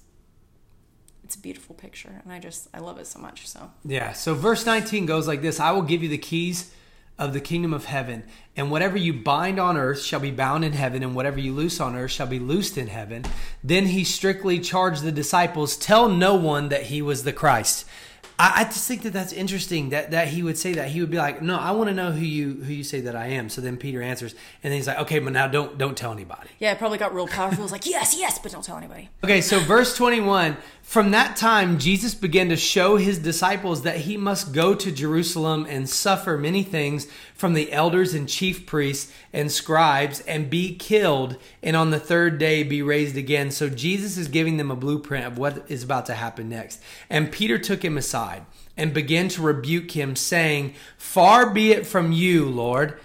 it's 1.23 1.37
a 1.37 1.39
beautiful 1.39 1.75
picture 1.75 2.21
and 2.25 2.33
I 2.33 2.39
just 2.39 2.69
I 2.75 2.79
love 2.79 2.99
it 2.99 3.07
so 3.07 3.21
much 3.21 3.47
so. 3.47 3.71
Yeah 3.85 4.13
so 4.13 4.35
verse 4.35 4.67
19 4.67 5.07
goes 5.07 5.29
like 5.29 5.43
this 5.43 5.61
I 5.61 5.71
will 5.71 5.83
give 5.83 6.03
you 6.03 6.09
the 6.09 6.19
keys 6.19 6.73
of 7.19 7.33
the 7.33 7.41
kingdom 7.41 7.75
of 7.75 7.85
heaven 7.85 8.25
and 8.57 8.71
whatever 8.71 8.97
you 8.97 9.13
bind 9.13 9.61
on 9.61 9.77
earth 9.77 10.03
shall 10.03 10.21
be 10.21 10.31
bound 10.31 10.65
in 10.65 10.73
heaven 10.73 11.03
and 11.03 11.15
whatever 11.15 11.39
you 11.39 11.53
loose 11.53 11.79
on 11.79 11.95
earth 11.95 12.11
shall 12.11 12.27
be 12.27 12.39
loosed 12.39 12.79
in 12.79 12.87
heaven. 12.87 13.25
Then 13.63 13.87
he 13.87 14.05
strictly 14.05 14.59
charged 14.59 15.03
the 15.03 15.13
disciples 15.13 15.77
tell 15.77 16.09
no 16.09 16.35
one 16.35 16.71
that 16.71 16.85
he 16.85 17.03
was 17.03 17.23
the 17.23 17.33
Christ 17.33 17.87
I, 18.41 18.61
I 18.61 18.65
just 18.65 18.89
think 18.89 19.03
that 19.03 19.13
that's 19.13 19.35
interesting 19.35 19.91
that 19.91 20.13
that 20.13 20.29
he 20.29 20.43
would 20.43 20.57
say 20.57 20.73
that 20.73 20.89
he 20.89 21.01
would 21.01 21.11
be 21.11 21.19
like, 21.19 21.43
no, 21.43 21.59
I 21.59 21.73
want 21.73 21.89
to 21.89 21.95
know 21.95 22.11
who 22.11 22.25
you 22.25 22.55
who 22.65 22.73
you 22.73 22.85
say 22.85 23.01
that 23.03 23.15
I 23.15 23.27
am. 23.27 23.51
So 23.51 23.61
then 23.61 23.77
Peter 23.77 24.01
answers, 24.01 24.33
and 24.63 24.73
then 24.73 24.79
he's 24.79 24.87
like, 24.87 24.99
okay, 25.01 25.19
but 25.19 25.35
now 25.35 25.47
don't 25.47 25.77
don't 25.77 25.95
tell 25.95 26.11
anybody. 26.11 26.49
Yeah, 26.59 26.73
it 26.73 26.79
probably 26.79 26.97
got 26.97 27.15
real 27.15 27.29
powerful. 27.29 27.63
It's 27.65 27.73
like, 27.73 27.85
yes, 27.85 28.17
yes, 28.19 28.39
but 28.39 28.51
don't 28.51 28.65
tell 28.65 28.79
anybody. 28.79 29.11
Okay, 29.23 29.43
so 29.43 29.61
verse 29.61 29.95
twenty 29.95 30.21
one. 30.21 30.57
From 30.91 31.13
that 31.13 31.37
time, 31.37 31.79
Jesus 31.79 32.17
began 32.17 32.49
to 32.49 32.57
show 32.57 32.97
his 32.97 33.21
disciples 33.21 33.83
that 33.83 33.99
he 33.99 34.17
must 34.17 34.53
go 34.53 34.75
to 34.75 34.91
Jerusalem 34.91 35.65
and 35.71 35.89
suffer 35.89 36.37
many 36.37 36.65
things 36.65 37.07
from 37.33 37.53
the 37.55 37.71
elders 37.71 38.13
and 38.13 38.29
chief 38.29 38.67
priests 38.67 39.13
and 39.33 39.53
scribes 39.53 40.19
and 40.23 40.51
be 40.51 40.75
killed, 40.75 41.37
and 41.63 41.77
on 41.77 41.91
the 41.91 42.01
third 42.01 42.39
day 42.39 42.65
be 42.65 42.83
raised 42.83 43.17
again. 43.17 43.53
So 43.53 43.69
Jesus 43.71 44.17
is 44.17 44.27
giving 44.27 44.57
them 44.57 44.73
a 44.73 44.75
blueprint 44.75 45.27
of 45.27 45.39
what 45.39 45.65
is 45.71 45.85
about 45.85 46.07
to 46.07 46.15
happen 46.15 46.49
next. 46.49 46.83
And 47.09 47.31
Peter 47.31 47.57
took 47.57 47.85
him 47.85 47.97
aside 47.97 48.45
and 48.77 48.93
began 48.93 49.29
to 49.29 49.43
rebuke 49.43 49.93
him, 49.93 50.17
saying, 50.17 50.75
Far 50.99 51.51
be 51.51 51.71
it 51.71 51.87
from 51.87 52.11
you, 52.11 52.47
Lord, 52.47 52.99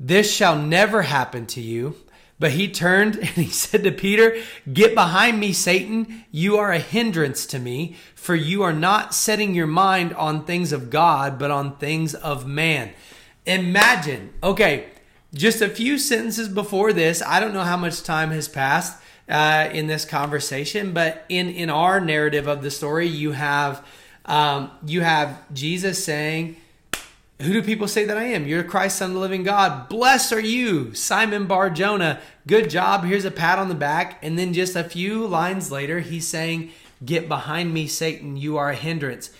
this 0.00 0.32
shall 0.32 0.56
never 0.56 1.02
happen 1.02 1.44
to 1.48 1.60
you. 1.60 1.96
But 2.38 2.52
he 2.52 2.68
turned 2.68 3.16
and 3.20 3.28
he 3.28 3.46
said 3.50 3.84
to 3.84 3.92
Peter, 3.92 4.36
Get 4.72 4.94
behind 4.94 5.40
me, 5.40 5.52
Satan. 5.52 6.24
You 6.30 6.56
are 6.58 6.72
a 6.72 6.78
hindrance 6.78 7.46
to 7.46 7.58
me, 7.58 7.96
for 8.14 8.34
you 8.34 8.62
are 8.62 8.72
not 8.72 9.14
setting 9.14 9.54
your 9.54 9.66
mind 9.66 10.12
on 10.14 10.44
things 10.44 10.72
of 10.72 10.90
God, 10.90 11.38
but 11.38 11.50
on 11.50 11.76
things 11.76 12.14
of 12.14 12.46
man. 12.46 12.92
Imagine, 13.46 14.32
okay, 14.42 14.88
just 15.32 15.60
a 15.60 15.68
few 15.68 15.98
sentences 15.98 16.48
before 16.48 16.92
this, 16.92 17.22
I 17.22 17.40
don't 17.40 17.54
know 17.54 17.62
how 17.62 17.76
much 17.76 18.02
time 18.02 18.30
has 18.30 18.48
passed 18.48 19.00
uh, 19.28 19.68
in 19.72 19.86
this 19.86 20.04
conversation, 20.04 20.92
but 20.92 21.24
in, 21.28 21.48
in 21.48 21.70
our 21.70 22.00
narrative 22.00 22.46
of 22.46 22.62
the 22.62 22.70
story, 22.70 23.06
you 23.06 23.32
have 23.32 23.84
um, 24.26 24.72
you 24.84 25.02
have 25.02 25.40
Jesus 25.54 26.04
saying, 26.04 26.56
who 27.40 27.52
do 27.52 27.62
people 27.62 27.86
say 27.88 28.04
that 28.04 28.16
I 28.16 28.24
am? 28.24 28.46
You're 28.46 28.64
Christ, 28.64 28.96
Son 28.98 29.10
of 29.10 29.14
the 29.14 29.20
living 29.20 29.42
God. 29.42 29.88
Blessed 29.88 30.32
are 30.32 30.40
you, 30.40 30.94
Simon 30.94 31.46
Bar 31.46 31.70
Jonah. 31.70 32.20
Good 32.46 32.70
job. 32.70 33.04
Here's 33.04 33.24
a 33.26 33.30
pat 33.30 33.58
on 33.58 33.68
the 33.68 33.74
back. 33.74 34.18
And 34.22 34.38
then 34.38 34.52
just 34.54 34.74
a 34.74 34.84
few 34.84 35.26
lines 35.26 35.70
later, 35.70 36.00
he's 36.00 36.26
saying, 36.26 36.70
Get 37.04 37.28
behind 37.28 37.74
me, 37.74 37.86
Satan. 37.88 38.38
You 38.38 38.56
are 38.56 38.70
a 38.70 38.74
hindrance. 38.74 39.30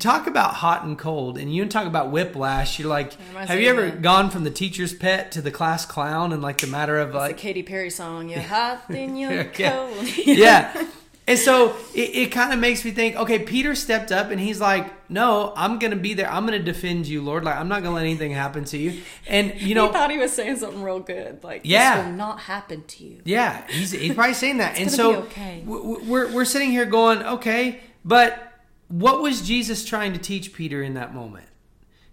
Talk 0.00 0.26
about 0.26 0.54
hot 0.54 0.84
and 0.84 0.98
cold, 0.98 1.38
and 1.38 1.54
you 1.54 1.64
talk 1.64 1.86
about 1.86 2.10
whiplash. 2.10 2.78
You're 2.78 2.88
like, 2.88 3.14
have 3.34 3.58
you 3.58 3.70
ever 3.70 3.86
that? 3.86 4.02
gone 4.02 4.28
from 4.28 4.44
the 4.44 4.50
teacher's 4.50 4.92
pet 4.92 5.32
to 5.32 5.40
the 5.40 5.50
class 5.50 5.86
clown 5.86 6.30
in 6.32 6.42
like 6.42 6.58
the 6.58 6.66
matter 6.66 6.98
of 6.98 7.14
like 7.14 7.30
a 7.30 7.38
Katy 7.38 7.62
Perry 7.62 7.88
song? 7.88 8.28
You're 8.28 8.40
hot, 8.42 8.82
then 8.88 9.16
you're 9.16 9.44
cold. 9.44 9.96
yeah. 10.26 10.86
And 11.28 11.38
so 11.38 11.76
it, 11.94 12.16
it 12.16 12.32
kind 12.32 12.54
of 12.54 12.58
makes 12.58 12.82
me 12.86 12.90
think, 12.90 13.14
okay, 13.16 13.38
Peter 13.38 13.74
stepped 13.74 14.10
up 14.10 14.30
and 14.30 14.40
he's 14.40 14.62
like, 14.62 15.10
no, 15.10 15.52
I'm 15.54 15.78
going 15.78 15.90
to 15.90 15.96
be 15.96 16.14
there. 16.14 16.30
I'm 16.30 16.46
going 16.46 16.58
to 16.58 16.64
defend 16.64 17.06
you, 17.06 17.20
Lord. 17.20 17.44
Like, 17.44 17.56
I'm 17.56 17.68
not 17.68 17.82
going 17.82 17.92
to 17.92 17.96
let 17.96 18.04
anything 18.04 18.32
happen 18.32 18.64
to 18.64 18.78
you. 18.78 19.02
And, 19.26 19.60
you 19.60 19.74
know. 19.74 19.88
He 19.88 19.92
thought 19.92 20.10
he 20.10 20.16
was 20.16 20.32
saying 20.32 20.56
something 20.56 20.82
real 20.82 21.00
good. 21.00 21.44
Like, 21.44 21.62
yeah. 21.64 21.96
this 21.96 22.06
will 22.06 22.12
not 22.16 22.40
happen 22.40 22.82
to 22.84 23.04
you. 23.04 23.20
Yeah. 23.24 23.66
He's, 23.68 23.90
he's 23.92 24.14
probably 24.14 24.32
saying 24.32 24.56
that. 24.58 24.78
and 24.80 24.90
so 24.90 25.16
okay. 25.24 25.62
we're, 25.66 26.32
we're 26.32 26.46
sitting 26.46 26.70
here 26.70 26.86
going, 26.86 27.22
okay, 27.22 27.80
but 28.06 28.62
what 28.88 29.20
was 29.20 29.46
Jesus 29.46 29.84
trying 29.84 30.14
to 30.14 30.18
teach 30.18 30.54
Peter 30.54 30.82
in 30.82 30.94
that 30.94 31.14
moment? 31.14 31.46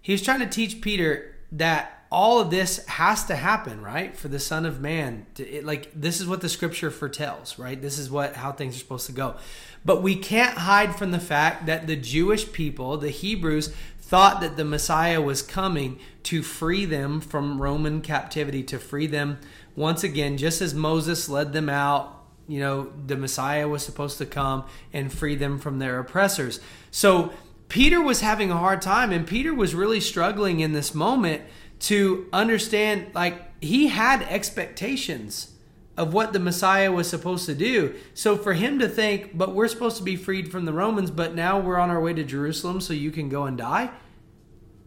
He 0.02 0.12
was 0.12 0.20
trying 0.20 0.40
to 0.40 0.46
teach 0.46 0.82
Peter 0.82 1.34
that 1.52 1.95
all 2.10 2.40
of 2.40 2.50
this 2.50 2.84
has 2.86 3.24
to 3.24 3.36
happen, 3.36 3.82
right? 3.82 4.16
For 4.16 4.28
the 4.28 4.38
Son 4.38 4.64
of 4.64 4.80
Man, 4.80 5.26
to, 5.34 5.48
it, 5.48 5.64
like 5.64 5.90
this 5.94 6.20
is 6.20 6.26
what 6.26 6.40
the 6.40 6.48
Scripture 6.48 6.90
foretells, 6.90 7.58
right? 7.58 7.80
This 7.80 7.98
is 7.98 8.10
what 8.10 8.36
how 8.36 8.52
things 8.52 8.76
are 8.76 8.78
supposed 8.78 9.06
to 9.06 9.12
go. 9.12 9.36
But 9.84 10.02
we 10.02 10.16
can't 10.16 10.58
hide 10.58 10.96
from 10.96 11.10
the 11.10 11.20
fact 11.20 11.66
that 11.66 11.86
the 11.86 11.96
Jewish 11.96 12.52
people, 12.52 12.96
the 12.96 13.10
Hebrews, 13.10 13.74
thought 14.00 14.40
that 14.40 14.56
the 14.56 14.64
Messiah 14.64 15.20
was 15.20 15.42
coming 15.42 15.98
to 16.24 16.42
free 16.42 16.84
them 16.84 17.20
from 17.20 17.60
Roman 17.60 18.00
captivity, 18.00 18.62
to 18.64 18.78
free 18.78 19.08
them 19.08 19.38
once 19.74 20.04
again, 20.04 20.36
just 20.36 20.62
as 20.62 20.74
Moses 20.74 21.28
led 21.28 21.52
them 21.52 21.68
out. 21.68 22.12
You 22.48 22.60
know, 22.60 22.92
the 23.06 23.16
Messiah 23.16 23.68
was 23.68 23.84
supposed 23.84 24.18
to 24.18 24.26
come 24.26 24.64
and 24.92 25.12
free 25.12 25.34
them 25.34 25.58
from 25.58 25.80
their 25.80 25.98
oppressors. 25.98 26.60
So 26.92 27.32
Peter 27.68 28.00
was 28.00 28.20
having 28.20 28.50
a 28.50 28.56
hard 28.56 28.80
time, 28.80 29.10
and 29.10 29.26
Peter 29.26 29.52
was 29.52 29.74
really 29.74 30.00
struggling 30.00 30.60
in 30.60 30.72
this 30.72 30.94
moment 30.94 31.42
to 31.80 32.26
understand 32.32 33.08
like 33.14 33.42
he 33.60 33.88
had 33.88 34.22
expectations 34.22 35.52
of 35.96 36.12
what 36.12 36.32
the 36.32 36.38
Messiah 36.38 36.92
was 36.92 37.08
supposed 37.08 37.46
to 37.46 37.54
do. 37.54 37.94
So 38.14 38.36
for 38.36 38.52
him 38.52 38.78
to 38.80 38.88
think, 38.88 39.36
but 39.36 39.54
we're 39.54 39.68
supposed 39.68 39.96
to 39.96 40.02
be 40.02 40.16
freed 40.16 40.50
from 40.50 40.66
the 40.66 40.72
Romans, 40.72 41.10
but 41.10 41.34
now 41.34 41.58
we're 41.58 41.78
on 41.78 41.90
our 41.90 42.00
way 42.00 42.12
to 42.14 42.22
Jerusalem 42.22 42.80
so 42.80 42.92
you 42.92 43.10
can 43.10 43.28
go 43.28 43.44
and 43.44 43.56
die. 43.56 43.90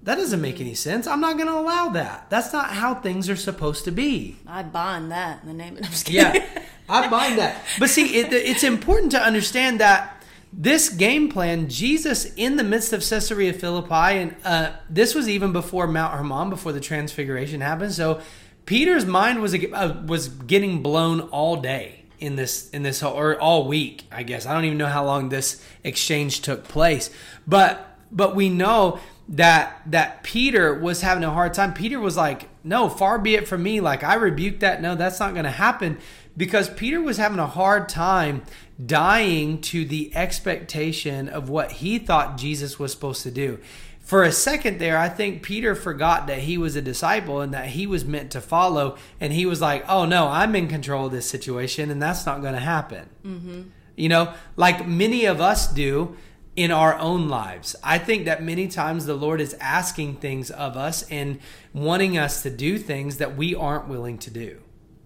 That 0.04 0.16
doesn't 0.16 0.40
make 0.40 0.62
any 0.62 0.76
sense. 0.76 1.08
I'm 1.08 1.20
not 1.20 1.36
going 1.36 1.48
to 1.48 1.58
allow 1.58 1.90
that. 1.90 2.30
That's 2.30 2.54
not 2.54 2.70
how 2.72 2.96
things 2.96 3.30
are 3.30 3.36
supposed 3.36 3.86
to 3.86 3.92
be. 3.92 4.38
I 4.48 4.64
bind 4.64 5.12
that 5.12 5.42
in 5.42 5.48
the 5.48 5.54
name 5.54 5.78
of. 5.78 5.84
I'm 5.84 5.92
just 5.92 6.10
Yeah. 6.10 6.46
I 6.88 7.08
bind 7.10 7.38
that. 7.38 7.64
But 7.80 7.90
see, 7.90 8.16
it, 8.16 8.32
it's 8.32 8.64
important 8.64 9.12
to 9.12 9.22
understand 9.22 9.80
that 9.80 10.19
this 10.52 10.90
game 10.90 11.30
plan, 11.30 11.70
Jesus 11.70 12.34
in 12.36 12.56
the 12.56 12.64
midst 12.64 12.92
of 12.92 13.08
Caesarea 13.08 13.54
Philippi, 13.54 13.94
and 13.94 14.36
uh, 14.44 14.72
this 14.90 15.14
was 15.14 15.30
even 15.30 15.52
before 15.52 15.88
Mount 15.88 16.14
Hermon, 16.14 16.50
before 16.50 16.72
the 16.72 16.80
Transfiguration 16.80 17.62
happened. 17.62 17.94
So 17.94 18.22
Peter's 18.66 19.06
mind 19.06 19.42
was 19.42 19.54
uh, 19.54 20.04
was 20.06 20.28
getting 20.28 20.82
blown 20.82 21.22
all 21.22 21.58
day 21.58 22.06
in 22.20 22.36
this 22.36 22.70
in 22.72 22.84
this 22.84 23.00
whole, 23.00 23.14
or 23.14 23.40
all 23.40 23.68
week. 23.68 24.04
I 24.12 24.24
guess 24.24 24.46
I 24.46 24.54
don't 24.54 24.66
even 24.66 24.78
know 24.78 24.88
how 24.88 25.06
long 25.06 25.30
this 25.30 25.64
exchange 25.84 26.42
took 26.42 26.64
place, 26.66 27.10
but 27.48 27.98
but 28.12 28.36
we 28.36 28.50
know 28.50 29.00
that 29.30 29.82
that 29.86 30.24
Peter 30.24 30.74
was 30.74 31.02
having 31.02 31.24
a 31.24 31.30
hard 31.30 31.54
time. 31.54 31.74
Peter 31.74 32.00
was 32.00 32.18
like, 32.18 32.50
"No, 32.64 32.90
far 32.90 33.20
be 33.20 33.36
it 33.36 33.48
from 33.48 33.62
me. 33.64 33.82
Like 33.82 34.04
I 34.04 34.16
rebuke 34.16 34.60
that. 34.62 34.82
No, 34.82 34.96
that's 34.96 35.20
not 35.20 35.34
going 35.34 35.46
to 35.46 35.52
happen." 35.52 35.98
Because 36.40 36.70
Peter 36.70 37.02
was 37.02 37.18
having 37.18 37.38
a 37.38 37.48
hard 37.48 37.90
time 37.90 38.44
dying 38.84 39.60
to 39.60 39.84
the 39.84 40.16
expectation 40.16 41.28
of 41.28 41.50
what 41.50 41.74
he 41.74 42.00
thought 42.00 42.38
Jesus 42.38 42.80
was 42.80 42.94
supposed 42.94 43.24
to 43.24 43.32
do. 43.32 43.60
For 44.00 44.24
a 44.24 44.32
second 44.32 44.80
there, 44.80 44.98
I 44.98 45.10
think 45.10 45.44
Peter 45.44 45.76
forgot 45.76 46.28
that 46.28 46.40
he 46.40 46.58
was 46.58 46.78
a 46.78 46.82
disciple 46.82 47.42
and 47.42 47.54
that 47.54 47.68
he 47.68 47.86
was 47.86 48.06
meant 48.06 48.32
to 48.32 48.40
follow. 48.40 48.96
And 49.20 49.34
he 49.34 49.46
was 49.46 49.60
like, 49.60 49.84
oh 49.90 50.06
no, 50.06 50.30
I'm 50.30 50.56
in 50.56 50.70
control 50.70 51.08
of 51.08 51.12
this 51.12 51.30
situation 51.30 51.92
and 51.92 52.02
that's 52.02 52.26
not 52.26 52.42
going 52.42 52.54
to 52.54 52.60
happen. 52.62 53.10
Mm-hmm. 53.26 53.62
You 53.98 54.08
know, 54.08 54.34
like 54.56 54.88
many 54.88 55.26
of 55.26 55.42
us 55.42 55.68
do 55.68 56.16
in 56.56 56.72
our 56.72 56.98
own 57.00 57.28
lives. 57.28 57.76
I 57.84 57.98
think 57.98 58.24
that 58.26 58.42
many 58.42 58.70
times 58.70 59.06
the 59.06 59.14
Lord 59.14 59.42
is 59.42 59.56
asking 59.56 60.16
things 60.16 60.50
of 60.52 60.78
us 60.78 61.04
and 61.12 61.40
wanting 61.74 62.18
us 62.18 62.44
to 62.44 62.50
do 62.50 62.78
things 62.78 63.18
that 63.18 63.36
we 63.36 63.54
aren't 63.54 63.90
willing 63.90 64.18
to 64.20 64.32
do. 64.32 64.62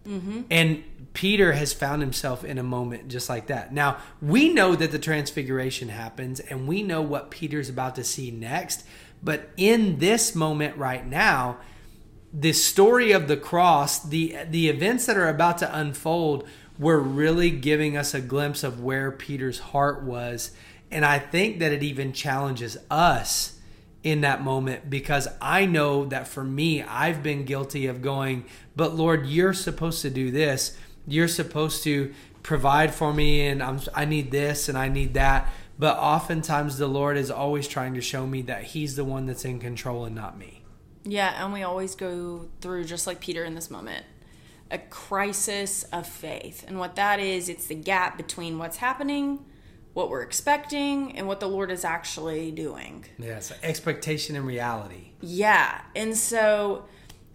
Mm-hmm. 0.07 0.41
And 0.49 0.83
Peter 1.13 1.53
has 1.53 1.73
found 1.73 2.01
himself 2.01 2.43
in 2.43 2.57
a 2.57 2.63
moment 2.63 3.07
just 3.07 3.29
like 3.29 3.47
that. 3.47 3.73
Now, 3.73 3.97
we 4.21 4.51
know 4.51 4.75
that 4.75 4.91
the 4.91 4.99
transfiguration 4.99 5.89
happens 5.89 6.39
and 6.39 6.67
we 6.67 6.83
know 6.83 7.01
what 7.01 7.31
Peter's 7.31 7.69
about 7.69 7.95
to 7.95 8.03
see 8.03 8.31
next. 8.31 8.83
But 9.21 9.49
in 9.55 9.99
this 9.99 10.35
moment 10.35 10.75
right 10.77 11.05
now, 11.05 11.57
the 12.33 12.51
story 12.51 13.11
of 13.11 13.27
the 13.27 13.37
cross, 13.37 13.99
the 13.99 14.37
the 14.49 14.67
events 14.67 15.05
that 15.05 15.17
are 15.17 15.29
about 15.29 15.59
to 15.59 15.77
unfold 15.77 16.47
were 16.79 16.99
really 16.99 17.51
giving 17.51 17.95
us 17.95 18.15
a 18.15 18.21
glimpse 18.21 18.63
of 18.63 18.81
where 18.81 19.11
Peter's 19.11 19.59
heart 19.59 20.03
was. 20.03 20.51
And 20.89 21.05
I 21.05 21.19
think 21.19 21.59
that 21.59 21.71
it 21.71 21.83
even 21.83 22.11
challenges 22.11 22.77
us 22.89 23.59
in 24.03 24.21
that 24.21 24.43
moment 24.43 24.89
because 24.89 25.27
I 25.41 25.65
know 25.65 26.05
that 26.05 26.27
for 26.27 26.43
me, 26.43 26.83
I've 26.83 27.23
been 27.23 27.45
guilty 27.45 27.87
of 27.87 28.01
going, 28.01 28.45
but 28.75 28.93
Lord, 28.95 29.25
you're 29.25 29.53
supposed 29.53 30.01
to 30.01 30.09
do 30.09 30.29
this. 30.29 30.77
You're 31.07 31.29
supposed 31.29 31.83
to 31.83 32.13
provide 32.43 32.93
for 32.93 33.13
me, 33.13 33.47
and 33.47 33.63
I'm, 33.63 33.79
I 33.95 34.05
need 34.05 34.31
this 34.31 34.69
and 34.69 34.77
I 34.77 34.89
need 34.89 35.13
that. 35.13 35.49
But 35.79 35.97
oftentimes, 35.97 36.77
the 36.77 36.87
Lord 36.87 37.17
is 37.17 37.31
always 37.31 37.67
trying 37.67 37.95
to 37.95 38.01
show 38.01 38.27
me 38.27 38.41
that 38.43 38.63
He's 38.63 38.95
the 38.95 39.03
one 39.03 39.25
that's 39.25 39.43
in 39.43 39.59
control 39.59 40.05
and 40.05 40.15
not 40.15 40.37
me. 40.37 40.61
Yeah, 41.03 41.43
and 41.43 41.51
we 41.51 41.63
always 41.63 41.95
go 41.95 42.47
through 42.61 42.85
just 42.85 43.07
like 43.07 43.19
Peter 43.19 43.43
in 43.43 43.55
this 43.55 43.71
moment, 43.71 44.05
a 44.69 44.77
crisis 44.77 45.83
of 45.85 46.07
faith. 46.07 46.63
And 46.67 46.77
what 46.77 46.95
that 46.95 47.19
is, 47.19 47.49
it's 47.49 47.67
the 47.67 47.75
gap 47.75 48.17
between 48.17 48.59
what's 48.59 48.77
happening, 48.77 49.43
what 49.93 50.09
we're 50.09 50.21
expecting, 50.21 51.15
and 51.17 51.27
what 51.27 51.39
the 51.39 51.47
Lord 51.47 51.71
is 51.71 51.85
actually 51.85 52.51
doing. 52.51 53.05
Yeah, 53.19 53.39
so 53.39 53.55
expectation 53.61 54.35
and 54.35 54.45
reality. 54.45 55.11
Yeah. 55.21 55.81
And 55.95 56.17
so 56.17 56.85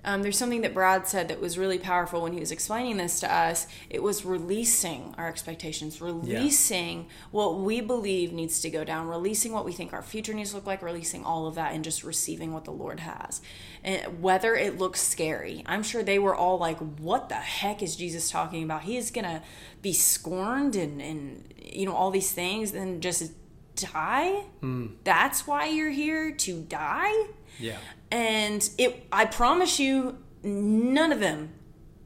um, 0.05 0.23
there's 0.23 0.39
something 0.39 0.61
that 0.61 0.75
Brad 0.75 1.09
said 1.09 1.29
that 1.29 1.41
was 1.41 1.59
really 1.59 1.79
powerful 1.79 2.23
when 2.23 2.33
he 2.33 2.41
was 2.41 2.53
explaining 2.53 2.97
this 2.99 3.19
to 3.21 3.33
us. 3.33 3.67
It 3.91 4.03
was 4.03 4.25
releasing 4.25 5.15
our 5.19 5.27
expectations, 5.29 6.01
releasing 6.01 7.09
what 7.31 7.59
we 7.59 7.81
believe 7.81 8.33
needs 8.33 8.61
to 8.61 8.71
go 8.71 8.85
down, 8.85 9.09
releasing 9.09 9.53
what 9.53 9.65
we 9.65 9.73
think 9.73 9.93
our 9.93 10.03
future 10.03 10.33
needs 10.33 10.51
to 10.51 10.57
look 10.57 10.67
like, 10.67 10.83
releasing 10.83 11.25
all 11.25 11.47
of 11.47 11.57
that, 11.57 11.75
and 11.75 11.83
just 11.83 12.05
receiving 12.05 12.53
what 12.53 12.65
the 12.65 12.71
Lord 12.71 13.01
has. 13.01 13.41
And 13.83 14.23
whether 14.23 14.55
it 14.55 14.79
looks 14.79 15.01
scary, 15.01 15.63
I'm 15.67 15.83
sure 15.83 16.03
they 16.03 16.19
were 16.19 16.35
all 16.35 16.59
like, 16.59 16.79
What 16.79 17.29
the 17.29 17.35
heck 17.35 17.83
is 17.83 17.97
Jesus 17.97 18.31
talking 18.31 18.63
about? 18.63 18.83
He 18.83 18.97
is 18.97 19.11
going 19.11 19.25
to 19.25 19.43
be 19.83 19.93
scorned 19.93 20.77
and, 20.77 21.03
and, 21.03 21.55
you 21.61 21.87
know, 21.87 21.95
all 21.95 22.11
these 22.11 22.33
things 22.33 22.73
and 22.73 23.03
just 23.03 23.33
die? 23.79 24.45
Hmm. 24.61 24.87
That's 25.05 25.47
why 25.47 25.67
you're 25.67 25.91
here 25.91 26.31
to 26.33 26.63
die? 26.63 27.27
Yeah. 27.61 27.79
and 28.13 28.69
it 28.79 29.05
i 29.11 29.25
promise 29.25 29.81
you 29.81 30.17
none 30.45 31.11
of 31.11 31.19
them 31.19 31.51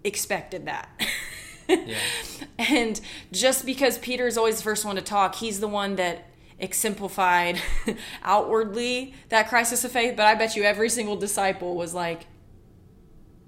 expected 0.02 0.64
that 0.66 0.88
Yeah. 1.68 1.98
and 2.58 2.98
just 3.32 3.66
because 3.66 3.98
peter 3.98 4.26
is 4.26 4.38
always 4.38 4.56
the 4.56 4.62
first 4.62 4.84
one 4.86 4.96
to 4.96 5.02
talk 5.02 5.34
he's 5.34 5.60
the 5.60 5.68
one 5.68 5.96
that 5.96 6.24
exemplified 6.58 7.60
outwardly 8.22 9.12
that 9.28 9.48
crisis 9.48 9.84
of 9.84 9.92
faith 9.92 10.14
but 10.16 10.24
i 10.26 10.34
bet 10.34 10.56
you 10.56 10.62
every 10.62 10.88
single 10.88 11.16
disciple 11.16 11.76
was 11.76 11.92
like 11.92 12.26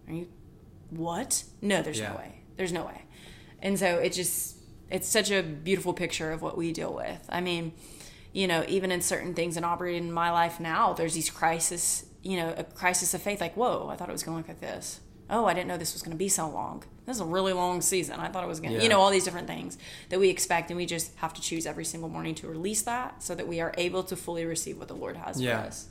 are 0.07 0.13
you 0.15 0.29
what 0.91 1.45
no 1.63 1.81
there's 1.83 1.99
Yeah. 1.99 2.11
no 2.13 2.17
way 2.19 2.41
there's 2.59 2.73
no 2.73 2.85
way 2.85 3.03
and 3.63 3.79
so 3.79 3.87
it 3.99 4.13
just 4.13 4.57
it's 4.91 5.09
such 5.09 5.31
a 5.31 5.43
beautiful 5.43 5.95
picture 5.95 6.31
of 6.33 6.43
what 6.43 6.57
we 6.59 6.71
deal 6.73 6.93
with 6.95 7.25
i 7.31 7.41
mean 7.41 7.73
you 8.35 8.47
know 8.47 8.63
even 8.69 8.93
in 8.93 9.01
certain 9.01 9.33
things 9.33 9.57
and 9.57 9.65
operating 9.65 10.05
in 10.09 10.13
my 10.13 10.31
life 10.31 10.61
now 10.61 10.93
there's 10.93 11.15
these 11.15 11.31
crisis 11.31 12.05
you 12.23 12.37
know 12.37 12.53
a 12.59 12.65
crisis 12.65 13.15
of 13.15 13.23
faith 13.23 13.41
like 13.41 13.55
whoa 13.57 13.89
i 13.91 13.97
thought 13.97 14.09
it 14.11 14.13
was 14.13 14.23
going 14.23 14.35
to 14.35 14.39
look 14.39 14.49
like 14.49 14.61
this 14.61 15.01
oh 15.31 15.47
i 15.47 15.55
didn't 15.55 15.69
know 15.69 15.79
this 15.79 15.93
was 15.95 16.03
going 16.03 16.13
to 16.13 16.19
be 16.19 16.29
so 16.29 16.47
long 16.49 16.83
this 17.07 17.17
is 17.17 17.21
a 17.21 17.25
really 17.25 17.53
long 17.53 17.81
season 17.81 18.19
i 18.21 18.29
thought 18.29 18.45
it 18.45 18.47
was 18.49 18.61
going 18.61 18.73
to 18.73 18.77
Yeah. 18.79 18.83
you 18.83 18.89
know 18.91 19.01
all 19.01 19.11
these 19.11 19.25
different 19.25 19.47
things 19.47 19.79
that 20.11 20.19
we 20.21 20.29
expect 20.29 20.71
and 20.71 20.77
we 20.77 20.85
just 20.85 21.15
have 21.17 21.33
to 21.35 21.41
choose 21.41 21.65
every 21.67 21.85
single 21.85 22.09
morning 22.11 22.35
to 22.37 22.49
release 22.49 22.83
that 22.83 23.23
so 23.23 23.35
that 23.35 23.47
we 23.49 23.61
are 23.61 23.73
able 23.79 24.03
to 24.05 24.17
fully 24.17 24.45
receive 24.45 24.79
what 24.79 24.89
the 24.89 24.95
lord 24.97 25.17
has 25.17 25.41
Yeah. 25.41 25.63
for 25.63 25.69
us 25.69 25.89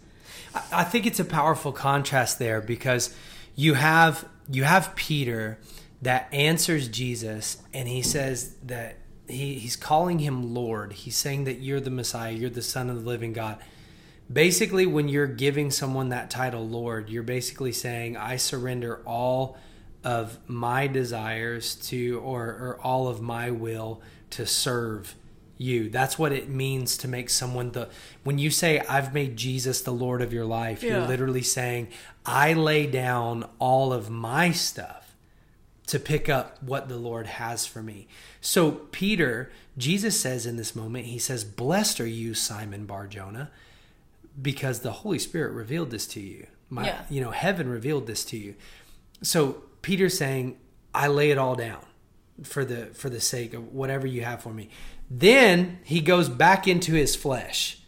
I 0.71 0.83
think 0.83 1.05
it's 1.05 1.19
a 1.19 1.25
powerful 1.25 1.71
contrast 1.71 2.37
there 2.39 2.59
because 2.61 3.15
you 3.55 3.75
have 3.75 4.27
you 4.51 4.63
have 4.63 4.95
Peter 4.95 5.59
that 6.01 6.27
answers 6.33 6.87
Jesus 6.89 7.57
and 7.73 7.87
he 7.87 8.01
says 8.01 8.55
that 8.63 8.97
he, 9.33 9.55
he's 9.55 9.75
calling 9.75 10.19
him 10.19 10.53
Lord. 10.53 10.93
He's 10.93 11.17
saying 11.17 11.43
that 11.45 11.59
you're 11.59 11.79
the 11.79 11.89
Messiah, 11.89 12.31
you're 12.31 12.49
the 12.49 12.61
Son 12.61 12.89
of 12.89 13.03
the 13.03 13.09
living 13.09 13.33
God. 13.33 13.57
Basically, 14.31 14.85
when 14.85 15.09
you're 15.09 15.27
giving 15.27 15.69
someone 15.69 16.09
that 16.09 16.29
title 16.29 16.67
Lord, 16.67 17.09
you're 17.09 17.23
basically 17.23 17.71
saying, 17.71 18.15
I 18.15 18.37
surrender 18.37 19.01
all 19.05 19.57
of 20.03 20.37
my 20.47 20.87
desires 20.87 21.75
to 21.75 22.19
or, 22.19 22.45
or 22.45 22.79
all 22.81 23.07
of 23.07 23.21
my 23.21 23.51
will 23.51 24.01
to 24.31 24.45
serve 24.45 25.15
you. 25.57 25.89
That's 25.89 26.17
what 26.17 26.31
it 26.31 26.49
means 26.49 26.97
to 26.97 27.07
make 27.07 27.29
someone 27.29 27.71
the 27.71 27.89
when 28.23 28.37
you 28.37 28.49
say 28.49 28.79
I've 28.89 29.13
made 29.13 29.37
Jesus 29.37 29.81
the 29.81 29.91
Lord 29.91 30.21
of 30.21 30.33
your 30.33 30.45
life, 30.45 30.83
you're 30.83 31.07
literally 31.07 31.43
saying 31.43 31.89
I 32.25 32.53
lay 32.53 32.87
down 32.87 33.47
all 33.59 33.93
of 33.93 34.09
my 34.09 34.51
stuff 34.51 35.02
to 35.87 35.99
pick 35.99 36.29
up 36.29 36.61
what 36.63 36.87
the 36.87 36.97
Lord 36.97 37.27
has 37.27 37.65
for 37.65 37.83
me. 37.83 38.07
So 38.39 38.71
Peter, 38.71 39.51
Jesus 39.77 40.19
says 40.19 40.45
in 40.45 40.55
this 40.55 40.75
moment, 40.75 41.05
he 41.05 41.19
says, 41.19 41.43
"Blessed 41.43 41.99
are 41.99 42.07
you, 42.07 42.33
Simon 42.33 42.85
Barjona, 42.85 43.51
because 44.41 44.79
the 44.79 44.91
Holy 44.91 45.19
Spirit 45.19 45.51
revealed 45.51 45.91
this 45.91 46.07
to 46.07 46.19
you. 46.21 46.47
My, 46.69 46.85
Yeah. 46.87 47.05
you 47.09 47.21
know, 47.21 47.31
heaven 47.31 47.67
revealed 47.67 48.07
this 48.07 48.23
to 48.25 48.37
you." 48.37 48.55
So 49.21 49.63
Peter's 49.81 50.17
saying, 50.17 50.57
"I 50.93 51.07
lay 51.07 51.31
it 51.31 51.37
all 51.37 51.55
down 51.55 51.85
for 52.43 52.65
the 52.65 52.87
for 52.93 53.09
the 53.09 53.21
sake 53.21 53.53
of 53.53 53.73
whatever 53.73 54.07
you 54.07 54.23
have 54.23 54.41
for 54.41 54.53
me." 54.53 54.69
Then 55.11 55.79
he 55.83 55.99
goes 55.99 56.29
back 56.29 56.67
into 56.67 56.93
his 56.93 57.15
flesh. 57.15 57.79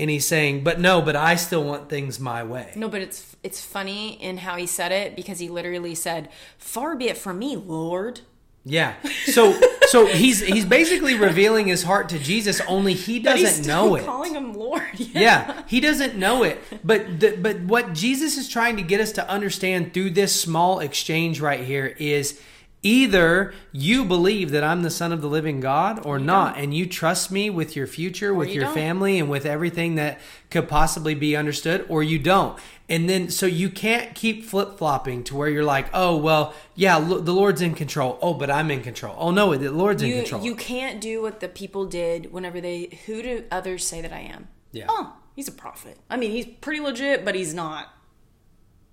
And 0.00 0.08
he's 0.10 0.26
saying, 0.26 0.64
"But 0.64 0.80
no, 0.80 1.02
but 1.02 1.14
I 1.14 1.36
still 1.36 1.62
want 1.62 1.88
things 1.88 2.18
my 2.18 2.42
way." 2.42 2.72
no 2.74 2.88
but 2.88 3.00
it's 3.02 3.36
it's 3.42 3.64
funny 3.64 4.14
in 4.22 4.38
how 4.38 4.56
he 4.56 4.66
said 4.66 4.92
it 4.92 5.14
because 5.14 5.38
he 5.38 5.48
literally 5.48 5.94
said 5.94 6.28
far 6.58 6.96
be 6.96 7.06
it 7.08 7.16
from 7.16 7.38
me 7.38 7.56
lord 7.56 8.20
Yeah. 8.64 8.94
So 9.26 9.58
so 9.88 10.06
he's 10.06 10.40
he's 10.40 10.64
basically 10.66 11.14
revealing 11.14 11.66
his 11.66 11.82
heart 11.82 12.08
to 12.10 12.18
Jesus 12.18 12.60
only 12.68 12.92
he 12.94 13.18
doesn't 13.18 13.66
know 13.66 13.94
it. 13.94 14.04
calling 14.04 14.34
him 14.34 14.52
lord 14.54 14.82
Yeah, 14.98 15.62
he 15.66 15.80
doesn't 15.80 16.16
know 16.16 16.42
it. 16.42 16.58
But 16.84 17.20
the, 17.20 17.36
but 17.36 17.60
what 17.60 17.94
Jesus 17.94 18.36
is 18.36 18.48
trying 18.48 18.76
to 18.76 18.82
get 18.82 19.00
us 19.00 19.12
to 19.12 19.28
understand 19.28 19.92
through 19.94 20.10
this 20.10 20.38
small 20.38 20.80
exchange 20.80 21.40
right 21.40 21.64
here 21.64 21.94
is 21.98 22.40
Either 22.82 23.52
you 23.72 24.06
believe 24.06 24.50
that 24.52 24.64
I'm 24.64 24.82
the 24.82 24.90
son 24.90 25.12
of 25.12 25.20
the 25.20 25.26
living 25.26 25.60
God 25.60 26.00
or 26.06 26.18
not, 26.18 26.56
and 26.56 26.72
you 26.72 26.86
trust 26.86 27.30
me 27.30 27.50
with 27.50 27.76
your 27.76 27.86
future, 27.86 28.32
with 28.32 28.48
you 28.48 28.54
your 28.54 28.64
don't. 28.64 28.74
family, 28.74 29.18
and 29.18 29.28
with 29.28 29.44
everything 29.44 29.96
that 29.96 30.18
could 30.48 30.66
possibly 30.66 31.14
be 31.14 31.36
understood, 31.36 31.84
or 31.90 32.02
you 32.02 32.18
don't. 32.18 32.58
And 32.88 33.08
then, 33.08 33.28
so 33.28 33.44
you 33.44 33.68
can't 33.68 34.14
keep 34.14 34.44
flip 34.46 34.78
flopping 34.78 35.22
to 35.24 35.36
where 35.36 35.48
you're 35.50 35.62
like, 35.62 35.88
oh, 35.92 36.16
well, 36.16 36.54
yeah, 36.74 36.96
lo- 36.96 37.20
the 37.20 37.32
Lord's 37.34 37.60
in 37.60 37.74
control. 37.74 38.18
Oh, 38.22 38.32
but 38.34 38.50
I'm 38.50 38.70
in 38.70 38.82
control. 38.82 39.14
Oh, 39.18 39.30
no, 39.30 39.54
the 39.56 39.70
Lord's 39.70 40.02
in 40.02 40.12
control. 40.12 40.42
you 40.42 40.56
can't 40.56 41.00
do 41.02 41.20
what 41.20 41.40
the 41.40 41.48
people 41.48 41.84
did 41.84 42.32
whenever 42.32 42.60
they 42.62 42.98
who 43.06 43.22
do 43.22 43.44
others 43.50 43.86
say 43.86 44.00
that 44.00 44.12
I 44.12 44.20
am? 44.20 44.48
Yeah. 44.72 44.86
Oh, 44.88 45.16
he's 45.36 45.48
a 45.48 45.52
prophet. 45.52 45.98
I 46.08 46.16
mean, 46.16 46.30
he's 46.30 46.46
pretty 46.46 46.80
legit, 46.80 47.24
but 47.26 47.34
he's 47.34 47.52
not 47.52 47.88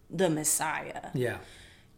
the 0.09 0.29
Messiah. 0.29 1.09
yeah. 1.13 1.37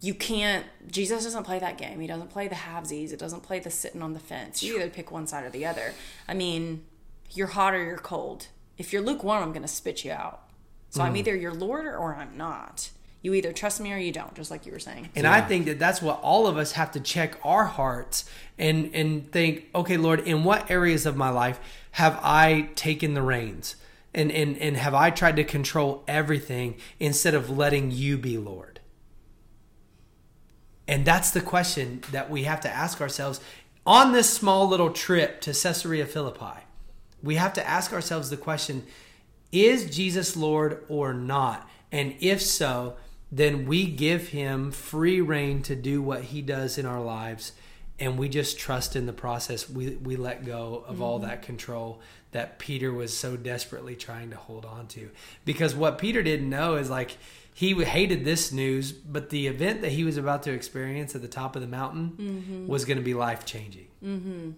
You 0.01 0.13
can't 0.13 0.65
Jesus 0.89 1.23
doesn't 1.23 1.43
play 1.43 1.59
that 1.59 1.77
game. 1.77 1.99
He 1.99 2.07
doesn't 2.07 2.29
play 2.29 2.47
the 2.47 2.55
halvesies. 2.55 3.11
It 3.11 3.19
doesn't 3.19 3.41
play 3.41 3.59
the 3.59 3.69
sitting 3.69 4.01
on 4.01 4.13
the 4.13 4.19
fence. 4.19 4.63
You 4.63 4.77
either 4.77 4.89
pick 4.89 5.11
one 5.11 5.27
side 5.27 5.43
or 5.43 5.49
the 5.49 5.65
other. 5.65 5.93
I 6.27 6.33
mean, 6.33 6.85
you're 7.31 7.47
hot 7.47 7.73
or 7.73 7.83
you're 7.83 7.97
cold. 7.97 8.47
If 8.77 8.93
you're 8.93 9.01
lukewarm, 9.01 9.43
I'm 9.43 9.51
gonna 9.53 9.67
spit 9.67 10.05
you 10.05 10.11
out. 10.11 10.43
So 10.89 11.01
Mm. 11.01 11.05
I'm 11.05 11.17
either 11.17 11.35
your 11.35 11.53
Lord 11.53 11.85
or, 11.85 11.97
or 11.97 12.15
I'm 12.15 12.37
not. 12.37 12.89
You 13.21 13.33
either 13.33 13.51
trust 13.51 13.81
me 13.81 13.91
or 13.91 13.97
you 13.97 14.13
don't, 14.13 14.33
just 14.33 14.49
like 14.49 14.65
you 14.65 14.71
were 14.71 14.79
saying. 14.79 15.09
And 15.13 15.27
I 15.27 15.41
think 15.41 15.65
that 15.65 15.77
that's 15.77 16.01
what 16.01 16.21
all 16.21 16.47
of 16.47 16.55
us 16.55 16.71
have 16.71 16.91
to 16.93 17.01
check 17.01 17.37
our 17.43 17.65
hearts 17.65 18.23
and 18.57 18.89
and 18.93 19.29
think, 19.29 19.65
okay, 19.75 19.97
Lord, 19.97 20.21
in 20.21 20.45
what 20.45 20.71
areas 20.71 21.05
of 21.05 21.17
my 21.17 21.29
life 21.29 21.59
have 21.91 22.17
I 22.23 22.69
taken 22.75 23.15
the 23.15 23.21
reins? 23.21 23.75
And 24.13 24.31
and 24.31 24.57
and 24.57 24.77
have 24.77 24.93
I 24.93 25.09
tried 25.09 25.35
to 25.35 25.43
control 25.43 26.03
everything 26.07 26.75
instead 26.99 27.33
of 27.35 27.49
letting 27.49 27.91
you 27.91 28.17
be 28.17 28.37
Lord? 28.37 28.78
And 30.89 31.05
that's 31.05 31.29
the 31.29 31.39
question 31.39 32.01
that 32.11 32.31
we 32.31 32.45
have 32.45 32.61
to 32.61 32.69
ask 32.69 32.99
ourselves 32.99 33.39
on 33.85 34.11
this 34.11 34.27
small 34.27 34.67
little 34.67 34.89
trip 34.89 35.39
to 35.41 35.53
Caesarea 35.53 36.07
Philippi. 36.07 36.63
We 37.21 37.35
have 37.35 37.53
to 37.53 37.67
ask 37.67 37.93
ourselves 37.93 38.31
the 38.31 38.37
question 38.37 38.87
is 39.51 39.95
Jesus 39.95 40.35
Lord 40.35 40.83
or 40.89 41.13
not? 41.13 41.69
And 41.91 42.15
if 42.19 42.41
so, 42.41 42.95
then 43.31 43.67
we 43.67 43.85
give 43.85 44.29
him 44.29 44.71
free 44.71 45.21
reign 45.21 45.61
to 45.63 45.75
do 45.75 46.01
what 46.01 46.23
he 46.23 46.41
does 46.41 46.79
in 46.79 46.87
our 46.87 47.01
lives. 47.01 47.51
And 47.99 48.17
we 48.17 48.27
just 48.27 48.57
trust 48.57 48.95
in 48.95 49.05
the 49.05 49.13
process. 49.13 49.69
We, 49.69 49.91
we 49.91 50.15
let 50.15 50.43
go 50.43 50.83
of 50.87 51.03
all 51.03 51.19
mm-hmm. 51.19 51.27
that 51.29 51.43
control 51.43 52.01
that 52.31 52.57
Peter 52.57 52.91
was 52.91 53.15
so 53.15 53.37
desperately 53.37 53.95
trying 53.95 54.31
to 54.31 54.37
hold 54.37 54.65
on 54.65 54.87
to. 54.87 55.11
Because 55.45 55.75
what 55.75 55.99
Peter 55.99 56.23
didn't 56.23 56.49
know 56.49 56.75
is 56.75 56.89
like 56.89 57.17
he 57.59 57.73
hated 57.73 58.23
this 58.23 58.53
news, 58.53 58.93
but 58.93 59.31
the 59.31 59.47
event 59.47 59.81
that 59.81 59.91
he 59.91 60.05
was 60.05 60.15
about 60.15 60.43
to 60.43 60.53
experience 60.53 61.13
at 61.13 61.21
the 61.21 61.27
top 61.27 61.57
of 61.57 61.61
the 61.61 61.67
mountain 61.67 62.13
mm-hmm. 62.17 62.67
was 62.67 62.85
going 62.85 62.95
to 62.95 63.03
be 63.03 63.13
life 63.13 63.45
changing. 63.45 63.87
Mm-hmm. 64.01 64.51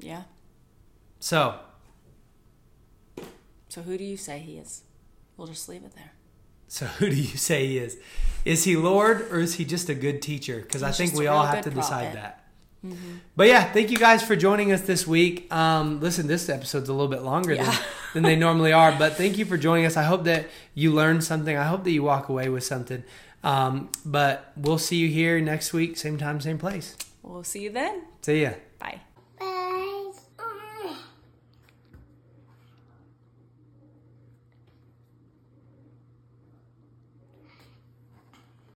Yeah. 0.00 0.22
So 1.20 1.60
So 3.68 3.82
who 3.82 3.96
do 3.96 4.02
you 4.02 4.16
say 4.16 4.40
he 4.40 4.58
is? 4.58 4.82
We'll 5.36 5.46
just 5.46 5.68
leave 5.68 5.84
it 5.84 5.94
there. 5.94 6.14
So 6.66 6.86
who 6.98 7.10
do 7.10 7.14
you 7.14 7.36
say 7.36 7.68
he 7.68 7.78
is? 7.78 7.96
Is 8.44 8.64
he 8.64 8.76
Lord 8.76 9.28
or 9.30 9.38
is 9.38 9.54
he 9.54 9.64
just 9.64 9.88
a 9.88 9.94
good 9.94 10.20
teacher? 10.20 10.62
Because 10.62 10.82
I 10.82 10.90
think 10.90 11.14
we 11.14 11.28
all 11.28 11.46
have 11.46 11.62
to 11.62 11.70
good 11.70 11.76
decide 11.76 12.12
prophet. 12.14 12.34
That. 12.90 12.96
But 13.36 13.48
yeah, 13.48 13.64
thank 13.72 13.90
you 13.90 13.96
guys 13.98 14.22
for 14.22 14.36
joining 14.36 14.72
us 14.72 14.82
this 14.82 15.06
week. 15.06 15.52
Um, 15.52 16.00
listen, 16.00 16.26
this 16.26 16.48
episode's 16.48 16.88
a 16.88 16.92
little 16.92 17.08
bit 17.08 17.22
longer 17.22 17.54
Yeah. 17.54 17.64
than, 17.64 17.74
than 18.14 18.22
they 18.24 18.36
normally 18.36 18.72
are, 18.72 18.92
but 18.98 19.14
thank 19.16 19.38
you 19.38 19.44
for 19.44 19.56
joining 19.56 19.84
us. 19.86 19.96
I 19.96 20.04
hope 20.04 20.24
that 20.24 20.46
you 20.74 20.92
learned 20.92 21.22
something. 21.24 21.56
I 21.56 21.64
hope 21.64 21.84
that 21.84 21.90
you 21.92 22.02
walk 22.02 22.28
away 22.28 22.48
with 22.48 22.64
something. 22.64 23.02
Um, 23.44 23.90
but 24.04 24.52
we'll 24.56 24.78
see 24.78 24.96
you 24.96 25.08
here 25.08 25.40
next 25.40 25.72
week, 25.72 25.96
same 25.96 26.18
time, 26.18 26.40
same 26.40 26.58
place. 26.58 26.96
We'll 27.22 27.44
see 27.44 27.62
you 27.62 27.70
then. 27.70 28.02
See 28.22 28.42
ya. 28.42 28.52
Bye. 28.78 29.00